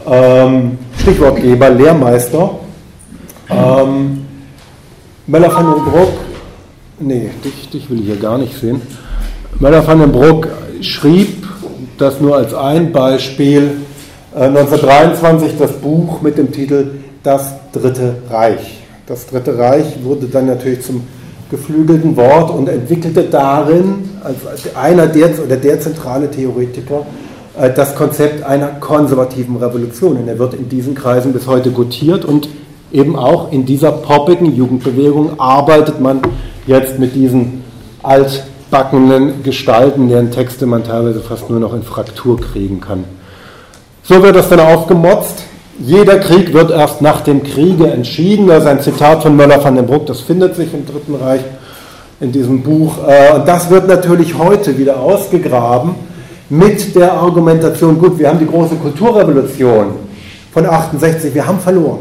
ähm, 0.07 0.77
Stichwortgeber, 0.99 1.71
Lehrmeister. 1.71 2.51
Ähm, 3.49 4.25
Möller 5.27 5.51
van 5.51 5.73
den 5.73 5.83
Bruck, 5.85 6.13
nee, 6.99 7.29
dich, 7.43 7.69
dich 7.69 7.89
will 7.89 7.99
ich 7.99 8.05
hier 8.05 8.15
gar 8.17 8.37
nicht 8.37 8.57
sehen. 8.59 8.81
Möller 9.59 9.85
van 9.85 9.99
den 9.99 10.11
Bruck 10.11 10.47
schrieb, 10.81 11.47
das 11.97 12.19
nur 12.19 12.35
als 12.35 12.53
ein 12.53 12.91
Beispiel, 12.91 13.71
1923 14.33 15.49
äh, 15.49 15.51
das 15.57 15.71
Buch 15.73 16.21
mit 16.21 16.37
dem 16.37 16.51
Titel 16.51 16.91
Das 17.23 17.53
Dritte 17.71 18.15
Reich. 18.29 18.83
Das 19.07 19.27
Dritte 19.27 19.57
Reich 19.57 20.03
wurde 20.03 20.27
dann 20.27 20.47
natürlich 20.47 20.81
zum 20.81 21.03
geflügelten 21.49 22.17
Wort 22.17 22.49
und 22.49 22.67
entwickelte 22.67 23.23
darin 23.23 24.09
als 24.23 24.75
einer 24.75 25.07
der 25.07 25.29
oder 25.43 25.55
der 25.55 25.79
zentrale 25.79 26.29
Theoretiker 26.29 27.05
äh, 27.57 27.71
das 27.71 27.95
Konzept 27.95 28.43
einer 28.43 28.67
konservativen 28.79 29.55
Revolution. 29.57 30.17
Und 30.17 30.27
er 30.27 30.39
wird 30.39 30.53
in 30.55 30.67
diesen 30.67 30.95
Kreisen 30.95 31.31
bis 31.31 31.47
heute 31.47 31.71
gutiert 31.71 32.25
und 32.25 32.49
eben 32.91 33.15
auch 33.15 33.51
in 33.51 33.65
dieser 33.65 33.91
poppigen 33.91 34.53
Jugendbewegung 34.53 35.39
arbeitet 35.39 36.01
man 36.01 36.21
jetzt 36.67 36.99
mit 36.99 37.15
diesen 37.15 37.63
altbackenen 38.03 39.43
Gestalten, 39.43 40.09
deren 40.09 40.31
Texte 40.31 40.65
man 40.65 40.83
teilweise 40.83 41.21
fast 41.21 41.49
nur 41.49 41.59
noch 41.59 41.73
in 41.73 41.83
Fraktur 41.83 42.39
kriegen 42.39 42.81
kann. 42.81 43.03
So 44.03 44.21
wird 44.21 44.35
das 44.35 44.49
dann 44.49 44.59
aufgemotzt. 44.59 45.43
Jeder 45.79 46.19
Krieg 46.19 46.53
wird 46.53 46.71
erst 46.71 47.01
nach 47.01 47.21
dem 47.21 47.43
Kriege 47.43 47.87
entschieden. 47.87 48.47
Das 48.47 48.63
ist 48.63 48.69
ein 48.69 48.79
Zitat 48.79 49.23
von 49.23 49.35
Möller 49.35 49.63
van 49.63 49.75
den 49.75 49.85
Bruck, 49.85 50.05
das 50.05 50.21
findet 50.21 50.55
sich 50.55 50.73
im 50.73 50.85
Dritten 50.85 51.15
Reich 51.15 51.41
in 52.19 52.31
diesem 52.31 52.63
Buch. 52.63 52.99
Äh, 53.07 53.33
und 53.35 53.47
das 53.47 53.69
wird 53.69 53.87
natürlich 53.87 54.37
heute 54.37 54.77
wieder 54.77 54.99
ausgegraben 54.99 55.95
mit 56.49 56.95
der 56.95 57.13
Argumentation, 57.13 57.97
gut, 57.97 58.19
wir 58.19 58.29
haben 58.29 58.39
die 58.39 58.45
große 58.45 58.75
Kulturrevolution 58.75 59.95
von 60.53 60.65
68, 60.65 61.33
wir 61.33 61.45
haben 61.45 61.59
verloren. 61.59 61.99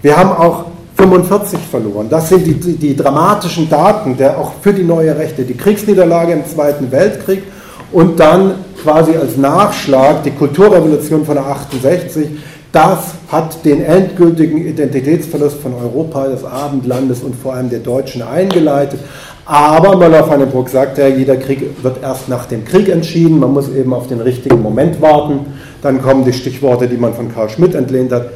Wir 0.00 0.16
haben 0.16 0.30
auch 0.30 0.64
45 1.02 1.58
verloren. 1.58 2.06
Das 2.08 2.28
sind 2.28 2.46
die, 2.46 2.54
die, 2.54 2.76
die 2.76 2.96
dramatischen 2.96 3.68
Daten 3.68 4.16
der, 4.16 4.38
auch 4.38 4.52
für 4.60 4.72
die 4.72 4.84
neue 4.84 5.16
Rechte. 5.16 5.42
Die 5.42 5.56
Kriegsniederlage 5.56 6.32
im 6.32 6.46
Zweiten 6.46 6.92
Weltkrieg 6.92 7.42
und 7.90 8.20
dann 8.20 8.54
quasi 8.82 9.16
als 9.16 9.36
Nachschlag 9.36 10.22
die 10.22 10.30
Kulturrevolution 10.30 11.24
von 11.24 11.38
68. 11.38 12.28
Das 12.70 13.14
hat 13.28 13.64
den 13.64 13.84
endgültigen 13.84 14.64
Identitätsverlust 14.64 15.60
von 15.60 15.74
Europa, 15.74 16.28
des 16.28 16.44
Abendlandes 16.44 17.20
und 17.22 17.34
vor 17.34 17.54
allem 17.54 17.68
der 17.68 17.80
Deutschen 17.80 18.22
eingeleitet. 18.22 19.00
Aber 19.44 19.96
Möller 19.96 20.26
van 20.28 20.38
den 20.38 20.50
Bruck 20.50 20.68
sagt 20.68 20.98
ja, 20.98 21.08
jeder 21.08 21.36
Krieg 21.36 21.82
wird 21.82 22.00
erst 22.00 22.28
nach 22.28 22.46
dem 22.46 22.64
Krieg 22.64 22.88
entschieden. 22.88 23.40
Man 23.40 23.52
muss 23.52 23.68
eben 23.68 23.92
auf 23.92 24.06
den 24.06 24.20
richtigen 24.20 24.62
Moment 24.62 25.02
warten. 25.02 25.40
Dann 25.82 26.00
kommen 26.00 26.24
die 26.24 26.32
Stichworte, 26.32 26.86
die 26.86 26.96
man 26.96 27.12
von 27.12 27.34
Karl 27.34 27.50
Schmidt 27.50 27.74
entlehnt 27.74 28.12
hat. 28.12 28.30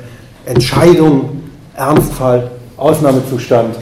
Entscheidung, 0.45 1.43
Ernstfall, 1.77 2.51
Ausnahmezustand. 2.77 3.77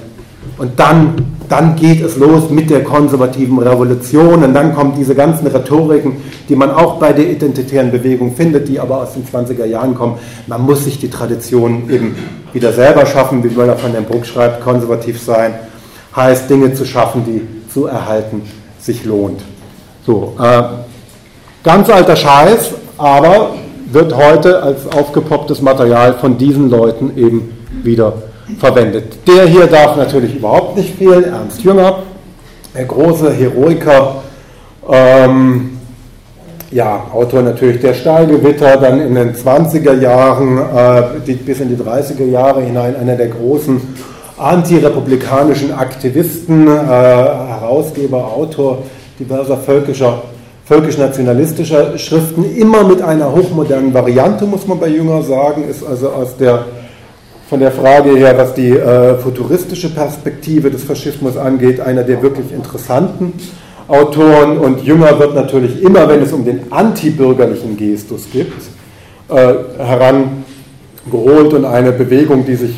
Und 0.59 0.79
dann, 0.79 1.15
dann 1.49 1.75
geht 1.75 2.03
es 2.03 2.17
los 2.17 2.51
mit 2.51 2.71
der 2.71 2.85
konservativen 2.85 3.59
Revolution. 3.59 4.45
Und 4.45 4.55
dann 4.55 4.75
kommen 4.75 4.95
diese 4.97 5.15
ganzen 5.15 5.47
Rhetoriken, 5.47 6.17
die 6.49 6.57
man 6.57 6.71
auch 6.71 6.99
bei 6.99 7.13
der 7.13 7.29
identitären 7.31 7.91
Bewegung 7.91 8.35
findet, 8.35 8.69
die 8.69 8.79
aber 8.79 8.99
aus 9.03 9.15
den 9.15 9.25
20er 9.25 9.65
Jahren 9.65 9.95
kommen. 9.95 10.19
Man 10.47 10.63
muss 10.63 10.85
sich 10.85 10.99
die 10.99 11.11
Tradition 11.11 11.91
eben 11.91 12.15
wieder 12.53 12.73
selber 12.73 13.07
schaffen, 13.07 13.43
wie 13.43 13.49
Möller 13.49 13.77
von 13.77 13.93
den 13.93 14.05
Bruck 14.05 14.27
schreibt, 14.27 14.63
konservativ 14.63 15.21
sein 15.21 15.55
heißt, 16.15 16.49
Dinge 16.49 16.73
zu 16.75 16.85
schaffen, 16.85 17.25
die 17.25 17.71
zu 17.73 17.87
erhalten 17.87 18.43
sich 18.79 19.05
lohnt. 19.05 19.41
So, 20.07 20.35
äh, 20.39 20.63
ganz 21.63 21.89
alter 21.89 22.17
Scheiß, 22.17 22.75
aber 22.99 23.55
wird 23.91 24.15
heute 24.15 24.63
als 24.63 24.87
aufgepopptes 24.87 25.63
Material 25.63 26.15
von 26.15 26.37
diesen 26.37 26.69
Leuten 26.69 27.17
eben 27.17 27.53
wieder 27.83 28.15
verwendet. 28.59 29.27
Der 29.27 29.47
hier 29.47 29.67
darf 29.67 29.97
natürlich 29.97 30.37
überhaupt 30.37 30.77
nicht 30.77 30.97
fehlen, 30.97 31.25
Ernst 31.25 31.63
Jünger, 31.63 32.01
der 32.75 32.85
große 32.85 33.33
Heroiker, 33.33 34.23
ähm, 34.91 35.79
ja, 36.71 37.07
Autor 37.13 37.43
natürlich 37.43 37.81
der 37.81 37.95
Stahlgewitter, 37.95 38.77
dann 38.77 39.01
in 39.01 39.15
den 39.15 39.35
20er 39.35 39.95
Jahren 40.01 40.59
äh, 40.59 41.31
bis 41.33 41.61
in 41.61 41.69
die 41.69 41.81
30er 41.81 42.25
Jahre 42.25 42.63
hinein 42.63 42.97
einer 42.97 43.15
der 43.15 43.29
großen 43.29 43.81
antirepublikanischen 44.37 45.73
Aktivisten, 45.73 46.67
äh, 46.67 46.71
Herausgeber, 46.71 48.25
Autor 48.25 48.83
diverser 49.19 49.57
völkischer, 49.57 50.23
völkisch-nationalistischer 50.65 51.97
Schriften, 51.99 52.45
immer 52.57 52.83
mit 52.83 53.01
einer 53.03 53.31
hochmodernen 53.31 53.95
Variante, 53.95 54.45
muss 54.45 54.67
man 54.67 54.81
bei 54.81 54.89
Jünger 54.89 55.23
sagen, 55.23 55.69
ist 55.69 55.87
also 55.87 56.09
aus 56.09 56.37
der, 56.37 56.65
von 57.49 57.61
der 57.61 57.73
Frage 57.73 58.17
her, 58.17 58.37
was 58.37 58.55
die 58.55 58.71
äh, 58.71 59.17
futuristische 59.17 59.91
Perspektive 59.91 60.71
des 60.71 60.85
Faschismus 60.85 61.37
angeht, 61.37 61.81
einer 61.81 62.03
der 62.03 62.23
wirklich 62.23 62.53
interessanten 62.53 63.35
Autoren. 63.87 64.59
Und 64.59 64.83
Jünger 64.83 65.19
wird 65.19 65.35
natürlich 65.35 65.83
immer, 65.83 66.09
wenn 66.09 66.23
es 66.23 66.33
um 66.33 66.45
den 66.45 66.73
antibürgerlichen 66.73 67.77
Gestus 67.77 68.29
geht, 68.33 68.53
äh, 69.29 69.55
herangeholt 69.79 71.53
und 71.53 71.65
eine 71.65 71.93
Bewegung, 71.93 72.47
die 72.47 72.57
sich 72.57 72.75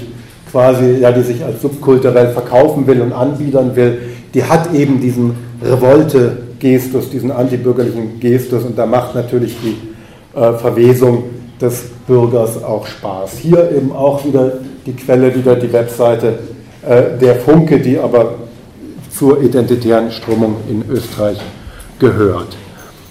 quasi, 0.51 0.99
ja, 1.01 1.13
die 1.13 1.23
sich 1.23 1.45
als 1.45 1.63
subkulturell 1.63 2.33
verkaufen 2.33 2.87
will 2.87 3.01
und 3.03 3.13
anbiedern 3.13 3.77
will, 3.77 3.99
die 4.35 4.43
hat 4.45 4.75
eben 4.75 5.01
diesen 5.01 5.35
Revolte-Gestus, 5.63 7.11
diesen 7.11 7.31
antibürgerlichen 7.31 8.21
Gestus 8.21 8.65
und 8.65 8.77
da 8.77 8.87
macht 8.87 9.15
natürlich 9.15 9.57
die 9.63 10.39
äh, 10.39 10.53
Verwesung 10.55 11.25
des 11.61 11.85
Bürgers 12.07 12.63
auch 12.63 12.87
Spaß. 12.87 13.33
Hier 13.43 13.71
eben 13.71 13.95
auch 13.95 14.25
wieder 14.25 14.53
die 14.85 14.93
Quelle, 14.95 15.35
wieder 15.35 15.57
die 15.57 15.73
Webseite 15.73 16.39
äh, 16.87 17.19
der 17.21 17.37
Funke, 17.37 17.81
die 17.81 17.99
aber 17.99 18.35
zur 19.11 19.43
identitären 19.43 20.11
Strömung 20.11 20.57
in 20.69 20.85
Österreich 20.91 21.39
gehört. 21.99 22.49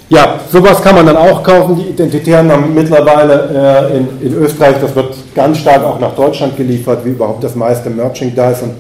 Ja, 0.08 0.40
sowas 0.52 0.82
kann 0.84 0.96
man 0.96 1.08
dann 1.08 1.18
auch 1.18 1.42
kaufen. 1.42 1.78
Die 1.78 1.90
Identitären 1.90 2.52
haben 2.52 2.76
mittlerweile 2.76 3.90
äh, 3.92 3.98
in, 3.98 4.08
in, 4.22 4.34
Österreich, 4.36 4.76
das 4.80 4.96
wird 4.96 5.16
ganz 5.34 5.58
stark 5.58 5.84
auch 5.84 6.00
nach 6.00 6.14
Deutschland 6.14 6.56
geliefert, 6.56 7.04
wie 7.04 7.10
überhaupt 7.10 7.44
das 7.44 7.56
meiste 7.56 7.90
Merchandise 7.90 8.64
und 8.64 8.74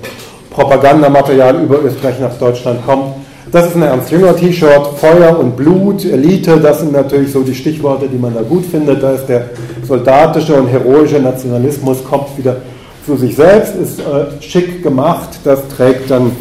Propagandamaterial 0.52 1.64
über 1.64 1.84
Österreich 1.84 2.20
nach 2.20 2.38
Deutschland 2.38 2.86
kommt. 2.86 3.25
Das 3.56 3.68
ist 3.68 3.76
ein 3.78 3.84
Ernst 3.84 4.12
Jünger 4.12 4.36
T-Shirt, 4.36 4.86
Feuer 4.98 5.40
und 5.40 5.56
Blut, 5.56 6.04
Elite, 6.04 6.60
das 6.60 6.82
sind 6.82 6.92
natürlich 6.92 7.32
so 7.32 7.42
die 7.42 7.56
Stichworte, 7.56 8.10
die 8.10 8.18
man 8.18 8.34
da 8.34 8.42
gut 8.42 8.66
findet. 8.66 9.02
Da 9.02 9.12
ist 9.12 9.28
der 9.28 9.46
soldatische 9.88 10.56
und 10.56 10.68
heroische 10.68 11.22
Nationalismus, 11.22 12.04
kommt 12.04 12.38
wieder 12.38 12.58
zu 13.06 13.16
sich 13.16 13.34
selbst, 13.34 13.78
ist 13.78 14.02
äh, 14.02 14.42
schick 14.42 14.84
gemacht, 14.84 15.40
das 15.46 15.66
trägt 15.70 16.12
dann 16.12 16.34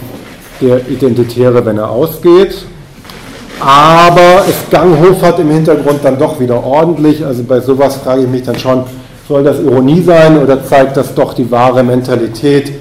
der 0.61 0.89
Identitäre, 0.89 1.65
wenn 1.65 1.79
er 1.79 1.89
ausgeht. 1.89 2.67
Aber 3.61 4.45
es 4.49 4.69
ganghofert 4.69 5.39
im 5.39 5.53
Hintergrund 5.53 6.01
dann 6.03 6.19
doch 6.19 6.41
wieder 6.41 6.65
ordentlich. 6.65 7.25
Also 7.25 7.45
bei 7.45 7.61
sowas 7.61 7.95
frage 7.95 8.23
ich 8.23 8.29
mich 8.29 8.43
dann 8.43 8.59
schon, 8.59 8.83
soll 9.29 9.45
das 9.45 9.61
Ironie 9.61 10.03
sein 10.03 10.43
oder 10.43 10.65
zeigt 10.65 10.97
das 10.97 11.15
doch 11.15 11.35
die 11.35 11.49
wahre 11.49 11.85
Mentalität, 11.85 12.73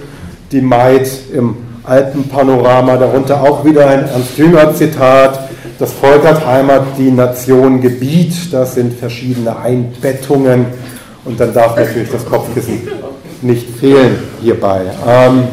die 0.52 0.62
Maid 0.62 1.08
im 1.32 1.56
Alpenpanorama, 1.84 2.98
darunter 2.98 3.42
auch 3.42 3.66
wieder 3.66 3.88
ein 3.88 4.08
Ernst 4.08 4.38
Jünger 4.38 4.74
Zitat, 4.74 5.50
das 5.80 5.92
Volk 5.94 6.26
hat 6.26 6.46
Heimat, 6.46 6.84
die 6.98 7.12
Nation 7.12 7.82
Gebiet, 7.82 8.54
das 8.54 8.76
sind 8.76 8.98
verschiedene 8.98 9.58
Einbettungen 9.58 10.68
und 11.26 11.40
dann 11.40 11.54
darf 11.54 11.76
natürlich 11.76 12.12
das 12.12 12.26
Kopfkissen 12.26 12.88
nicht 13.42 13.68
fehlen 13.80 14.18
hierbei. 14.42 14.82
Ähm, 15.08 15.44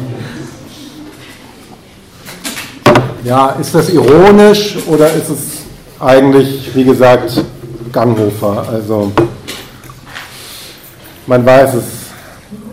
Ja, 3.23 3.51
ist 3.61 3.75
das 3.75 3.89
ironisch 3.89 4.77
oder 4.87 5.13
ist 5.13 5.29
es 5.29 5.39
eigentlich, 5.99 6.73
wie 6.73 6.83
gesagt, 6.83 7.43
Ganghofer? 7.91 8.65
Also 8.67 9.11
man 11.27 11.45
weiß 11.45 11.75
es 11.75 11.83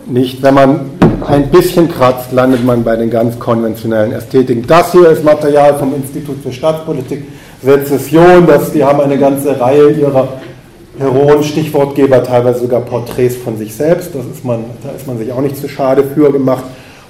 nicht. 0.07 0.41
Wenn 0.41 0.55
man 0.55 0.98
ein 1.29 1.49
bisschen 1.49 1.89
kratzt, 1.89 2.31
landet 2.31 2.65
man 2.65 2.83
bei 2.83 2.95
den 2.95 3.09
ganz 3.09 3.37
konventionellen 3.39 4.11
Ästhetiken. 4.11 4.65
Das 4.65 4.91
hier 4.91 5.09
ist 5.09 5.23
Material 5.23 5.77
vom 5.77 5.93
Institut 5.95 6.41
für 6.41 6.51
Staatspolitik, 6.51 7.23
Sezession, 7.63 8.47
das, 8.47 8.71
die 8.71 8.83
haben 8.83 8.99
eine 8.99 9.17
ganze 9.17 9.59
Reihe 9.59 9.91
ihrer 9.91 10.29
Heroen, 10.97 11.43
Stichwortgeber, 11.43 12.23
teilweise 12.23 12.59
sogar 12.59 12.81
Porträts 12.81 13.35
von 13.35 13.57
sich 13.57 13.73
selbst. 13.75 14.13
Das 14.15 14.25
ist 14.25 14.43
man, 14.43 14.65
da 14.83 14.89
ist 14.91 15.07
man 15.07 15.17
sich 15.17 15.31
auch 15.31 15.41
nicht 15.41 15.57
zu 15.57 15.69
schade 15.69 16.03
für 16.03 16.31
gemacht. 16.31 16.63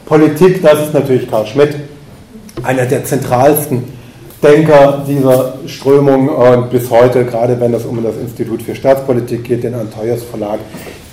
Politik, 0.05 0.61
das 0.61 0.87
ist 0.87 0.93
natürlich 0.93 1.29
Karl 1.29 1.47
Schmidt 1.47 1.75
einer 2.63 2.85
der 2.85 3.05
zentralsten 3.05 3.83
Denker 4.43 5.03
dieser 5.07 5.55
Strömung 5.65 6.29
und 6.29 6.69
bis 6.69 6.89
heute, 6.89 7.25
gerade 7.25 7.59
wenn 7.59 7.73
es 7.73 7.85
um 7.85 8.01
das 8.03 8.15
Institut 8.17 8.61
für 8.61 8.75
Staatspolitik 8.75 9.43
geht, 9.43 9.63
den 9.63 9.75
Anteuers 9.75 10.23
Verlag, 10.23 10.59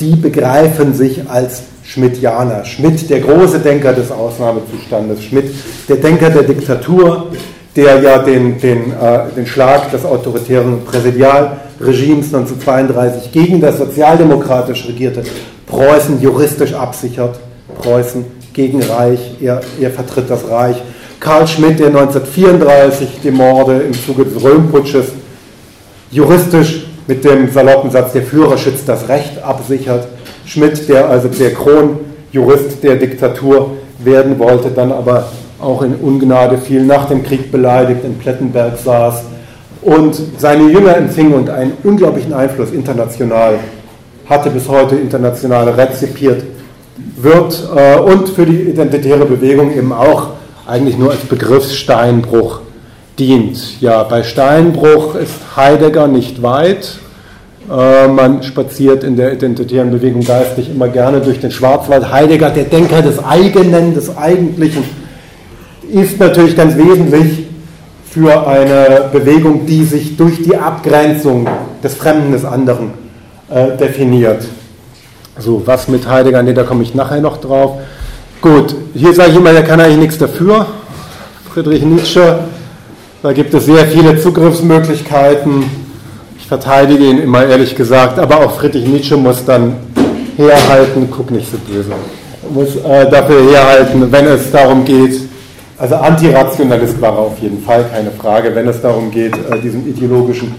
die 0.00 0.14
begreifen 0.14 0.94
sich 0.94 1.28
als 1.28 1.62
Schmidtianer. 1.87 2.64
Schmidt, 2.64 3.09
der 3.11 3.20
große 3.20 3.61
Denker 3.61 3.93
des 3.93 4.11
Ausnahmezustandes, 4.11 5.22
Schmidt, 5.24 5.55
der 5.89 5.97
Denker 5.97 6.30
der 6.30 6.43
Diktatur, 6.43 7.28
der 7.74 8.01
ja 8.01 8.18
den, 8.18 8.59
den, 8.59 8.93
äh, 8.93 9.32
den 9.37 9.47
Schlag 9.47 9.91
des 9.91 10.05
autoritären 10.05 10.84
Präsidialregimes 10.84 12.34
1932 12.34 13.32
gegen 13.32 13.61
das 13.61 13.78
sozialdemokratisch 13.78 14.87
regierte 14.89 15.22
Preußen 15.66 16.20
juristisch 16.20 16.72
absichert. 16.72 17.39
Preußen 17.82 18.24
gegen 18.53 18.82
Reich, 18.82 19.37
er, 19.41 19.61
er 19.80 19.91
vertritt 19.91 20.30
das 20.30 20.49
Reich 20.49 20.76
Karl 21.20 21.47
Schmidt, 21.49 21.80
der 21.80 21.89
1934 21.89 23.20
die 23.22 23.30
Morde 23.30 23.78
im 23.78 23.95
Zuge 23.95 24.24
des 24.24 24.43
Röhmputsches 24.43 25.07
juristisch 26.11 26.87
mit 27.07 27.24
dem 27.24 27.51
saloppen 27.51 27.91
Satz, 27.91 28.12
der 28.12 28.22
Führer 28.22 28.59
schützt 28.59 28.89
das 28.89 29.09
Recht 29.09 29.43
absichert. 29.43 30.07
Schmidt, 30.47 30.88
der 30.88 31.11
also 31.11 31.28
der 31.28 31.53
Kronjurist 31.53 32.82
der 32.82 32.97
Diktatur 32.97 33.72
werden 33.99 34.38
wollte, 34.38 34.70
dann 34.70 34.92
aber 34.92 35.28
auch 35.61 35.82
in 35.82 35.94
Ungnade 35.97 36.59
fiel, 36.59 36.84
nach 36.84 37.07
dem 37.07 37.22
Krieg 37.22 37.51
beleidigt 37.51 38.05
in 38.05 38.18
Plettenberg 38.18 38.78
saß 38.78 39.24
und 39.82 40.16
seine 40.38 40.70
Jünger 40.70 40.97
empfing 40.97 41.32
und 41.32 41.49
einen 41.49 41.72
unglaublichen 41.82 42.32
Einfluss 42.32 42.72
international 42.72 43.59
hatte, 44.28 44.51
bis 44.51 44.68
heute 44.68 44.97
international 44.97 45.68
rezipiert 45.70 46.42
wird 47.16 47.68
äh, 47.74 47.99
und 47.99 48.28
für 48.28 48.47
die 48.47 48.62
identitäre 48.62 49.24
Bewegung 49.24 49.72
eben 49.72 49.92
auch 49.92 50.30
eigentlich 50.66 50.99
nur 50.99 51.12
als 51.12 51.20
Begriffssteinbruch 51.20 52.61
dient. 53.18 53.80
Ja, 53.80 54.03
bei 54.03 54.22
Steinbruch 54.22 55.14
ist 55.14 55.57
Heidegger 55.57 56.09
nicht 56.09 56.42
weit. 56.42 56.99
Äh, 57.70 58.06
man 58.08 58.42
spaziert 58.42 59.02
in 59.02 59.16
der 59.16 59.32
identitären 59.32 59.90
Bewegung 59.90 60.22
geistig 60.22 60.70
immer 60.70 60.88
gerne 60.88 61.20
durch 61.20 61.40
den 61.40 61.50
Schwarzwald. 61.50 62.12
Heidegger, 62.12 62.50
der 62.50 62.64
Denker 62.64 63.02
des 63.02 63.22
eigenen, 63.24 63.94
des 63.94 64.16
Eigentlichen, 64.16 64.84
ist 65.90 66.18
natürlich 66.20 66.56
ganz 66.56 66.76
wesentlich 66.76 67.46
für 68.08 68.46
eine 68.46 69.08
Bewegung, 69.12 69.66
die 69.66 69.84
sich 69.84 70.16
durch 70.16 70.42
die 70.42 70.56
Abgrenzung 70.56 71.46
des 71.82 71.94
Fremden, 71.94 72.32
des 72.32 72.44
anderen 72.44 72.92
äh, 73.50 73.76
definiert. 73.76 74.46
So, 75.38 75.62
was 75.66 75.88
mit 75.88 76.08
Heidegger, 76.08 76.42
nee, 76.42 76.54
da 76.54 76.62
komme 76.62 76.82
ich 76.82 76.94
nachher 76.94 77.20
noch 77.20 77.38
drauf. 77.38 77.80
Gut, 78.40 78.74
hier 78.94 79.12
sage 79.12 79.32
ich 79.32 79.36
immer, 79.36 79.52
der 79.52 79.64
kann 79.64 79.80
eigentlich 79.80 79.98
nichts 79.98 80.18
dafür. 80.18 80.66
Friedrich 81.52 81.82
Nietzsche, 81.82 82.38
da 83.22 83.32
gibt 83.32 83.52
es 83.54 83.66
sehr 83.66 83.86
viele 83.86 84.20
Zugriffsmöglichkeiten. 84.20 85.86
Ich 86.47 86.49
verteidige 86.49 87.03
ihn 87.03 87.18
immer 87.18 87.44
ehrlich 87.44 87.74
gesagt, 87.74 88.20
aber 88.20 88.36
auch 88.36 88.53
Friedrich 88.53 88.86
Nietzsche 88.86 89.16
muss 89.16 89.44
dann 89.44 89.74
herhalten, 90.36 91.09
guck 91.11 91.32
nicht 91.32 91.51
so 91.51 91.59
böse, 91.59 91.90
muss 92.55 92.76
äh, 92.76 93.11
dafür 93.11 93.51
herhalten, 93.51 94.07
wenn 94.12 94.26
es 94.26 94.53
darum 94.53 94.84
geht, 94.84 95.22
also 95.76 95.97
Antirationalist 95.97 97.01
war 97.01 97.14
er 97.14 97.18
auf 97.18 97.38
jeden 97.40 97.61
Fall, 97.64 97.84
keine 97.92 98.12
Frage, 98.12 98.55
wenn 98.55 98.68
es 98.68 98.80
darum 98.80 99.11
geht, 99.11 99.32
äh, 99.34 99.61
diesen 99.61 99.88
ideologischen 99.88 100.55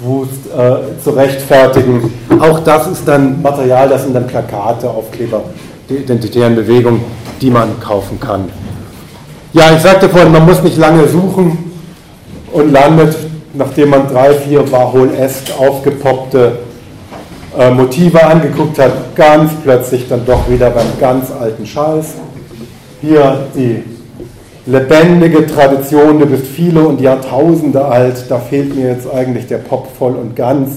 Wust 0.00 0.32
äh, 0.52 1.00
zu 1.00 1.10
rechtfertigen. 1.10 2.12
Auch 2.40 2.58
das 2.64 2.88
ist 2.88 3.06
dann 3.06 3.40
Material, 3.40 3.88
das 3.88 4.02
sind 4.02 4.16
dann 4.16 4.26
Plakate, 4.26 4.90
Aufkleber 4.90 5.44
der 5.88 5.98
identitären 5.98 6.56
Bewegung, 6.56 7.02
die 7.40 7.50
man 7.50 7.78
kaufen 7.78 8.18
kann. 8.18 8.46
Ja, 9.52 9.70
ich 9.76 9.80
sagte 9.80 10.08
vorhin, 10.08 10.32
man 10.32 10.44
muss 10.44 10.60
nicht 10.64 10.76
lange 10.76 11.06
suchen 11.06 11.70
und 12.50 12.72
landet, 12.72 13.14
nachdem 13.52 13.90
man 13.90 14.08
drei, 14.08 14.32
vier 14.34 14.70
Warhol-esque 14.70 15.52
aufgepoppte 15.58 16.58
äh, 17.58 17.70
Motive 17.70 18.24
angeguckt 18.24 18.78
hat, 18.78 19.14
ganz 19.16 19.52
plötzlich 19.62 20.08
dann 20.08 20.24
doch 20.24 20.48
wieder 20.48 20.70
beim 20.70 20.86
ganz 21.00 21.30
alten 21.32 21.66
Scheiß. 21.66 22.14
Hier 23.00 23.46
die 23.54 23.82
lebendige 24.66 25.46
Tradition, 25.46 26.20
du 26.20 26.26
bist 26.26 26.46
viele 26.46 26.86
und 26.86 27.00
Jahrtausende 27.00 27.84
alt, 27.84 28.24
da 28.28 28.38
fehlt 28.38 28.76
mir 28.76 28.88
jetzt 28.88 29.12
eigentlich 29.12 29.46
der 29.46 29.58
Pop 29.58 29.88
voll 29.98 30.14
und 30.14 30.36
ganz. 30.36 30.76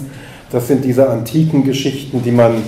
Das 0.52 0.68
sind 0.68 0.86
diese 0.86 1.10
antiken 1.10 1.64
Geschichten, 1.64 2.22
die 2.24 2.32
man 2.32 2.64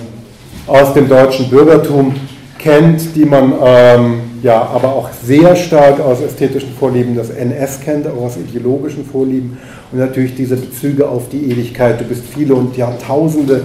aus 0.66 0.92
dem 0.94 1.08
deutschen 1.08 1.48
Bürgertum 1.48 2.14
kennt, 2.58 3.14
die 3.14 3.24
man 3.24 3.54
ähm, 3.64 4.20
ja 4.46 4.62
aber 4.62 4.94
auch 4.94 5.10
sehr 5.24 5.56
stark 5.56 5.98
aus 5.98 6.20
ästhetischen 6.20 6.70
Vorlieben 6.78 7.16
des 7.16 7.30
NS 7.30 7.80
kennt, 7.84 8.06
auch 8.06 8.26
aus 8.26 8.36
ideologischen 8.36 9.04
Vorlieben 9.04 9.58
und 9.90 9.98
natürlich 9.98 10.36
diese 10.36 10.56
Bezüge 10.56 11.08
auf 11.08 11.28
die 11.28 11.50
Ewigkeit. 11.50 12.00
Du 12.00 12.04
bist 12.04 12.22
viele 12.32 12.54
und 12.54 12.76
Jahrtausende 12.76 13.62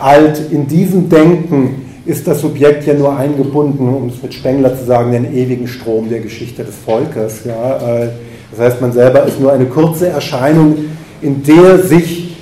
alt. 0.00 0.40
In 0.52 0.68
diesem 0.68 1.08
Denken 1.08 1.82
ist 2.06 2.28
das 2.28 2.42
Subjekt 2.42 2.86
ja 2.86 2.94
nur 2.94 3.16
eingebunden, 3.16 3.88
um 3.88 4.08
es 4.08 4.22
mit 4.22 4.32
Spengler 4.32 4.78
zu 4.78 4.84
sagen, 4.84 5.10
den 5.10 5.34
ewigen 5.34 5.66
Strom 5.66 6.08
der 6.08 6.20
Geschichte 6.20 6.62
des 6.62 6.76
Volkes. 6.76 7.40
Ja. 7.44 8.02
Äh, 8.04 8.08
das 8.52 8.60
heißt, 8.60 8.80
man 8.80 8.92
selber 8.92 9.24
ist 9.24 9.40
nur 9.40 9.52
eine 9.52 9.66
kurze 9.66 10.08
Erscheinung, 10.08 10.76
in 11.22 11.42
der 11.42 11.78
sich 11.78 12.36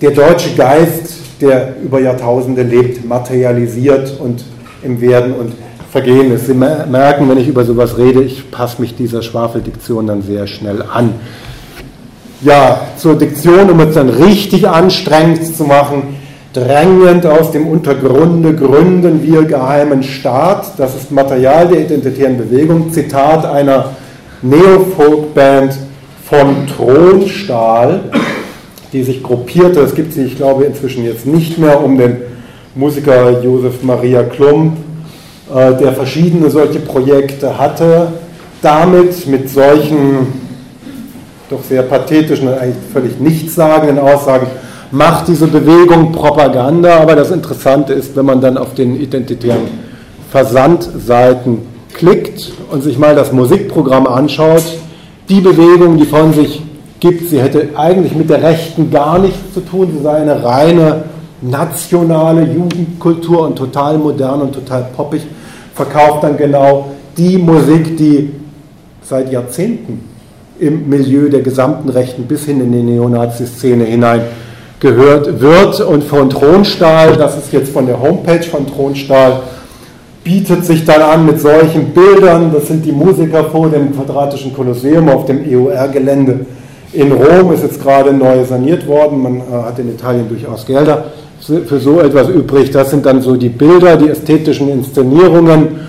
der 0.00 0.12
deutsche 0.12 0.54
Geist, 0.56 1.16
der 1.42 1.74
über 1.82 2.00
Jahrtausende 2.00 2.62
lebt, 2.62 3.04
materialisiert 3.04 4.18
und 4.18 4.46
im 4.82 5.00
Werden 5.02 5.34
und 5.34 5.52
Vergehen 5.94 6.32
ist. 6.32 6.48
Sie 6.48 6.54
merken, 6.54 7.30
wenn 7.30 7.38
ich 7.38 7.46
über 7.46 7.64
sowas 7.64 7.96
rede, 7.96 8.20
ich 8.20 8.50
passe 8.50 8.80
mich 8.80 8.96
dieser 8.96 9.22
Schwafeldiktion 9.22 10.08
dann 10.08 10.22
sehr 10.22 10.48
schnell 10.48 10.82
an. 10.82 11.12
Ja, 12.40 12.80
zur 12.96 13.16
Diktion, 13.16 13.70
um 13.70 13.78
es 13.78 13.94
dann 13.94 14.08
richtig 14.08 14.68
anstrengend 14.68 15.56
zu 15.56 15.62
machen, 15.62 16.16
drängend 16.52 17.26
aus 17.26 17.52
dem 17.52 17.68
Untergrunde 17.68 18.56
gründen 18.56 19.22
wir 19.22 19.44
geheimen 19.44 20.02
Staat. 20.02 20.76
Das 20.78 20.96
ist 20.96 21.12
Material 21.12 21.68
der 21.68 21.82
identitären 21.82 22.38
Bewegung. 22.38 22.92
Zitat 22.92 23.46
einer 23.46 23.90
Neofolk-Band 24.42 25.78
von 26.28 26.66
Thronstahl, 26.76 28.00
die 28.92 29.04
sich 29.04 29.22
gruppierte. 29.22 29.78
Es 29.82 29.94
gibt 29.94 30.12
sie, 30.12 30.22
ich 30.22 30.36
glaube, 30.36 30.64
inzwischen 30.64 31.04
jetzt 31.04 31.24
nicht 31.24 31.56
mehr 31.56 31.80
um 31.84 31.96
den 31.96 32.16
Musiker 32.74 33.40
Josef 33.44 33.84
Maria 33.84 34.24
Klump, 34.24 34.76
der 35.48 35.92
verschiedene 35.92 36.50
solche 36.50 36.80
Projekte 36.80 37.58
hatte. 37.58 38.08
Damit 38.62 39.26
mit 39.26 39.50
solchen 39.50 40.26
doch 41.50 41.62
sehr 41.62 41.82
pathetischen 41.82 42.48
und 42.48 42.54
eigentlich 42.54 42.76
völlig 42.92 43.20
nichtssagenden 43.20 43.98
Aussagen 43.98 44.46
macht 44.90 45.28
diese 45.28 45.46
Bewegung 45.46 46.12
Propaganda, 46.12 47.00
aber 47.00 47.16
das 47.16 47.30
Interessante 47.30 47.92
ist, 47.92 48.16
wenn 48.16 48.26
man 48.26 48.40
dann 48.40 48.56
auf 48.56 48.74
den 48.74 49.00
identitären 49.00 49.62
Versandseiten 50.30 51.58
klickt 51.92 52.52
und 52.70 52.82
sich 52.82 52.98
mal 52.98 53.14
das 53.14 53.32
Musikprogramm 53.32 54.06
anschaut, 54.06 54.64
die 55.28 55.40
Bewegung, 55.40 55.96
die 55.96 56.04
von 56.04 56.32
sich 56.32 56.62
gibt, 57.00 57.28
sie 57.28 57.40
hätte 57.40 57.70
eigentlich 57.76 58.14
mit 58.14 58.30
der 58.30 58.42
Rechten 58.42 58.90
gar 58.90 59.18
nichts 59.18 59.52
zu 59.52 59.60
tun, 59.60 59.90
sie 59.96 60.02
sei 60.02 60.16
eine 60.16 60.44
reine 60.44 61.04
nationale 61.44 62.44
Jugendkultur 62.44 63.42
und 63.46 63.56
total 63.56 63.98
modern 63.98 64.42
und 64.42 64.52
total 64.52 64.86
poppig, 64.96 65.22
verkauft 65.74 66.24
dann 66.24 66.36
genau 66.36 66.86
die 67.16 67.38
Musik, 67.38 67.96
die 67.96 68.30
seit 69.02 69.30
Jahrzehnten 69.30 70.08
im 70.58 70.88
Milieu 70.88 71.28
der 71.28 71.42
gesamten 71.42 71.90
Rechten 71.90 72.24
bis 72.24 72.44
hin 72.46 72.60
in 72.60 72.72
die 72.72 72.82
Neonazi-Szene 72.82 73.84
hinein 73.84 74.22
gehört 74.80 75.40
wird. 75.40 75.80
Und 75.80 76.04
von 76.04 76.30
Thronstahl, 76.30 77.16
das 77.16 77.36
ist 77.36 77.52
jetzt 77.52 77.72
von 77.72 77.86
der 77.86 78.00
Homepage 78.00 78.42
von 78.42 78.66
Thronstahl, 78.66 79.40
bietet 80.22 80.64
sich 80.64 80.84
dann 80.84 81.02
an 81.02 81.26
mit 81.26 81.40
solchen 81.40 81.90
Bildern. 81.90 82.52
Das 82.54 82.68
sind 82.68 82.84
die 82.86 82.92
Musiker 82.92 83.44
vor 83.44 83.68
dem 83.68 83.94
Quadratischen 83.94 84.54
Kolosseum 84.54 85.08
auf 85.10 85.26
dem 85.26 85.44
EOR-Gelände 85.44 86.46
in 86.92 87.12
Rom. 87.12 87.52
Ist 87.52 87.64
jetzt 87.64 87.82
gerade 87.82 88.12
neu 88.12 88.44
saniert 88.44 88.86
worden. 88.86 89.22
Man 89.22 89.36
äh, 89.36 89.64
hat 89.64 89.78
in 89.78 89.90
Italien 89.90 90.28
durchaus 90.28 90.64
Gelder 90.64 91.04
für 91.46 91.78
so 91.78 92.00
etwas 92.00 92.28
übrig. 92.28 92.70
Das 92.70 92.90
sind 92.90 93.04
dann 93.04 93.20
so 93.20 93.36
die 93.36 93.50
Bilder, 93.50 93.96
die 93.96 94.08
ästhetischen 94.08 94.68
Inszenierungen. 94.70 95.80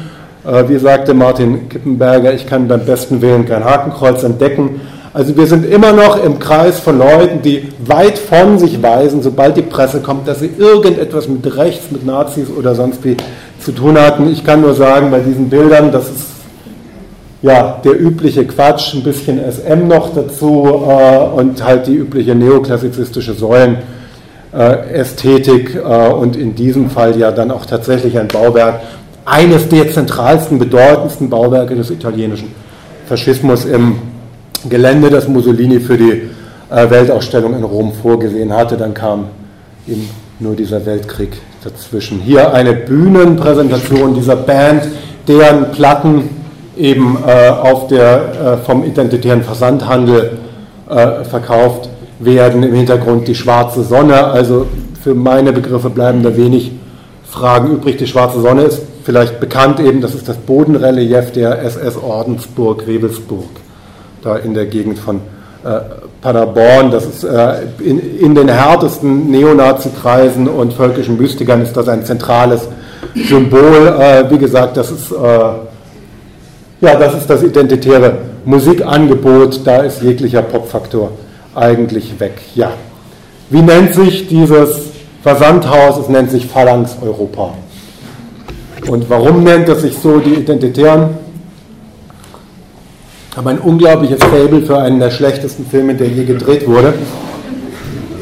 Äh, 0.45 0.67
wie 0.67 0.77
sagte 0.77 1.13
Martin 1.13 1.69
Kippenberger, 1.69 2.33
ich 2.33 2.45
kann 2.45 2.67
beim 2.67 2.85
besten 2.85 3.21
Willen 3.21 3.45
kein 3.45 3.63
Hakenkreuz 3.63 4.23
entdecken. 4.23 4.81
Also 5.13 5.37
wir 5.37 5.47
sind 5.47 5.65
immer 5.65 5.93
noch 5.93 6.21
im 6.21 6.39
Kreis 6.39 6.79
von 6.79 6.99
Leuten, 6.99 7.41
die 7.41 7.69
weit 7.85 8.17
von 8.17 8.59
sich 8.59 8.83
weisen, 8.83 9.21
sobald 9.21 9.55
die 9.55 9.61
Presse 9.61 10.01
kommt, 10.01 10.27
dass 10.27 10.41
sie 10.41 10.49
irgendetwas 10.57 11.29
mit 11.29 11.55
rechts, 11.55 11.89
mit 11.89 12.05
Nazis 12.05 12.49
oder 12.49 12.75
sonst 12.75 13.01
wie 13.05 13.15
zu 13.61 13.71
tun 13.71 13.97
hatten. 13.97 14.29
Ich 14.29 14.43
kann 14.43 14.59
nur 14.59 14.73
sagen, 14.73 15.09
bei 15.09 15.19
diesen 15.19 15.49
Bildern, 15.49 15.93
das 15.93 16.09
ist 16.09 16.25
ja 17.41 17.79
der 17.81 17.97
übliche 17.97 18.45
Quatsch, 18.45 18.93
ein 18.93 19.03
bisschen 19.03 19.39
SM 19.39 19.87
noch 19.87 20.13
dazu 20.13 20.65
äh, 20.85 21.39
und 21.39 21.63
halt 21.63 21.87
die 21.87 21.95
übliche 21.95 22.35
neoklassizistische 22.35 23.35
Säulenästhetik 23.35 23.94
äh, 24.55 26.13
und 26.13 26.35
in 26.35 26.55
diesem 26.55 26.89
Fall 26.89 27.17
ja 27.17 27.31
dann 27.31 27.51
auch 27.51 27.65
tatsächlich 27.65 28.17
ein 28.17 28.27
Bauwerk, 28.27 28.81
eines 29.25 29.67
der 29.69 29.91
zentralsten, 29.91 30.59
bedeutendsten 30.59 31.29
Bauwerke 31.29 31.75
des 31.75 31.89
italienischen 31.89 32.53
Faschismus 33.07 33.65
im 33.65 33.99
Gelände, 34.69 35.09
das 35.09 35.27
Mussolini 35.27 35.79
für 35.79 35.97
die 35.97 36.29
äh, 36.69 36.89
Weltausstellung 36.89 37.55
in 37.55 37.63
Rom 37.63 37.93
vorgesehen 37.93 38.53
hatte. 38.53 38.77
Dann 38.77 38.93
kam 38.93 39.25
eben 39.87 40.09
nur 40.39 40.55
dieser 40.55 40.85
Weltkrieg 40.85 41.33
dazwischen. 41.63 42.19
Hier 42.19 42.53
eine 42.53 42.73
Bühnenpräsentation 42.73 44.13
dieser 44.13 44.35
Band, 44.35 44.83
deren 45.27 45.71
Platten 45.71 46.29
eben 46.77 47.17
äh, 47.25 47.49
auf 47.49 47.87
der, 47.87 48.57
äh, 48.61 48.65
vom 48.65 48.83
identitären 48.83 49.43
Versandhandel 49.43 50.37
äh, 50.89 51.23
verkauft 51.23 51.89
werden. 52.19 52.63
Im 52.63 52.73
Hintergrund 52.73 53.27
die 53.27 53.35
schwarze 53.35 53.83
Sonne. 53.83 54.25
Also 54.25 54.67
für 55.03 55.13
meine 55.13 55.51
Begriffe 55.53 55.89
bleiben 55.89 56.23
da 56.23 56.35
wenig 56.35 56.71
Fragen 57.29 57.71
übrig. 57.71 57.97
Die 57.97 58.07
schwarze 58.07 58.41
Sonne 58.41 58.63
ist 58.63 58.81
vielleicht 59.03 59.39
bekannt 59.39 59.79
eben, 59.79 60.01
das 60.01 60.15
ist 60.15 60.27
das 60.27 60.37
Bodenrelief 60.37 61.31
der 61.31 61.61
SS 61.63 61.97
Ordensburg 61.97 62.87
Wewelsburg, 62.87 63.49
da 64.23 64.37
in 64.37 64.53
der 64.53 64.65
Gegend 64.65 64.97
von 64.97 65.17
äh, 65.63 65.79
Paderborn. 66.21 66.91
Das 66.91 67.05
ist 67.05 67.23
äh, 67.23 67.63
in, 67.79 67.99
in, 68.19 68.35
den 68.35 68.47
härtesten 68.47 69.29
Neonazi-Kreisen 69.29 70.47
und 70.47 70.73
völkischen 70.73 71.17
Mystikern 71.17 71.61
ist 71.61 71.75
das 71.75 71.87
ein 71.87 72.05
zentrales 72.05 72.67
Symbol. 73.13 73.95
Äh, 73.99 74.29
wie 74.31 74.37
gesagt, 74.37 74.77
das 74.77 74.91
ist, 74.91 75.11
äh, 75.11 75.15
ja, 76.81 76.95
das 76.97 77.15
ist 77.15 77.29
das 77.29 77.43
identitäre 77.43 78.17
Musikangebot. 78.45 79.61
Da 79.65 79.77
ist 79.83 80.01
jeglicher 80.01 80.41
Popfaktor 80.41 81.11
eigentlich 81.55 82.19
weg. 82.19 82.41
Ja. 82.53 82.71
Wie 83.49 83.61
nennt 83.61 83.93
sich 83.93 84.27
dieses 84.27 84.81
Versandhaus? 85.23 85.97
Es 85.97 86.09
nennt 86.09 86.31
sich 86.31 86.45
Phalanx 86.45 86.97
Europa. 87.01 87.53
Und 88.87 89.09
warum 89.09 89.43
nennt 89.43 89.67
es 89.69 89.81
sich 89.81 89.97
so, 89.97 90.19
die 90.19 90.35
Identitären? 90.35 91.09
Haben 93.35 93.47
ein 93.47 93.59
unglaubliches 93.59 94.19
Fable 94.23 94.61
für 94.61 94.77
einen 94.77 94.99
der 94.99 95.11
schlechtesten 95.11 95.65
Filme, 95.65 95.95
der 95.95 96.07
je 96.07 96.23
gedreht 96.23 96.67
wurde. 96.67 96.93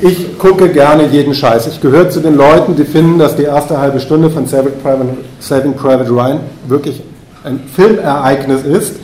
Ich 0.01 0.37
gucke 0.37 0.69
gerne 0.69 1.07
jeden 1.07 1.33
Scheiß. 1.33 1.67
Ich 1.67 1.79
gehöre 1.79 2.09
zu 2.09 2.19
den 2.19 2.35
Leuten, 2.35 2.75
die 2.75 2.83
finden, 2.83 3.19
dass 3.19 3.35
die 3.35 3.43
erste 3.43 3.77
halbe 3.77 3.99
Stunde 3.99 4.29
von 4.29 4.47
Saving 4.47 5.73
Private 5.75 6.09
Ryan 6.09 6.39
wirklich 6.67 7.01
ein 7.43 7.61
Filmereignis 7.73 8.63
ist. 8.63 8.95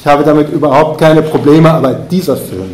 Ich 0.00 0.06
habe 0.06 0.22
damit 0.22 0.52
überhaupt 0.52 1.00
keine 1.00 1.22
Probleme, 1.22 1.72
aber 1.72 1.94
dieser 1.94 2.36
Film, 2.36 2.70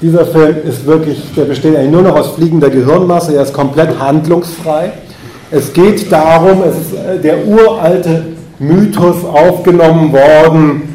dieser 0.00 0.26
Film 0.26 0.56
ist 0.64 0.86
wirklich, 0.86 1.20
der 1.36 1.44
besteht 1.44 1.76
eigentlich 1.76 1.90
nur 1.90 2.02
noch 2.02 2.16
aus 2.16 2.34
fliegender 2.34 2.70
Gehirnmasse, 2.70 3.34
er 3.34 3.42
ist 3.42 3.52
komplett 3.52 3.98
handlungsfrei. 3.98 4.92
Es 5.50 5.72
geht 5.72 6.12
darum, 6.12 6.62
es 6.62 6.76
ist 6.76 6.94
äh, 6.94 7.18
der 7.20 7.46
uralte 7.46 8.26
Mythos 8.58 9.24
aufgenommen 9.24 10.12
worden, 10.12 10.94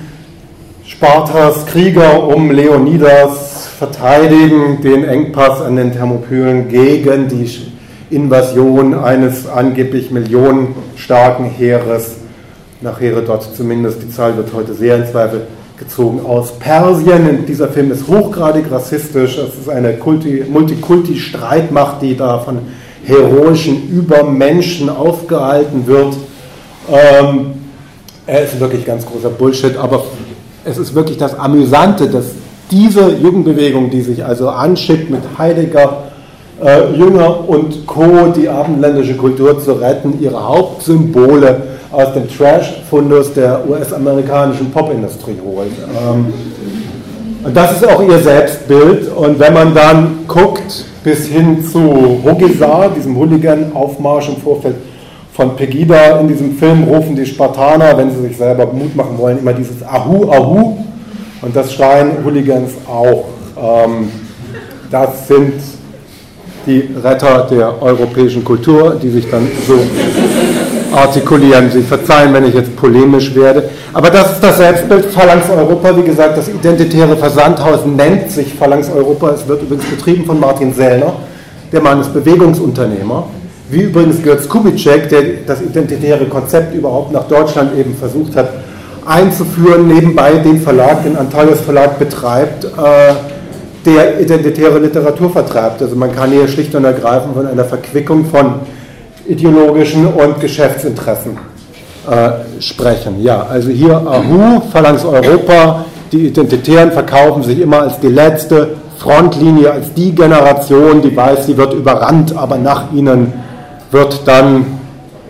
Spartas 0.85 1.65
Krieger 1.65 2.27
um 2.27 2.51
Leonidas 2.51 3.67
verteidigen 3.79 4.81
den 4.81 5.03
Engpass 5.03 5.61
an 5.61 5.75
den 5.75 5.91
Thermopylen 5.91 6.67
gegen 6.69 7.27
die 7.27 7.49
Invasion 8.09 8.93
eines 8.93 9.47
angeblich 9.47 10.11
millionenstarken 10.11 11.45
Heeres, 11.45 12.15
nach 12.81 12.99
Herodot 12.99 13.43
zumindest, 13.55 14.03
die 14.03 14.09
Zahl 14.09 14.37
wird 14.37 14.53
heute 14.53 14.73
sehr 14.73 14.97
in 14.97 15.07
Zweifel 15.07 15.47
gezogen, 15.77 16.21
aus 16.25 16.51
Persien. 16.59 17.45
Dieser 17.45 17.67
Film 17.67 17.91
ist 17.91 18.07
hochgradig 18.07 18.69
rassistisch, 18.71 19.37
es 19.37 19.59
ist 19.59 19.69
eine 19.69 19.97
Multikulti-Streitmacht, 20.49 22.01
die 22.01 22.15
da 22.15 22.39
von 22.39 22.59
heroischen 23.03 23.89
Übermenschen 23.89 24.89
aufgehalten 24.89 25.87
wird. 25.87 26.15
Ähm, 26.91 27.53
er 28.25 28.43
ist 28.43 28.59
wirklich 28.59 28.85
ganz 28.85 29.05
großer 29.05 29.29
Bullshit, 29.29 29.75
aber 29.77 30.05
es 30.63 30.77
ist 30.77 30.95
wirklich 30.95 31.17
das 31.17 31.37
Amüsante, 31.37 32.07
dass 32.07 32.25
diese 32.71 33.15
Jugendbewegung, 33.15 33.89
die 33.89 34.01
sich 34.01 34.23
also 34.23 34.49
anschickt, 34.49 35.09
mit 35.09 35.21
Heidegger, 35.37 36.03
äh, 36.63 36.93
Jünger 36.95 37.47
und 37.47 37.85
Co. 37.85 38.31
die 38.35 38.47
abendländische 38.47 39.15
Kultur 39.15 39.59
zu 39.59 39.73
retten, 39.73 40.19
ihre 40.21 40.47
Hauptsymbole 40.47 41.72
aus 41.93 42.13
dem 42.13 42.27
Trash-Fundus 42.27 43.33
der 43.33 43.61
US-amerikanischen 43.69 44.71
Popindustrie 44.71 45.37
holt. 45.43 45.71
Ähm, 45.71 46.33
und 47.43 47.55
das 47.55 47.73
ist 47.73 47.87
auch 47.87 48.01
ihr 48.01 48.19
Selbstbild. 48.19 49.09
Und 49.15 49.39
wenn 49.39 49.53
man 49.53 49.73
dann 49.73 50.25
guckt, 50.27 50.85
bis 51.03 51.27
hin 51.27 51.63
zu 51.63 52.19
Hogizar, 52.23 52.89
diesem 52.89 53.15
Hooligan-Aufmarsch 53.17 54.29
im 54.29 54.37
Vorfeld 54.37 54.75
von 55.33 55.55
Pegida. 55.55 56.19
In 56.19 56.27
diesem 56.27 56.55
Film 56.55 56.83
rufen 56.83 57.15
die 57.15 57.25
Spartaner, 57.25 57.97
wenn 57.97 58.11
sie 58.11 58.21
sich 58.21 58.37
selber 58.37 58.67
Mut 58.67 58.95
machen 58.95 59.17
wollen, 59.17 59.39
immer 59.39 59.53
dieses 59.53 59.83
Ahu, 59.83 60.31
Ahu. 60.31 60.77
Und 61.41 61.55
das 61.55 61.73
schreien 61.73 62.23
Hooligans 62.23 62.71
auch. 62.87 63.25
Ähm, 63.57 64.09
das 64.89 65.27
sind 65.27 65.53
die 66.65 66.87
Retter 67.03 67.47
der 67.49 67.81
europäischen 67.81 68.43
Kultur, 68.43 68.97
die 69.01 69.09
sich 69.09 69.29
dann 69.29 69.47
so 69.67 69.73
artikulieren. 70.93 71.71
Sie 71.71 71.81
verzeihen, 71.81 72.33
wenn 72.33 72.45
ich 72.45 72.53
jetzt 72.53 72.75
polemisch 72.75 73.33
werde. 73.35 73.69
Aber 73.93 74.09
das 74.09 74.33
ist 74.33 74.43
das 74.43 74.57
Selbstbild 74.57 75.05
Phalanx 75.05 75.49
Europa. 75.49 75.97
Wie 75.97 76.03
gesagt, 76.03 76.37
das 76.37 76.47
identitäre 76.47 77.17
Versandhaus 77.17 77.85
nennt 77.85 78.31
sich 78.31 78.53
Phalanx 78.53 78.89
Europa. 78.89 79.31
Es 79.31 79.47
wird 79.47 79.63
übrigens 79.63 79.85
betrieben 79.85 80.25
von 80.25 80.39
Martin 80.39 80.73
Sellner. 80.73 81.13
Der 81.71 81.81
Mann 81.81 82.01
ist 82.01 82.13
Bewegungsunternehmer. 82.13 83.27
Wie 83.69 83.81
übrigens 83.81 84.21
Götz 84.21 84.47
Kubitschek, 84.47 85.09
der 85.09 85.23
das 85.47 85.61
identitäre 85.61 86.25
Konzept 86.25 86.75
überhaupt 86.75 87.11
nach 87.11 87.27
Deutschland 87.27 87.77
eben 87.77 87.95
versucht 87.95 88.35
hat 88.35 88.49
einzuführen, 89.05 89.87
nebenbei 89.87 90.33
den 90.35 90.61
Verlag, 90.61 91.03
den 91.03 91.17
Antaios 91.17 91.61
Verlag 91.61 91.99
betreibt, 91.99 92.65
äh, 92.65 93.13
der 93.85 94.19
identitäre 94.21 94.79
Literatur 94.79 95.29
vertreibt. 95.29 95.81
Also 95.81 95.95
man 95.95 96.15
kann 96.15 96.31
hier 96.31 96.47
schlicht 96.47 96.73
und 96.75 96.85
ergreifend 96.85 97.35
von 97.35 97.45
einer 97.45 97.65
Verquickung 97.65 98.25
von 98.25 98.61
ideologischen 99.27 100.07
und 100.07 100.39
Geschäftsinteressen 100.39 101.37
äh, 102.09 102.61
sprechen. 102.61 103.21
Ja, 103.23 103.45
also 103.49 103.69
hier 103.69 103.95
Ahu, 103.95 104.61
Phalanx 104.71 105.05
Europa, 105.05 105.85
die 106.11 106.27
Identitären 106.27 106.91
verkaufen 106.91 107.43
sich 107.43 107.59
immer 107.59 107.81
als 107.83 107.99
die 107.99 108.09
letzte 108.09 108.75
Frontlinie, 108.97 109.71
als 109.71 109.93
die 109.93 110.13
Generation, 110.13 111.01
die 111.01 111.15
weiß, 111.15 111.45
sie 111.45 111.57
wird 111.57 111.73
überrannt, 111.73 112.35
aber 112.35 112.57
nach 112.57 112.91
ihnen 112.93 113.33
wird 113.91 114.21
dann, 114.25 114.65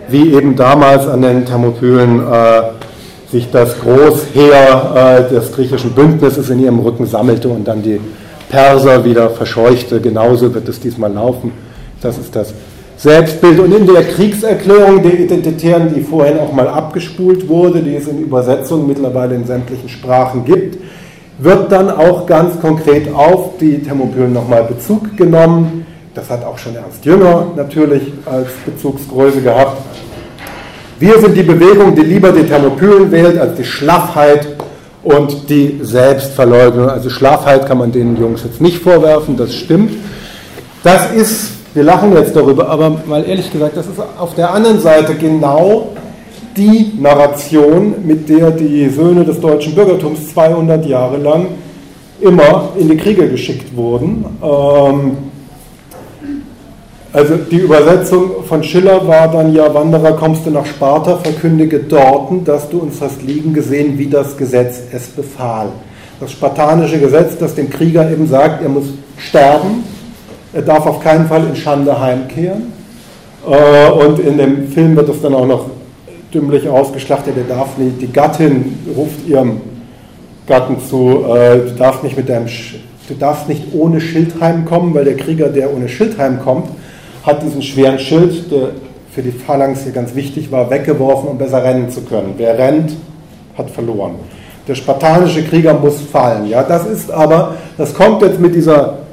wie 0.08 0.34
eben 0.34 0.56
damals 0.56 1.06
an 1.06 1.22
den 1.22 1.44
Thermopylen, 1.44 2.20
äh, 2.20 2.62
sich 3.30 3.50
das 3.50 3.80
Großheer 3.80 5.26
äh, 5.28 5.34
des 5.34 5.52
griechischen 5.52 5.92
Bündnisses 5.92 6.50
in 6.50 6.60
ihrem 6.60 6.78
Rücken 6.78 7.06
sammelte 7.06 7.48
und 7.48 7.66
dann 7.66 7.82
die 7.82 8.00
Perser 8.48 9.04
wieder 9.04 9.30
verscheuchte. 9.30 10.00
Genauso 10.00 10.54
wird 10.54 10.68
es 10.68 10.78
diesmal 10.78 11.12
laufen. 11.12 11.50
Das 12.00 12.18
ist 12.18 12.36
das 12.36 12.54
Selbstbild. 12.96 13.60
Und 13.60 13.74
in 13.74 13.86
der 13.86 14.04
Kriegserklärung 14.04 15.02
der 15.02 15.18
Identitären, 15.18 15.94
die 15.94 16.02
vorhin 16.02 16.38
auch 16.38 16.52
mal 16.52 16.68
abgespult 16.68 17.48
wurde, 17.48 17.80
die 17.80 17.96
es 17.96 18.08
in 18.08 18.20
Übersetzung 18.22 18.86
mittlerweile 18.86 19.34
in 19.34 19.44
sämtlichen 19.46 19.88
Sprachen 19.88 20.44
gibt, 20.44 20.78
wird 21.38 21.72
dann 21.72 21.90
auch 21.90 22.26
ganz 22.26 22.60
konkret 22.60 23.12
auf 23.12 23.58
die 23.60 23.82
Thermopylen 23.82 24.32
nochmal 24.32 24.64
Bezug 24.64 25.16
genommen. 25.16 25.86
Das 26.14 26.30
hat 26.30 26.44
auch 26.44 26.56
schon 26.58 26.76
Ernst 26.76 27.04
Jünger 27.04 27.48
natürlich 27.56 28.12
als 28.24 28.48
Bezugsgröße 28.64 29.42
gehabt. 29.42 29.82
Wir 31.00 31.18
sind 31.18 31.36
die 31.36 31.42
Bewegung, 31.42 31.96
die 31.96 32.02
lieber 32.02 32.30
die 32.30 32.44
Thermopylen 32.44 33.10
wählt 33.10 33.36
als 33.36 33.56
die 33.56 33.64
Schlaffheit 33.64 34.46
und 35.02 35.50
die 35.50 35.80
Selbstverleugnung. 35.82 36.88
Also 36.88 37.10
Schlaffheit 37.10 37.66
kann 37.66 37.78
man 37.78 37.90
den 37.90 38.16
Jungs 38.16 38.44
jetzt 38.44 38.60
nicht 38.60 38.78
vorwerfen, 38.78 39.36
das 39.36 39.54
stimmt. 39.54 39.92
Das 40.84 41.12
ist, 41.12 41.50
wir 41.74 41.82
lachen 41.82 42.12
jetzt 42.14 42.34
darüber, 42.36 42.68
aber 42.68 43.02
mal 43.06 43.24
ehrlich 43.28 43.50
gesagt, 43.50 43.76
das 43.76 43.86
ist 43.86 44.00
auf 44.18 44.34
der 44.34 44.52
anderen 44.52 44.80
Seite 44.80 45.16
genau 45.16 45.88
die 46.56 46.92
Narration, 47.00 47.94
mit 48.04 48.28
der 48.28 48.52
die 48.52 48.88
Söhne 48.88 49.24
des 49.24 49.40
deutschen 49.40 49.74
Bürgertums 49.74 50.32
200 50.32 50.86
Jahre 50.86 51.16
lang 51.16 51.46
immer 52.20 52.70
in 52.78 52.88
die 52.88 52.96
Kriege 52.96 53.28
geschickt 53.28 53.74
wurden. 53.76 54.24
Ähm, 54.40 55.16
also 57.12 57.34
die 57.36 57.58
Übersetzung 57.58 58.44
von 58.46 58.62
Schiller 58.62 59.06
war 59.06 59.28
dann 59.28 59.52
ja, 59.52 59.72
Wanderer, 59.72 60.12
kommst 60.12 60.46
du 60.46 60.50
nach 60.50 60.66
Sparta, 60.66 61.16
verkündige 61.16 61.80
dorten, 61.80 62.44
dass 62.44 62.68
du 62.68 62.78
uns 62.78 63.00
hast 63.00 63.22
liegen 63.22 63.52
gesehen, 63.52 63.98
wie 63.98 64.06
das 64.06 64.36
Gesetz 64.36 64.80
es 64.92 65.08
befahl. 65.08 65.68
Das 66.20 66.30
spartanische 66.30 66.98
Gesetz, 66.98 67.36
das 67.38 67.54
dem 67.54 67.68
Krieger 67.68 68.08
eben 68.10 68.28
sagt, 68.28 68.62
er 68.62 68.68
muss 68.68 68.86
sterben, 69.18 69.84
er 70.54 70.62
darf 70.62 70.86
auf 70.86 71.00
keinen 71.00 71.26
Fall 71.26 71.44
in 71.44 71.56
Schande 71.56 72.00
heimkehren. 72.00 72.72
Äh, 73.48 73.90
und 73.90 74.20
in 74.20 74.38
dem 74.38 74.68
Film 74.68 74.96
wird 74.96 75.08
es 75.08 75.20
dann 75.20 75.34
auch 75.34 75.46
noch 75.46 75.66
dümmlich 76.32 76.68
ausgeschlachtet, 76.68 77.34
er 77.36 77.54
darf 77.54 77.78
nicht, 77.78 78.00
die 78.00 78.10
Gattin 78.10 78.78
ruft 78.96 79.26
ihrem 79.26 79.60
Gatten 80.46 80.76
zu, 80.80 81.24
äh, 81.28 81.58
du 81.58 81.74
darfst 81.78 82.02
nicht 82.02 82.16
mit 82.16 82.28
deinem, 82.28 82.46
du 82.46 83.14
darfst 83.14 83.48
nicht 83.48 83.62
ohne 83.72 84.00
Schild 84.00 84.40
heimkommen, 84.40 84.94
weil 84.94 85.04
der 85.04 85.16
Krieger, 85.16 85.48
der 85.48 85.72
ohne 85.72 85.88
Schild 85.88 86.18
heimkommt, 86.18 86.68
hat 87.24 87.42
diesen 87.42 87.62
schweren 87.62 87.98
Schild, 87.98 88.50
der 88.50 88.70
für 89.12 89.22
die 89.22 89.30
Phalanx 89.30 89.84
hier 89.84 89.92
ganz 89.92 90.14
wichtig 90.14 90.50
war, 90.50 90.70
weggeworfen, 90.70 91.28
um 91.28 91.38
besser 91.38 91.62
rennen 91.62 91.88
zu 91.88 92.00
können. 92.02 92.34
Wer 92.36 92.58
rennt, 92.58 92.92
hat 93.56 93.70
verloren. 93.70 94.16
Der 94.66 94.74
spartanische 94.74 95.44
Krieger 95.44 95.74
muss 95.74 96.00
fallen. 96.00 96.48
Ja, 96.48 96.64
das 96.64 96.86
ist 96.86 97.12
aber, 97.12 97.54
das 97.78 97.94
kommt 97.94 98.22
jetzt 98.22 98.40
mit 98.40 98.54
dieser 98.54 99.03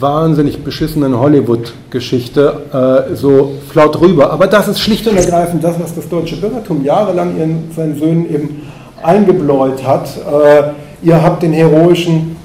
wahnsinnig 0.00 0.64
beschissenen 0.64 1.18
Hollywood-Geschichte 1.18 3.06
äh, 3.12 3.14
so 3.14 3.52
flaut 3.70 4.00
rüber. 4.00 4.32
Aber 4.32 4.46
das 4.46 4.68
ist 4.68 4.80
schlicht 4.80 5.06
und 5.06 5.16
ergreifend 5.16 5.62
das, 5.62 5.78
was 5.80 5.94
das 5.94 6.08
deutsche 6.08 6.36
Bürgertum 6.36 6.84
jahrelang 6.84 7.38
ihren, 7.38 7.70
seinen 7.74 7.98
Söhnen 7.98 8.32
eben 8.32 8.62
eingebläut 9.02 9.86
hat. 9.86 10.08
Äh, 10.16 11.06
ihr 11.06 11.22
habt 11.22 11.42
den 11.42 11.52
heroischen 11.52 12.36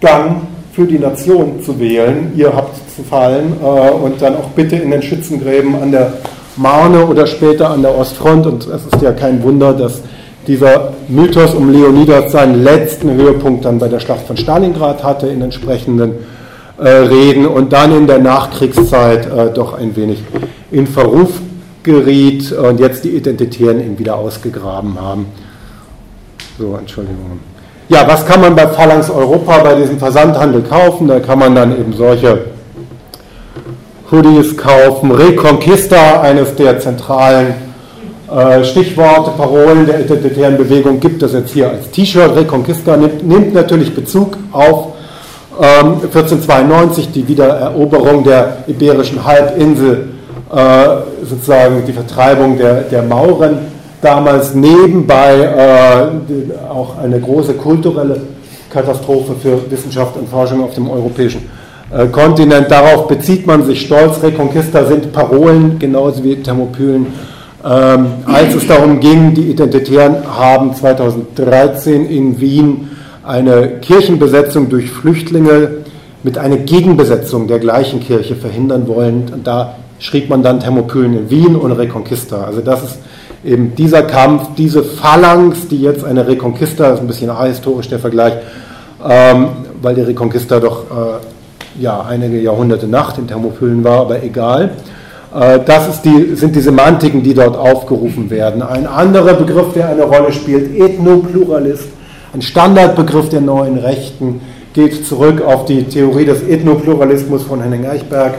Gang 0.00 0.42
für 0.72 0.86
die 0.86 0.98
Nation 0.98 1.62
zu 1.62 1.78
wählen. 1.78 2.32
Ihr 2.36 2.54
habt 2.54 2.76
zu 2.94 3.02
fallen 3.02 3.54
äh, 3.62 3.90
und 3.90 4.22
dann 4.22 4.36
auch 4.36 4.48
bitte 4.54 4.76
in 4.76 4.90
den 4.90 5.02
Schützengräben 5.02 5.74
an 5.80 5.92
der 5.92 6.12
Marne 6.56 7.06
oder 7.06 7.26
später 7.26 7.70
an 7.70 7.82
der 7.82 7.96
Ostfront. 7.96 8.46
Und 8.46 8.66
es 8.66 8.86
ist 8.86 9.02
ja 9.02 9.12
kein 9.12 9.42
Wunder, 9.42 9.72
dass 9.72 10.02
dieser 10.46 10.92
Mythos 11.08 11.54
um 11.54 11.70
Leonidas 11.70 12.32
seinen 12.32 12.64
letzten 12.64 13.10
Höhepunkt 13.12 13.64
dann 13.64 13.78
bei 13.78 13.88
der 13.88 14.00
Schlacht 14.00 14.26
von 14.26 14.36
Stalingrad 14.36 15.04
hatte 15.04 15.26
in 15.26 15.42
entsprechenden 15.42 16.12
Reden 16.84 17.46
und 17.46 17.72
dann 17.72 17.96
in 17.96 18.06
der 18.06 18.18
Nachkriegszeit 18.18 19.26
äh, 19.26 19.52
doch 19.52 19.74
ein 19.74 19.96
wenig 19.96 20.22
in 20.70 20.86
Verruf 20.86 21.30
geriet 21.82 22.52
und 22.52 22.78
jetzt 22.78 23.04
die 23.04 23.10
Identitären 23.10 23.80
ihn 23.80 23.98
wieder 23.98 24.16
ausgegraben 24.16 25.00
haben. 25.00 25.26
So, 26.58 26.76
Entschuldigung. 26.76 27.40
Ja, 27.88 28.06
was 28.06 28.26
kann 28.26 28.40
man 28.40 28.54
bei 28.54 28.66
Phalanx 28.66 29.08
Europa 29.08 29.58
bei 29.60 29.74
diesem 29.76 29.98
Versandhandel 29.98 30.62
kaufen? 30.62 31.08
Da 31.08 31.20
kann 31.20 31.38
man 31.38 31.54
dann 31.54 31.72
eben 31.72 31.92
solche 31.94 32.46
Hoodies 34.10 34.56
kaufen. 34.56 35.10
Reconquista, 35.10 36.20
eines 36.20 36.54
der 36.54 36.78
zentralen 36.80 37.54
äh, 38.30 38.62
Stichworte, 38.64 39.30
Parolen 39.38 39.86
der 39.86 40.00
identitären 40.00 40.56
Bewegung, 40.58 41.00
gibt 41.00 41.22
es 41.22 41.32
jetzt 41.32 41.50
hier 41.52 41.70
als 41.70 41.90
T-Shirt. 41.90 42.36
Reconquista 42.36 42.96
nimmt, 42.96 43.26
nimmt, 43.26 43.54
natürlich 43.54 43.94
Bezug 43.94 44.36
auf 44.52 44.88
1492, 45.58 47.10
die 47.10 47.26
Wiedereroberung 47.26 48.22
der 48.22 48.58
iberischen 48.68 49.24
Halbinsel, 49.24 50.10
äh, 50.54 51.24
sozusagen 51.24 51.84
die 51.86 51.92
Vertreibung 51.92 52.56
der, 52.56 52.82
der 52.82 53.02
Mauren 53.02 53.58
damals 54.00 54.54
nebenbei 54.54 55.40
äh, 55.42 56.70
auch 56.70 56.96
eine 56.98 57.20
große 57.20 57.54
kulturelle 57.54 58.20
Katastrophe 58.70 59.34
für 59.42 59.70
Wissenschaft 59.70 60.16
und 60.16 60.28
Forschung 60.28 60.62
auf 60.62 60.74
dem 60.74 60.88
europäischen 60.88 61.48
äh, 61.90 62.06
Kontinent. 62.06 62.70
Darauf 62.70 63.08
bezieht 63.08 63.46
man 63.46 63.64
sich 63.64 63.80
stolz. 63.80 64.22
Reconquista 64.22 64.84
sind 64.84 65.12
Parolen, 65.12 65.78
genauso 65.78 66.22
wie 66.22 66.36
Thermopylen. 66.36 67.06
Ähm, 67.64 68.06
als 68.24 68.54
es 68.54 68.66
darum 68.68 69.00
ging, 69.00 69.34
die 69.34 69.50
Identitären 69.50 70.18
haben 70.24 70.72
2013 70.72 72.08
in 72.08 72.40
Wien 72.40 72.90
eine 73.28 73.78
Kirchenbesetzung 73.82 74.70
durch 74.70 74.90
Flüchtlinge 74.90 75.68
mit 76.22 76.38
einer 76.38 76.56
Gegenbesetzung 76.56 77.46
der 77.46 77.58
gleichen 77.58 78.00
Kirche 78.00 78.34
verhindern 78.34 78.88
wollen. 78.88 79.30
Und 79.32 79.46
da 79.46 79.76
schrieb 79.98 80.30
man 80.30 80.42
dann 80.42 80.60
Thermopylen 80.60 81.12
in 81.12 81.30
Wien 81.30 81.54
und 81.54 81.72
Reconquista. 81.72 82.44
Also 82.44 82.62
das 82.62 82.82
ist 82.82 82.98
eben 83.44 83.74
dieser 83.74 84.02
Kampf, 84.02 84.54
diese 84.56 84.82
Phalanx, 84.82 85.68
die 85.68 85.82
jetzt 85.82 86.04
eine 86.04 86.26
Reconquista, 86.26 86.84
das 86.84 86.94
ist 86.94 87.00
ein 87.00 87.06
bisschen 87.06 87.28
ahistorisch 87.28 87.88
der 87.88 87.98
Vergleich, 87.98 88.32
ähm, 89.06 89.48
weil 89.82 89.94
die 89.94 90.00
Reconquista 90.00 90.58
doch 90.58 90.84
äh, 90.84 91.82
ja, 91.82 92.00
einige 92.00 92.40
Jahrhunderte 92.40 92.88
nach 92.88 93.12
den 93.12 93.28
Thermopylen 93.28 93.84
war, 93.84 94.00
aber 94.00 94.22
egal. 94.22 94.70
Äh, 95.38 95.60
das 95.66 96.00
die, 96.00 96.34
sind 96.34 96.56
die 96.56 96.60
Semantiken, 96.60 97.22
die 97.22 97.34
dort 97.34 97.58
aufgerufen 97.58 98.30
werden. 98.30 98.62
Ein 98.62 98.86
anderer 98.86 99.34
Begriff, 99.34 99.74
der 99.74 99.90
eine 99.90 100.04
Rolle 100.04 100.32
spielt, 100.32 100.74
Ethnopluralist, 100.74 101.97
ein 102.34 102.42
Standardbegriff 102.42 103.28
der 103.28 103.40
neuen 103.40 103.78
Rechten, 103.78 104.40
geht 104.74 105.06
zurück 105.06 105.42
auf 105.42 105.64
die 105.64 105.84
Theorie 105.84 106.24
des 106.24 106.42
Ethnopluralismus 106.42 107.42
von 107.42 107.62
Henning 107.62 107.86
Eichberg. 107.86 108.34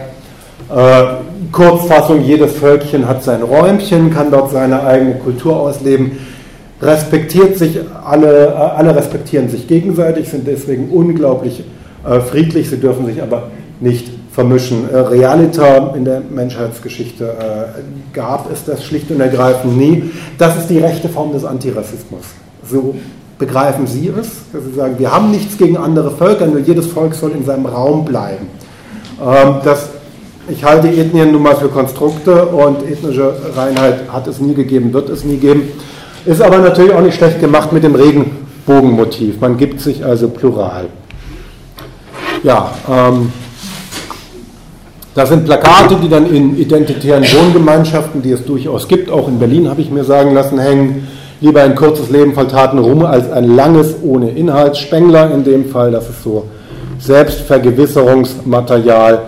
Äh, 0.74 1.04
Kurzfassung, 1.52 2.22
jedes 2.24 2.54
Völkchen 2.54 3.08
hat 3.08 3.24
sein 3.24 3.42
Räumchen, 3.42 4.14
kann 4.14 4.30
dort 4.30 4.52
seine 4.52 4.84
eigene 4.84 5.16
Kultur 5.16 5.60
ausleben, 5.60 6.20
respektiert 6.82 7.58
sich, 7.58 7.80
alle, 8.06 8.48
äh, 8.48 8.52
alle 8.52 8.96
respektieren 8.96 9.50
sich 9.50 9.68
gegenseitig, 9.68 10.30
sind 10.30 10.48
deswegen 10.48 10.90
unglaublich 10.90 11.64
äh, 12.08 12.20
friedlich, 12.20 12.70
sie 12.70 12.78
dürfen 12.78 13.06
sich 13.08 13.22
aber 13.22 13.50
nicht 13.80 14.10
vermischen. 14.32 14.88
Äh, 14.90 14.98
Realita 14.98 15.94
in 15.96 16.06
der 16.06 16.22
Menschheitsgeschichte 16.22 17.36
gab 18.14 18.52
es 18.52 18.64
das 18.64 18.86
schlicht 18.86 19.10
und 19.12 19.20
ergreifend 19.20 19.78
nie. 19.78 20.12
Das 20.38 20.58
ist 20.58 20.70
die 20.70 20.78
rechte 20.78 21.10
Form 21.10 21.34
des 21.34 21.44
Antirassismus. 21.44 22.24
So 22.70 22.96
begreifen 23.40 23.88
Sie 23.88 24.10
es, 24.10 24.28
dass 24.54 24.64
Sie 24.66 24.74
sagen, 24.76 25.00
wir 25.00 25.12
haben 25.12 25.32
nichts 25.32 25.58
gegen 25.58 25.78
andere 25.78 26.12
Völker, 26.12 26.46
nur 26.46 26.60
jedes 26.60 26.88
Volk 26.88 27.16
soll 27.16 27.32
in 27.32 27.46
seinem 27.46 27.66
Raum 27.66 28.06
bleiben. 28.06 28.48
Ähm, 29.20 29.56
das 29.64 29.90
ich 30.52 30.64
halte 30.64 30.88
Ethnien 30.88 31.32
nun 31.32 31.44
mal 31.44 31.56
für 31.56 31.70
Konstrukte 31.70 32.48
und 32.48 32.82
ethnische 32.90 33.34
Reinheit 33.56 34.12
hat 34.12 34.26
es 34.28 34.40
nie 34.40 34.56
gegeben, 34.56 34.92
wird 34.94 35.10
es 35.10 35.24
nie 35.24 35.38
geben. 35.38 35.72
Ist 36.26 36.42
aber 36.42 36.58
natürlich 36.58 36.92
auch 36.92 37.02
nicht 37.02 37.16
schlecht 37.16 37.40
gemacht 37.40 37.72
mit 37.72 37.84
dem 37.84 37.94
Regenbogenmotiv. 37.94 39.40
Man 39.40 39.58
gibt 39.58 39.80
sich 39.80 40.04
also 40.04 40.28
plural. 40.28 40.88
Ja, 42.44 42.74
ähm, 42.90 43.32
das 45.14 45.30
sind 45.30 45.46
Plakate, 45.46 45.98
die 46.02 46.10
dann 46.10 46.34
in 46.34 46.58
identitären 46.58 47.24
Wohngemeinschaften, 47.24 48.22
die 48.22 48.32
es 48.32 48.44
durchaus 48.44 48.88
gibt, 48.88 49.12
auch 49.12 49.28
in 49.28 49.38
Berlin 49.38 49.70
habe 49.70 49.82
ich 49.82 49.92
mir 49.92 50.04
sagen 50.04 50.34
lassen, 50.34 50.58
hängen. 50.58 51.08
Lieber 51.42 51.64
ein 51.64 51.76
kurzes 51.76 52.10
Leben 52.10 52.34
voll 52.34 52.48
Taten 52.48 52.80
rum 52.80 53.06
als 53.06 53.32
ein 53.32 53.56
langes 53.56 53.96
ohne 54.04 54.32
Inhalt. 54.32 54.76
Spengler 54.78 55.34
in 55.34 55.46
dem 55.46 55.70
Fall, 55.70 55.92
das 55.92 56.10
ist 56.10 56.24
so 56.24 56.48
Selbstvergewisserungsmaterial. 57.00 59.22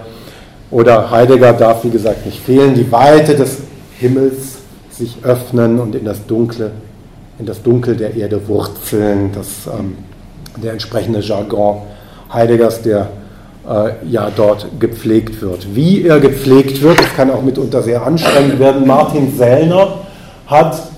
Oder 0.72 1.09
Heidegger 1.09 1.53
darf, 1.53 1.86
wie 1.86 1.89
gesagt, 1.89 2.26
nicht 2.26 2.41
fehlen, 2.41 2.76
die 2.76 2.91
Weite 2.91 3.36
des 3.36 3.59
Himmels 3.97 4.57
sich 4.89 5.20
öffnen 5.24 5.80
und 5.80 5.95
in 5.95 6.03
das 6.05 6.26
Dunkle, 6.26 6.72
in 7.39 7.45
das 7.45 7.64
Dunkel 7.64 7.95
der 7.95 8.14
Erde 8.16 8.45
wurzeln. 8.47 9.32
Das, 9.34 9.74
ähm, 9.74 9.95
der 10.62 10.74
entsprechende 10.74 11.22
Jargon 11.22 11.84
Heideggers, 12.34 12.82
der 12.82 13.07
äh, 13.70 13.91
ja 14.09 14.30
dort 14.36 14.68
gepflegt 14.80 15.41
wird. 15.41 15.74
Wie 15.76 16.05
er 16.05 16.20
gepflegt 16.20 16.82
wird, 16.82 16.99
das 16.99 17.14
kann 17.16 17.32
auch 17.32 17.41
mitunter 17.41 17.82
sehr 17.82 18.05
anstrengend 18.05 18.59
werden. 18.59 18.86
Martin 18.86 19.34
Sellner 19.38 19.99
hat 20.47 20.91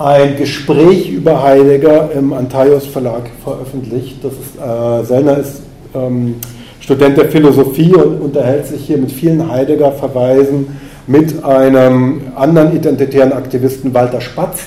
ein 0.00 0.36
Gespräch 0.38 1.10
über 1.10 1.42
Heidegger 1.42 2.10
im 2.12 2.32
Antaios 2.32 2.86
Verlag 2.86 3.30
veröffentlicht. 3.44 4.16
Das 4.24 4.32
ist, 4.32 4.56
äh, 4.58 5.04
Sellner 5.04 5.36
ist 5.36 5.60
ähm, 5.94 6.36
Student 6.80 7.18
der 7.18 7.30
Philosophie 7.30 7.94
und 7.94 8.18
unterhält 8.22 8.66
sich 8.66 8.86
hier 8.86 8.96
mit 8.96 9.12
vielen 9.12 9.50
Heidegger-Verweisen 9.50 10.78
mit 11.06 11.44
einem 11.44 12.22
anderen 12.34 12.74
identitären 12.74 13.32
Aktivisten, 13.32 13.92
Walter 13.92 14.22
Spatz. 14.22 14.60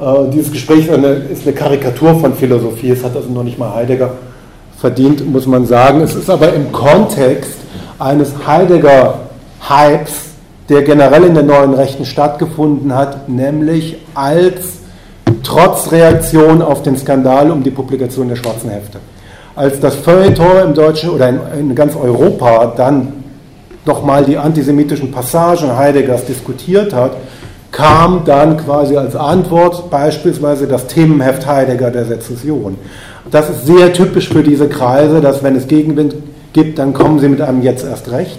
Äh, 0.00 0.30
dieses 0.32 0.50
Gespräch 0.50 0.86
ist 0.86 0.94
eine, 0.94 1.08
ist 1.08 1.46
eine, 1.46 1.54
Karikatur 1.54 2.18
von 2.18 2.34
Philosophie, 2.34 2.90
es 2.90 3.04
hat 3.04 3.14
also 3.14 3.28
noch 3.30 3.44
nicht 3.44 3.58
mal 3.58 3.72
Heidegger 3.72 4.14
verdient, 4.78 5.24
muss 5.30 5.46
man 5.46 5.64
sagen. 5.64 6.00
Es 6.00 6.16
ist 6.16 6.28
aber 6.28 6.52
im 6.54 6.72
Kontext 6.72 7.54
eines 8.00 8.32
Heidegger-Hypes, 8.44 10.29
der 10.70 10.82
generell 10.82 11.24
in 11.24 11.34
der 11.34 11.42
neuen 11.42 11.74
Rechten 11.74 12.06
stattgefunden 12.06 12.94
hat, 12.94 13.28
nämlich 13.28 13.98
als 14.14 14.78
Trotzreaktion 15.42 16.62
auf 16.62 16.82
den 16.82 16.96
Skandal 16.96 17.50
um 17.50 17.62
die 17.62 17.70
Publikation 17.70 18.28
der 18.28 18.36
schwarzen 18.36 18.70
Hefte 18.70 18.98
als 19.60 19.80
das 19.80 19.94
Feuilleton 19.96 20.68
im 20.68 20.74
Deutschen 20.74 21.10
oder 21.10 21.28
in, 21.28 21.40
in 21.58 21.74
ganz 21.74 21.94
Europa 21.94 22.72
dann 22.76 23.24
nochmal 23.84 24.24
die 24.24 24.38
antisemitischen 24.38 25.10
Passagen 25.10 25.76
Heideggers 25.76 26.24
diskutiert 26.24 26.94
hat, 26.94 27.12
kam 27.72 28.22
dann 28.24 28.56
quasi 28.56 28.96
als 28.96 29.14
Antwort 29.14 29.90
beispielsweise 29.90 30.66
das 30.66 30.86
Themenheft 30.86 31.46
Heidegger 31.46 31.90
der 31.90 32.04
Sezession. 32.04 32.76
Das 33.30 33.48
ist 33.50 33.66
sehr 33.66 33.92
typisch 33.92 34.28
für 34.28 34.42
diese 34.42 34.68
Kreise, 34.68 35.20
dass 35.20 35.42
wenn 35.42 35.56
es 35.56 35.68
Gegenwind 35.68 36.14
gibt, 36.52 36.78
dann 36.78 36.94
kommen 36.94 37.20
sie 37.20 37.28
mit 37.28 37.40
einem 37.40 37.62
jetzt 37.62 37.84
erst 37.84 38.10
recht. 38.10 38.38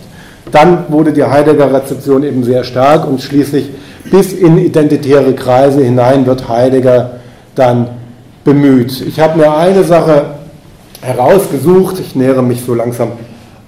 Dann 0.51 0.85
wurde 0.89 1.13
die 1.13 1.23
Heidegger-Rezeption 1.23 2.23
eben 2.23 2.43
sehr 2.43 2.63
stark 2.63 3.07
und 3.07 3.21
schließlich 3.21 3.69
bis 4.09 4.33
in 4.33 4.57
identitäre 4.57 5.33
Kreise 5.33 5.83
hinein 5.83 6.25
wird 6.25 6.49
Heidegger 6.49 7.19
dann 7.55 7.87
bemüht. 8.43 9.01
Ich 9.01 9.19
habe 9.19 9.37
mir 9.37 9.55
eine 9.55 9.83
Sache 9.83 10.35
herausgesucht. 11.01 11.99
Ich 11.99 12.15
nähere 12.15 12.43
mich 12.43 12.61
so 12.65 12.73
langsam 12.73 13.11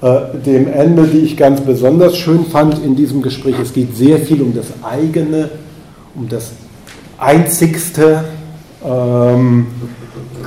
äh, 0.02 0.38
dem 0.46 0.72
Ende, 0.72 1.08
die 1.08 1.20
ich 1.20 1.38
ganz 1.38 1.62
besonders 1.62 2.18
schön 2.18 2.46
fand 2.46 2.84
in 2.84 2.96
diesem 2.96 3.22
Gespräch. 3.22 3.56
Es 3.62 3.74
geht 3.74 3.96
sehr 3.96 4.20
viel 4.20 4.42
um 4.42 4.54
das 4.54 4.68
eigene, 4.84 5.50
um 6.16 6.28
das 6.28 6.52
Einzigste. 7.18 8.24
Ähm, 8.86 9.68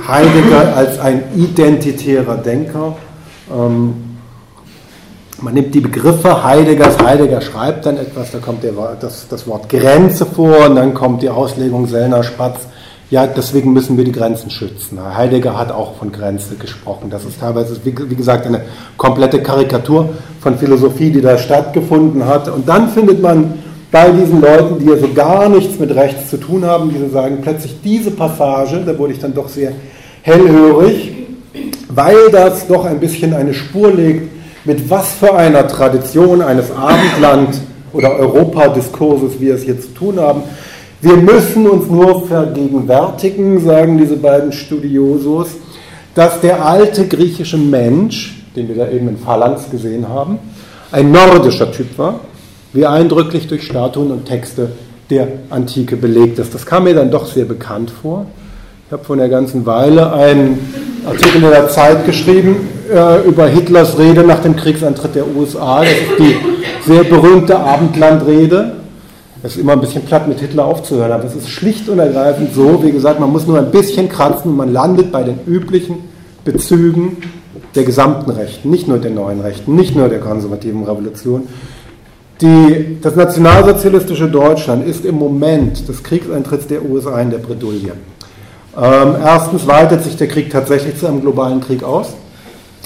Heidegger 0.07 0.75
als 0.75 0.99
ein 0.99 1.23
identitärer 1.35 2.37
Denker. 2.37 2.95
Ähm, 3.51 3.93
man 5.41 5.53
nimmt 5.53 5.73
die 5.73 5.79
Begriffe 5.79 6.43
Heideggers, 6.43 6.97
Heidegger 6.99 7.41
schreibt 7.41 7.85
dann 7.85 7.97
etwas, 7.97 8.31
da 8.31 8.39
kommt 8.39 8.63
das, 8.99 9.47
Wort 9.47 9.69
Grenze 9.69 10.25
vor 10.25 10.67
und 10.67 10.75
dann 10.75 10.93
kommt 10.93 11.21
die 11.21 11.29
Auslegung 11.29 11.87
Sellner, 11.87 12.23
Spatz, 12.23 12.67
ja, 13.09 13.25
deswegen 13.25 13.71
müssen 13.71 13.95
wir 13.97 14.03
die 14.03 14.11
Grenzen 14.11 14.49
schützen. 14.49 14.99
Heidegger 15.01 15.57
hat 15.57 15.71
auch 15.71 15.95
von 15.95 16.11
Grenze 16.11 16.55
gesprochen. 16.55 17.09
Das 17.09 17.23
ist 17.23 17.39
teilweise, 17.39 17.79
wie 17.83 18.15
gesagt, 18.15 18.45
eine 18.45 18.63
komplette 18.97 19.41
Karikatur 19.41 20.09
von 20.41 20.57
Philosophie, 20.57 21.09
die 21.09 21.21
da 21.21 21.37
stattgefunden 21.37 22.25
hat. 22.25 22.49
Und 22.49 22.67
dann 22.67 22.89
findet 22.89 23.21
man 23.21 23.53
bei 23.91 24.09
diesen 24.09 24.41
Leuten, 24.41 24.79
die 24.79 24.87
ja 24.87 24.97
so 24.97 25.07
gar 25.13 25.47
nichts 25.47 25.79
mit 25.79 25.95
Rechts 25.95 26.29
zu 26.29 26.37
tun 26.37 26.65
haben, 26.65 26.89
die 26.89 26.99
so 26.99 27.07
sagen, 27.07 27.37
plötzlich 27.41 27.77
diese 27.81 28.11
Passage, 28.11 28.83
da 28.85 28.97
wurde 28.97 29.13
ich 29.13 29.19
dann 29.19 29.33
doch 29.33 29.47
sehr 29.47 29.71
hellhörig, 30.23 31.13
weil 31.87 32.29
das 32.29 32.67
doch 32.67 32.83
ein 32.83 32.99
bisschen 32.99 33.33
eine 33.33 33.53
Spur 33.53 33.93
legt, 33.93 34.36
mit 34.67 34.89
was 34.89 35.13
für 35.13 35.33
einer 35.33 35.65
Tradition 35.65 36.41
eines 36.41 36.71
Abendland 36.71 37.57
oder 37.93 38.19
Europadiskurses 38.19 39.39
wir 39.39 39.55
es 39.55 39.63
hier 39.63 39.79
zu 39.79 39.93
tun 39.93 40.19
haben. 40.19 40.43
Wir 40.99 41.15
müssen 41.15 41.67
uns 41.67 41.89
nur 41.89 42.27
vergegenwärtigen, 42.27 43.63
sagen 43.63 43.97
diese 43.97 44.17
beiden 44.17 44.51
Studiosos, 44.51 45.47
dass 46.13 46.41
der 46.41 46.65
alte 46.65 47.07
griechische 47.07 47.57
Mensch, 47.57 48.43
den 48.57 48.67
wir 48.67 48.75
da 48.75 48.89
eben 48.89 49.07
in 49.07 49.17
Phalanx 49.17 49.69
gesehen 49.71 50.09
haben, 50.09 50.37
ein 50.91 51.11
nordischer 51.11 51.71
Typ 51.71 51.97
war, 51.97 52.19
wie 52.73 52.85
eindrücklich 52.85 53.47
durch 53.47 53.63
Statuen 53.63 54.11
und 54.11 54.25
Texte 54.25 54.71
der 55.09 55.29
Antike 55.49 55.95
belegt 55.95 56.39
ist. 56.39 56.53
Das 56.53 56.65
kam 56.65 56.83
mir 56.83 56.93
dann 56.93 57.09
doch 57.09 57.25
sehr 57.25 57.45
bekannt 57.45 57.89
vor. 57.89 58.25
Ich 58.87 58.93
habe 58.93 59.03
vor 59.03 59.17
einer 59.17 59.27
ganzen 59.27 59.65
Weile 59.65 60.13
einen 60.13 60.59
Artikel 61.05 61.43
in 61.43 61.49
der 61.49 61.67
Zeit 61.67 62.05
geschrieben 62.05 62.69
äh, 62.89 63.27
über 63.27 63.45
Hitlers 63.45 63.99
Rede 63.99 64.23
nach 64.23 64.39
dem 64.39 64.55
Kriegsantritt 64.55 65.13
der 65.13 65.27
USA. 65.27 65.81
Das 65.81 65.91
ist 65.91 66.19
die 66.19 66.89
sehr 66.89 67.03
berühmte 67.03 67.59
Abendlandrede. 67.59 68.77
Es 69.43 69.55
ist 69.55 69.61
immer 69.61 69.73
ein 69.73 69.81
bisschen 69.81 70.03
platt 70.03 70.29
mit 70.29 70.39
Hitler 70.39 70.63
aufzuhören, 70.63 71.11
aber 71.11 71.25
es 71.25 71.35
ist 71.35 71.49
schlicht 71.49 71.89
und 71.89 71.99
ergreifend 71.99 72.53
so, 72.53 72.81
wie 72.81 72.93
gesagt, 72.93 73.19
man 73.19 73.29
muss 73.29 73.45
nur 73.45 73.57
ein 73.57 73.71
bisschen 73.71 74.07
kratzen 74.07 74.51
und 74.51 74.55
man 74.55 74.71
landet 74.71 75.11
bei 75.11 75.23
den 75.23 75.39
üblichen 75.45 75.97
Bezügen 76.45 77.17
der 77.75 77.83
gesamten 77.83 78.31
Rechten, 78.31 78.69
nicht 78.69 78.87
nur 78.87 78.99
der 78.99 79.11
neuen 79.11 79.41
Rechten, 79.41 79.75
nicht 79.75 79.97
nur 79.97 80.07
der 80.07 80.19
konservativen 80.19 80.85
Revolution. 80.85 81.49
Die, 82.39 82.99
das 83.01 83.17
nationalsozialistische 83.17 84.29
Deutschland 84.29 84.87
ist 84.87 85.03
im 85.03 85.15
Moment 85.15 85.89
des 85.89 86.01
Kriegseintritts 86.03 86.67
der 86.67 86.85
USA 86.85 87.19
in 87.19 87.31
der 87.31 87.39
Bredouille. 87.39 87.91
Ähm, 88.77 89.15
erstens 89.23 89.67
weitet 89.67 90.03
sich 90.03 90.17
der 90.17 90.27
Krieg 90.27 90.51
tatsächlich 90.51 90.97
zu 90.97 91.07
einem 91.07 91.21
globalen 91.21 91.61
Krieg 91.61 91.83
aus. 91.83 92.13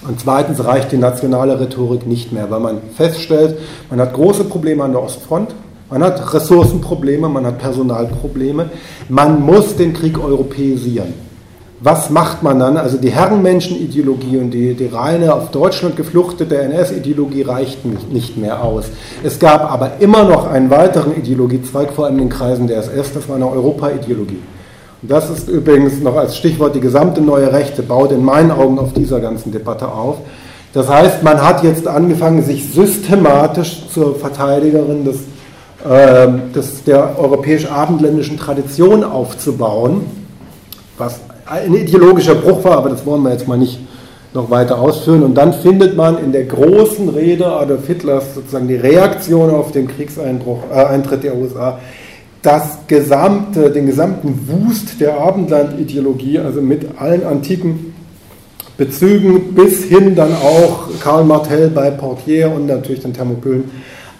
Und 0.07 0.19
zweitens 0.19 0.63
reicht 0.63 0.91
die 0.91 0.97
nationale 0.97 1.59
Rhetorik 1.59 2.07
nicht 2.07 2.31
mehr, 2.31 2.49
weil 2.49 2.59
man 2.59 2.77
feststellt, 2.95 3.59
man 3.89 3.99
hat 3.99 4.13
große 4.13 4.45
Probleme 4.45 4.83
an 4.83 4.93
der 4.93 5.03
Ostfront, 5.03 5.53
man 5.91 6.03
hat 6.03 6.33
Ressourcenprobleme, 6.33 7.29
man 7.29 7.45
hat 7.45 7.59
Personalprobleme, 7.59 8.69
man 9.09 9.41
muss 9.41 9.75
den 9.75 9.93
Krieg 9.93 10.17
europäisieren 10.17 11.13
was 11.83 12.11
macht 12.11 12.43
man 12.43 12.59
dann? 12.59 12.77
Also 12.77 12.97
die 12.97 13.09
Herrenmenschenideologie 13.09 14.37
und 14.37 14.51
die, 14.51 14.75
die 14.75 14.85
reine 14.85 15.33
auf 15.33 15.49
Deutschland 15.49 15.95
gefluchtete 15.95 16.55
NS-Ideologie 16.59 17.41
reichten 17.41 17.97
nicht 18.11 18.37
mehr 18.37 18.63
aus. 18.63 18.85
Es 19.23 19.39
gab 19.39 19.69
aber 19.69 19.93
immer 19.99 20.23
noch 20.23 20.47
einen 20.47 20.69
weiteren 20.69 21.17
Ideologiezweig, 21.17 21.91
vor 21.91 22.05
allem 22.05 22.15
in 22.19 22.25
den 22.25 22.29
Kreisen 22.29 22.67
der 22.67 22.77
SS, 22.77 23.13
das 23.13 23.27
war 23.27 23.35
eine 23.35 23.49
Europa-Ideologie. 23.49 24.41
Und 25.01 25.09
das 25.09 25.29
ist 25.29 25.49
übrigens 25.49 25.99
noch 26.01 26.15
als 26.15 26.37
Stichwort, 26.37 26.75
die 26.75 26.79
gesamte 26.79 27.21
neue 27.21 27.51
Rechte 27.51 27.81
baut 27.81 28.11
in 28.11 28.23
meinen 28.23 28.51
Augen 28.51 28.77
auf 28.77 28.93
dieser 28.93 29.19
ganzen 29.19 29.51
Debatte 29.51 29.87
auf. 29.87 30.17
Das 30.73 30.87
heißt, 30.87 31.23
man 31.23 31.41
hat 31.41 31.63
jetzt 31.63 31.87
angefangen, 31.87 32.43
sich 32.43 32.71
systematisch 32.71 33.87
zur 33.89 34.15
Verteidigerin 34.15 35.03
des, 35.03 35.17
äh, 35.89 36.27
des, 36.55 36.83
der 36.83 37.19
europäisch-abendländischen 37.19 38.37
Tradition 38.37 39.03
aufzubauen, 39.03 40.05
was 40.97 41.19
ein 41.45 41.73
ideologischer 41.73 42.35
Bruch 42.35 42.63
war, 42.63 42.77
aber 42.77 42.89
das 42.89 43.05
wollen 43.05 43.23
wir 43.23 43.31
jetzt 43.31 43.47
mal 43.47 43.57
nicht 43.57 43.79
noch 44.33 44.49
weiter 44.49 44.79
ausführen. 44.79 45.23
Und 45.23 45.35
dann 45.35 45.53
findet 45.53 45.97
man 45.97 46.17
in 46.23 46.31
der 46.31 46.45
großen 46.45 47.09
Rede 47.09 47.47
Adolf 47.47 47.87
Hitlers 47.87 48.35
sozusagen 48.35 48.67
die 48.67 48.75
Reaktion 48.75 49.49
auf 49.49 49.71
den 49.71 49.87
Kriegseintritt 49.87 51.19
äh, 51.19 51.21
der 51.21 51.35
USA, 51.35 51.79
das 52.41 52.79
gesamte, 52.87 53.69
den 53.69 53.85
gesamten 53.85 54.47
Wust 54.47 54.99
der 54.99 55.19
Abendland-Ideologie, 55.19 56.39
also 56.39 56.61
mit 56.61 56.99
allen 56.99 57.25
antiken 57.25 57.93
Bezügen 58.77 59.53
bis 59.53 59.83
hin 59.83 60.15
dann 60.15 60.33
auch 60.33 60.89
Karl 61.01 61.23
Martell 61.23 61.69
bei 61.69 61.91
Portier 61.91 62.51
und 62.51 62.65
natürlich 62.65 63.01
den 63.01 63.13
Thermopylen, 63.13 63.65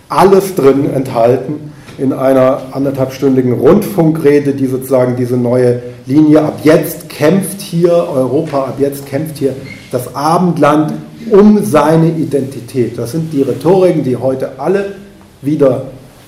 alles 0.08 0.54
drin 0.54 0.94
enthalten 0.94 1.72
in 1.98 2.14
einer 2.14 2.62
anderthalbstündigen 2.72 3.54
Rundfunkrede, 3.54 4.54
die 4.54 4.68
sozusagen 4.68 5.16
diese 5.16 5.38
neue 5.38 5.82
Linie, 6.06 6.42
ab 6.42 6.60
jetzt 6.64 7.10
kämpft 7.10 7.62
hier 7.62 7.92
Europa, 7.92 8.66
ab 8.66 8.76
jetzt 8.80 9.08
kämpft 9.08 9.38
hier 9.38 9.56
das 9.92 10.16
Abendland 10.16 10.94
um 11.30 11.64
seine 11.64 12.10
Identität. 12.10 12.98
Das 12.98 13.12
sind 13.12 13.34
die 13.34 13.42
Rhetoriken, 13.42 14.04
die 14.04 14.18
heute 14.18 14.60
alle 14.60 14.94
wieder 15.42 15.84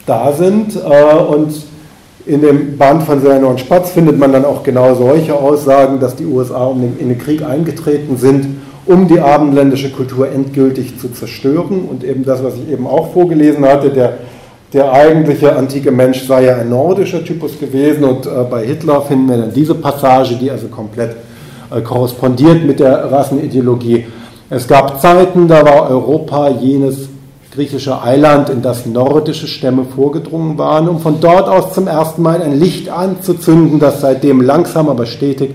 da 0.06 0.34
sind. 0.34 0.76
Äh, 0.76 1.16
und 1.16 1.54
in 2.26 2.42
dem 2.42 2.78
Band 2.78 3.04
von 3.04 3.22
Serno 3.22 3.50
und 3.50 3.60
Spatz 3.60 3.92
findet 3.92 4.18
man 4.18 4.32
dann 4.32 4.46
auch 4.46 4.64
genau 4.64 4.96
solche 4.96 5.36
Aussagen, 5.36 6.00
dass 6.00 6.16
die 6.16 6.26
USA 6.26 6.72
in 6.72 7.10
den 7.10 7.18
Krieg 7.18 7.44
eingetreten 7.44 8.18
sind, 8.18 8.46
um 8.86 9.08
die 9.08 9.20
abendländische 9.20 9.92
Kultur 9.92 10.30
endgültig 10.32 11.00
zu 11.00 11.10
zerstören. 11.12 11.86
Und 11.90 12.04
eben 12.04 12.24
das, 12.24 12.44
was 12.44 12.56
ich 12.56 12.72
eben 12.72 12.88
auch 12.88 13.14
vorgelesen 13.14 13.66
hatte, 13.66 13.90
der 13.90 14.18
der 14.74 14.92
eigentliche 14.92 15.56
antike 15.56 15.92
Mensch 15.92 16.26
sei 16.26 16.46
ja 16.46 16.56
ein 16.58 16.70
nordischer 16.70 17.24
Typus 17.24 17.60
gewesen 17.60 18.04
und 18.04 18.26
äh, 18.26 18.30
bei 18.50 18.66
Hitler 18.66 19.04
finden 19.04 19.30
wir 19.30 19.38
dann 19.38 19.54
diese 19.54 19.76
Passage, 19.76 20.36
die 20.36 20.50
also 20.50 20.68
komplett 20.68 21.16
äh, 21.70 21.82
korrespondiert 21.82 22.66
mit 22.66 22.80
der 22.80 23.12
Rassenideologie. 23.12 24.06
Es 24.50 24.68
gab 24.68 25.00
Zeiten, 25.00 25.48
da 25.48 25.64
war 25.64 25.90
Europa 25.90 26.50
jenes 26.50 27.08
griechische 27.54 28.02
Eiland, 28.02 28.50
in 28.50 28.62
das 28.62 28.86
nordische 28.86 29.48
Stämme 29.48 29.86
vorgedrungen 29.86 30.58
waren, 30.58 30.90
um 30.90 31.00
von 31.00 31.20
dort 31.20 31.48
aus 31.48 31.74
zum 31.74 31.88
ersten 31.88 32.22
Mal 32.22 32.42
ein 32.42 32.60
Licht 32.60 32.90
anzuzünden, 32.90 33.80
das 33.80 34.02
seitdem 34.02 34.42
langsam 34.42 34.90
aber 34.90 35.06
stetig 35.06 35.52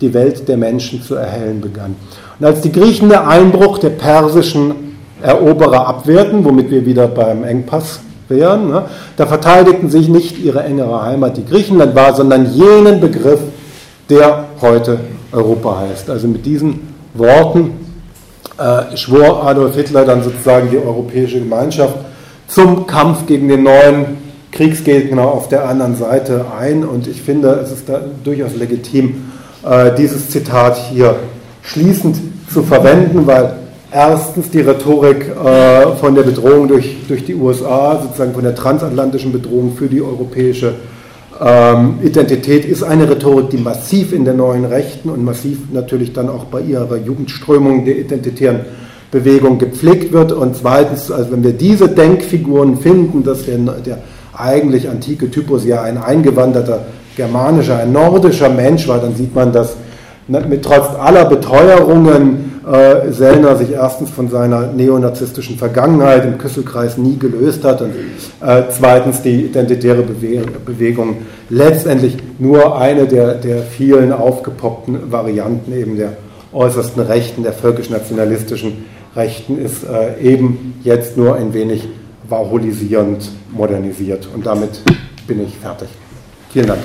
die 0.00 0.12
Welt 0.12 0.48
der 0.48 0.56
Menschen 0.56 1.02
zu 1.02 1.14
erhellen 1.14 1.60
begann. 1.60 1.94
Und 2.38 2.46
als 2.46 2.60
die 2.60 2.72
Griechen 2.72 3.08
den 3.08 3.18
Einbruch 3.18 3.78
der 3.78 3.90
persischen 3.90 4.96
Eroberer 5.22 5.86
abwehrten, 5.86 6.44
womit 6.44 6.70
wir 6.70 6.84
wieder 6.84 7.06
beim 7.06 7.44
Engpass 7.44 8.00
wären. 8.28 8.68
Ne? 8.68 8.82
Da 9.16 9.26
verteidigten 9.26 9.88
sich 9.88 10.08
nicht 10.08 10.38
ihre 10.38 10.62
engere 10.64 11.02
Heimat, 11.02 11.36
die 11.36 11.44
Griechenland 11.44 11.94
war, 11.94 12.14
sondern 12.14 12.52
jenen 12.52 13.00
Begriff, 13.00 13.40
der 14.10 14.44
heute 14.60 15.00
Europa 15.32 15.78
heißt. 15.88 16.10
Also 16.10 16.28
mit 16.28 16.44
diesen 16.44 16.94
Worten 17.14 17.85
äh, 18.58 18.96
schwor 18.96 19.46
Adolf 19.46 19.74
Hitler 19.74 20.04
dann 20.04 20.22
sozusagen 20.22 20.70
die 20.70 20.78
europäische 20.78 21.38
Gemeinschaft 21.38 21.96
zum 22.48 22.86
Kampf 22.86 23.26
gegen 23.26 23.48
den 23.48 23.62
neuen 23.62 24.18
Kriegsgegner 24.52 25.22
auf 25.22 25.48
der 25.48 25.68
anderen 25.68 25.96
Seite 25.96 26.46
ein. 26.58 26.84
Und 26.84 27.06
ich 27.06 27.20
finde, 27.22 27.50
es 27.62 27.72
ist 27.72 27.88
da 27.88 28.00
durchaus 28.24 28.54
legitim, 28.54 29.30
äh, 29.68 29.94
dieses 29.96 30.30
Zitat 30.30 30.76
hier 30.90 31.16
schließend 31.62 32.16
zu 32.52 32.62
verwenden, 32.62 33.26
weil 33.26 33.54
erstens 33.92 34.50
die 34.50 34.60
Rhetorik 34.60 35.26
äh, 35.28 35.96
von 35.96 36.14
der 36.14 36.22
Bedrohung 36.22 36.68
durch, 36.68 36.96
durch 37.08 37.24
die 37.24 37.34
USA, 37.34 38.00
sozusagen 38.02 38.34
von 38.34 38.44
der 38.44 38.54
transatlantischen 38.54 39.32
Bedrohung 39.32 39.74
für 39.76 39.88
die 39.88 40.00
europäische 40.00 40.74
ähm, 41.40 41.98
Identität, 42.02 42.64
ist 42.64 42.82
eine 42.82 43.08
Rhetorik, 43.08 43.50
die 43.50 43.58
massiv 43.58 44.12
in 44.12 44.24
der 44.24 44.34
neuen 44.34 44.64
Rechten 44.64 45.10
und 45.10 45.24
massiv 45.24 45.58
natürlich 45.72 46.12
dann 46.12 46.28
auch 46.28 46.44
bei 46.44 46.60
ihrer 46.60 46.96
Jugendströmung 46.96 47.84
der 47.84 47.98
identitären 47.98 48.60
Bewegung 49.10 49.58
gepflegt 49.58 50.12
wird. 50.12 50.32
Und 50.32 50.56
zweitens, 50.56 51.10
also 51.10 51.32
wenn 51.32 51.44
wir 51.44 51.52
diese 51.52 51.88
Denkfiguren 51.88 52.76
finden, 52.78 53.22
dass 53.22 53.44
der, 53.46 53.58
der 53.58 53.98
eigentlich 54.36 54.88
antike 54.88 55.30
Typus 55.30 55.64
ja 55.64 55.82
ein 55.82 55.98
eingewanderter 55.98 56.86
germanischer, 57.16 57.78
ein 57.78 57.92
nordischer 57.92 58.50
Mensch 58.50 58.86
war, 58.88 58.98
dann 58.98 59.14
sieht 59.14 59.34
man, 59.34 59.52
dass 59.52 59.76
mit 60.28 60.64
trotz 60.64 60.88
aller 60.98 61.24
Beteuerungen 61.24 62.55
äh, 62.66 63.12
Sellner 63.12 63.56
sich 63.56 63.70
erstens 63.70 64.10
von 64.10 64.28
seiner 64.28 64.66
neonazistischen 64.66 65.56
Vergangenheit 65.56 66.24
im 66.24 66.36
Küsselkreis 66.36 66.98
nie 66.98 67.16
gelöst 67.16 67.64
hat 67.64 67.80
und 67.80 67.92
äh, 68.40 68.64
zweitens 68.70 69.22
die 69.22 69.44
identitäre 69.44 70.02
Bewe 70.02 70.44
Bewegung 70.64 71.18
letztendlich 71.48 72.16
nur 72.38 72.78
eine 72.78 73.06
der, 73.06 73.34
der 73.34 73.62
vielen 73.62 74.12
aufgepoppten 74.12 75.12
Varianten 75.12 75.72
eben 75.72 75.96
der 75.96 76.16
äußersten 76.52 77.02
Rechten, 77.02 77.42
der 77.42 77.52
völkisch-nationalistischen 77.52 78.84
Rechten 79.14 79.58
ist, 79.58 79.84
äh, 79.84 80.20
eben 80.20 80.80
jetzt 80.82 81.16
nur 81.16 81.36
ein 81.36 81.54
wenig 81.54 81.88
warholisierend 82.28 83.30
modernisiert. 83.52 84.28
Und 84.34 84.44
damit 84.46 84.82
bin 85.26 85.44
ich 85.44 85.56
fertig. 85.56 85.88
Vielen 86.50 86.66
Dank. 86.66 86.80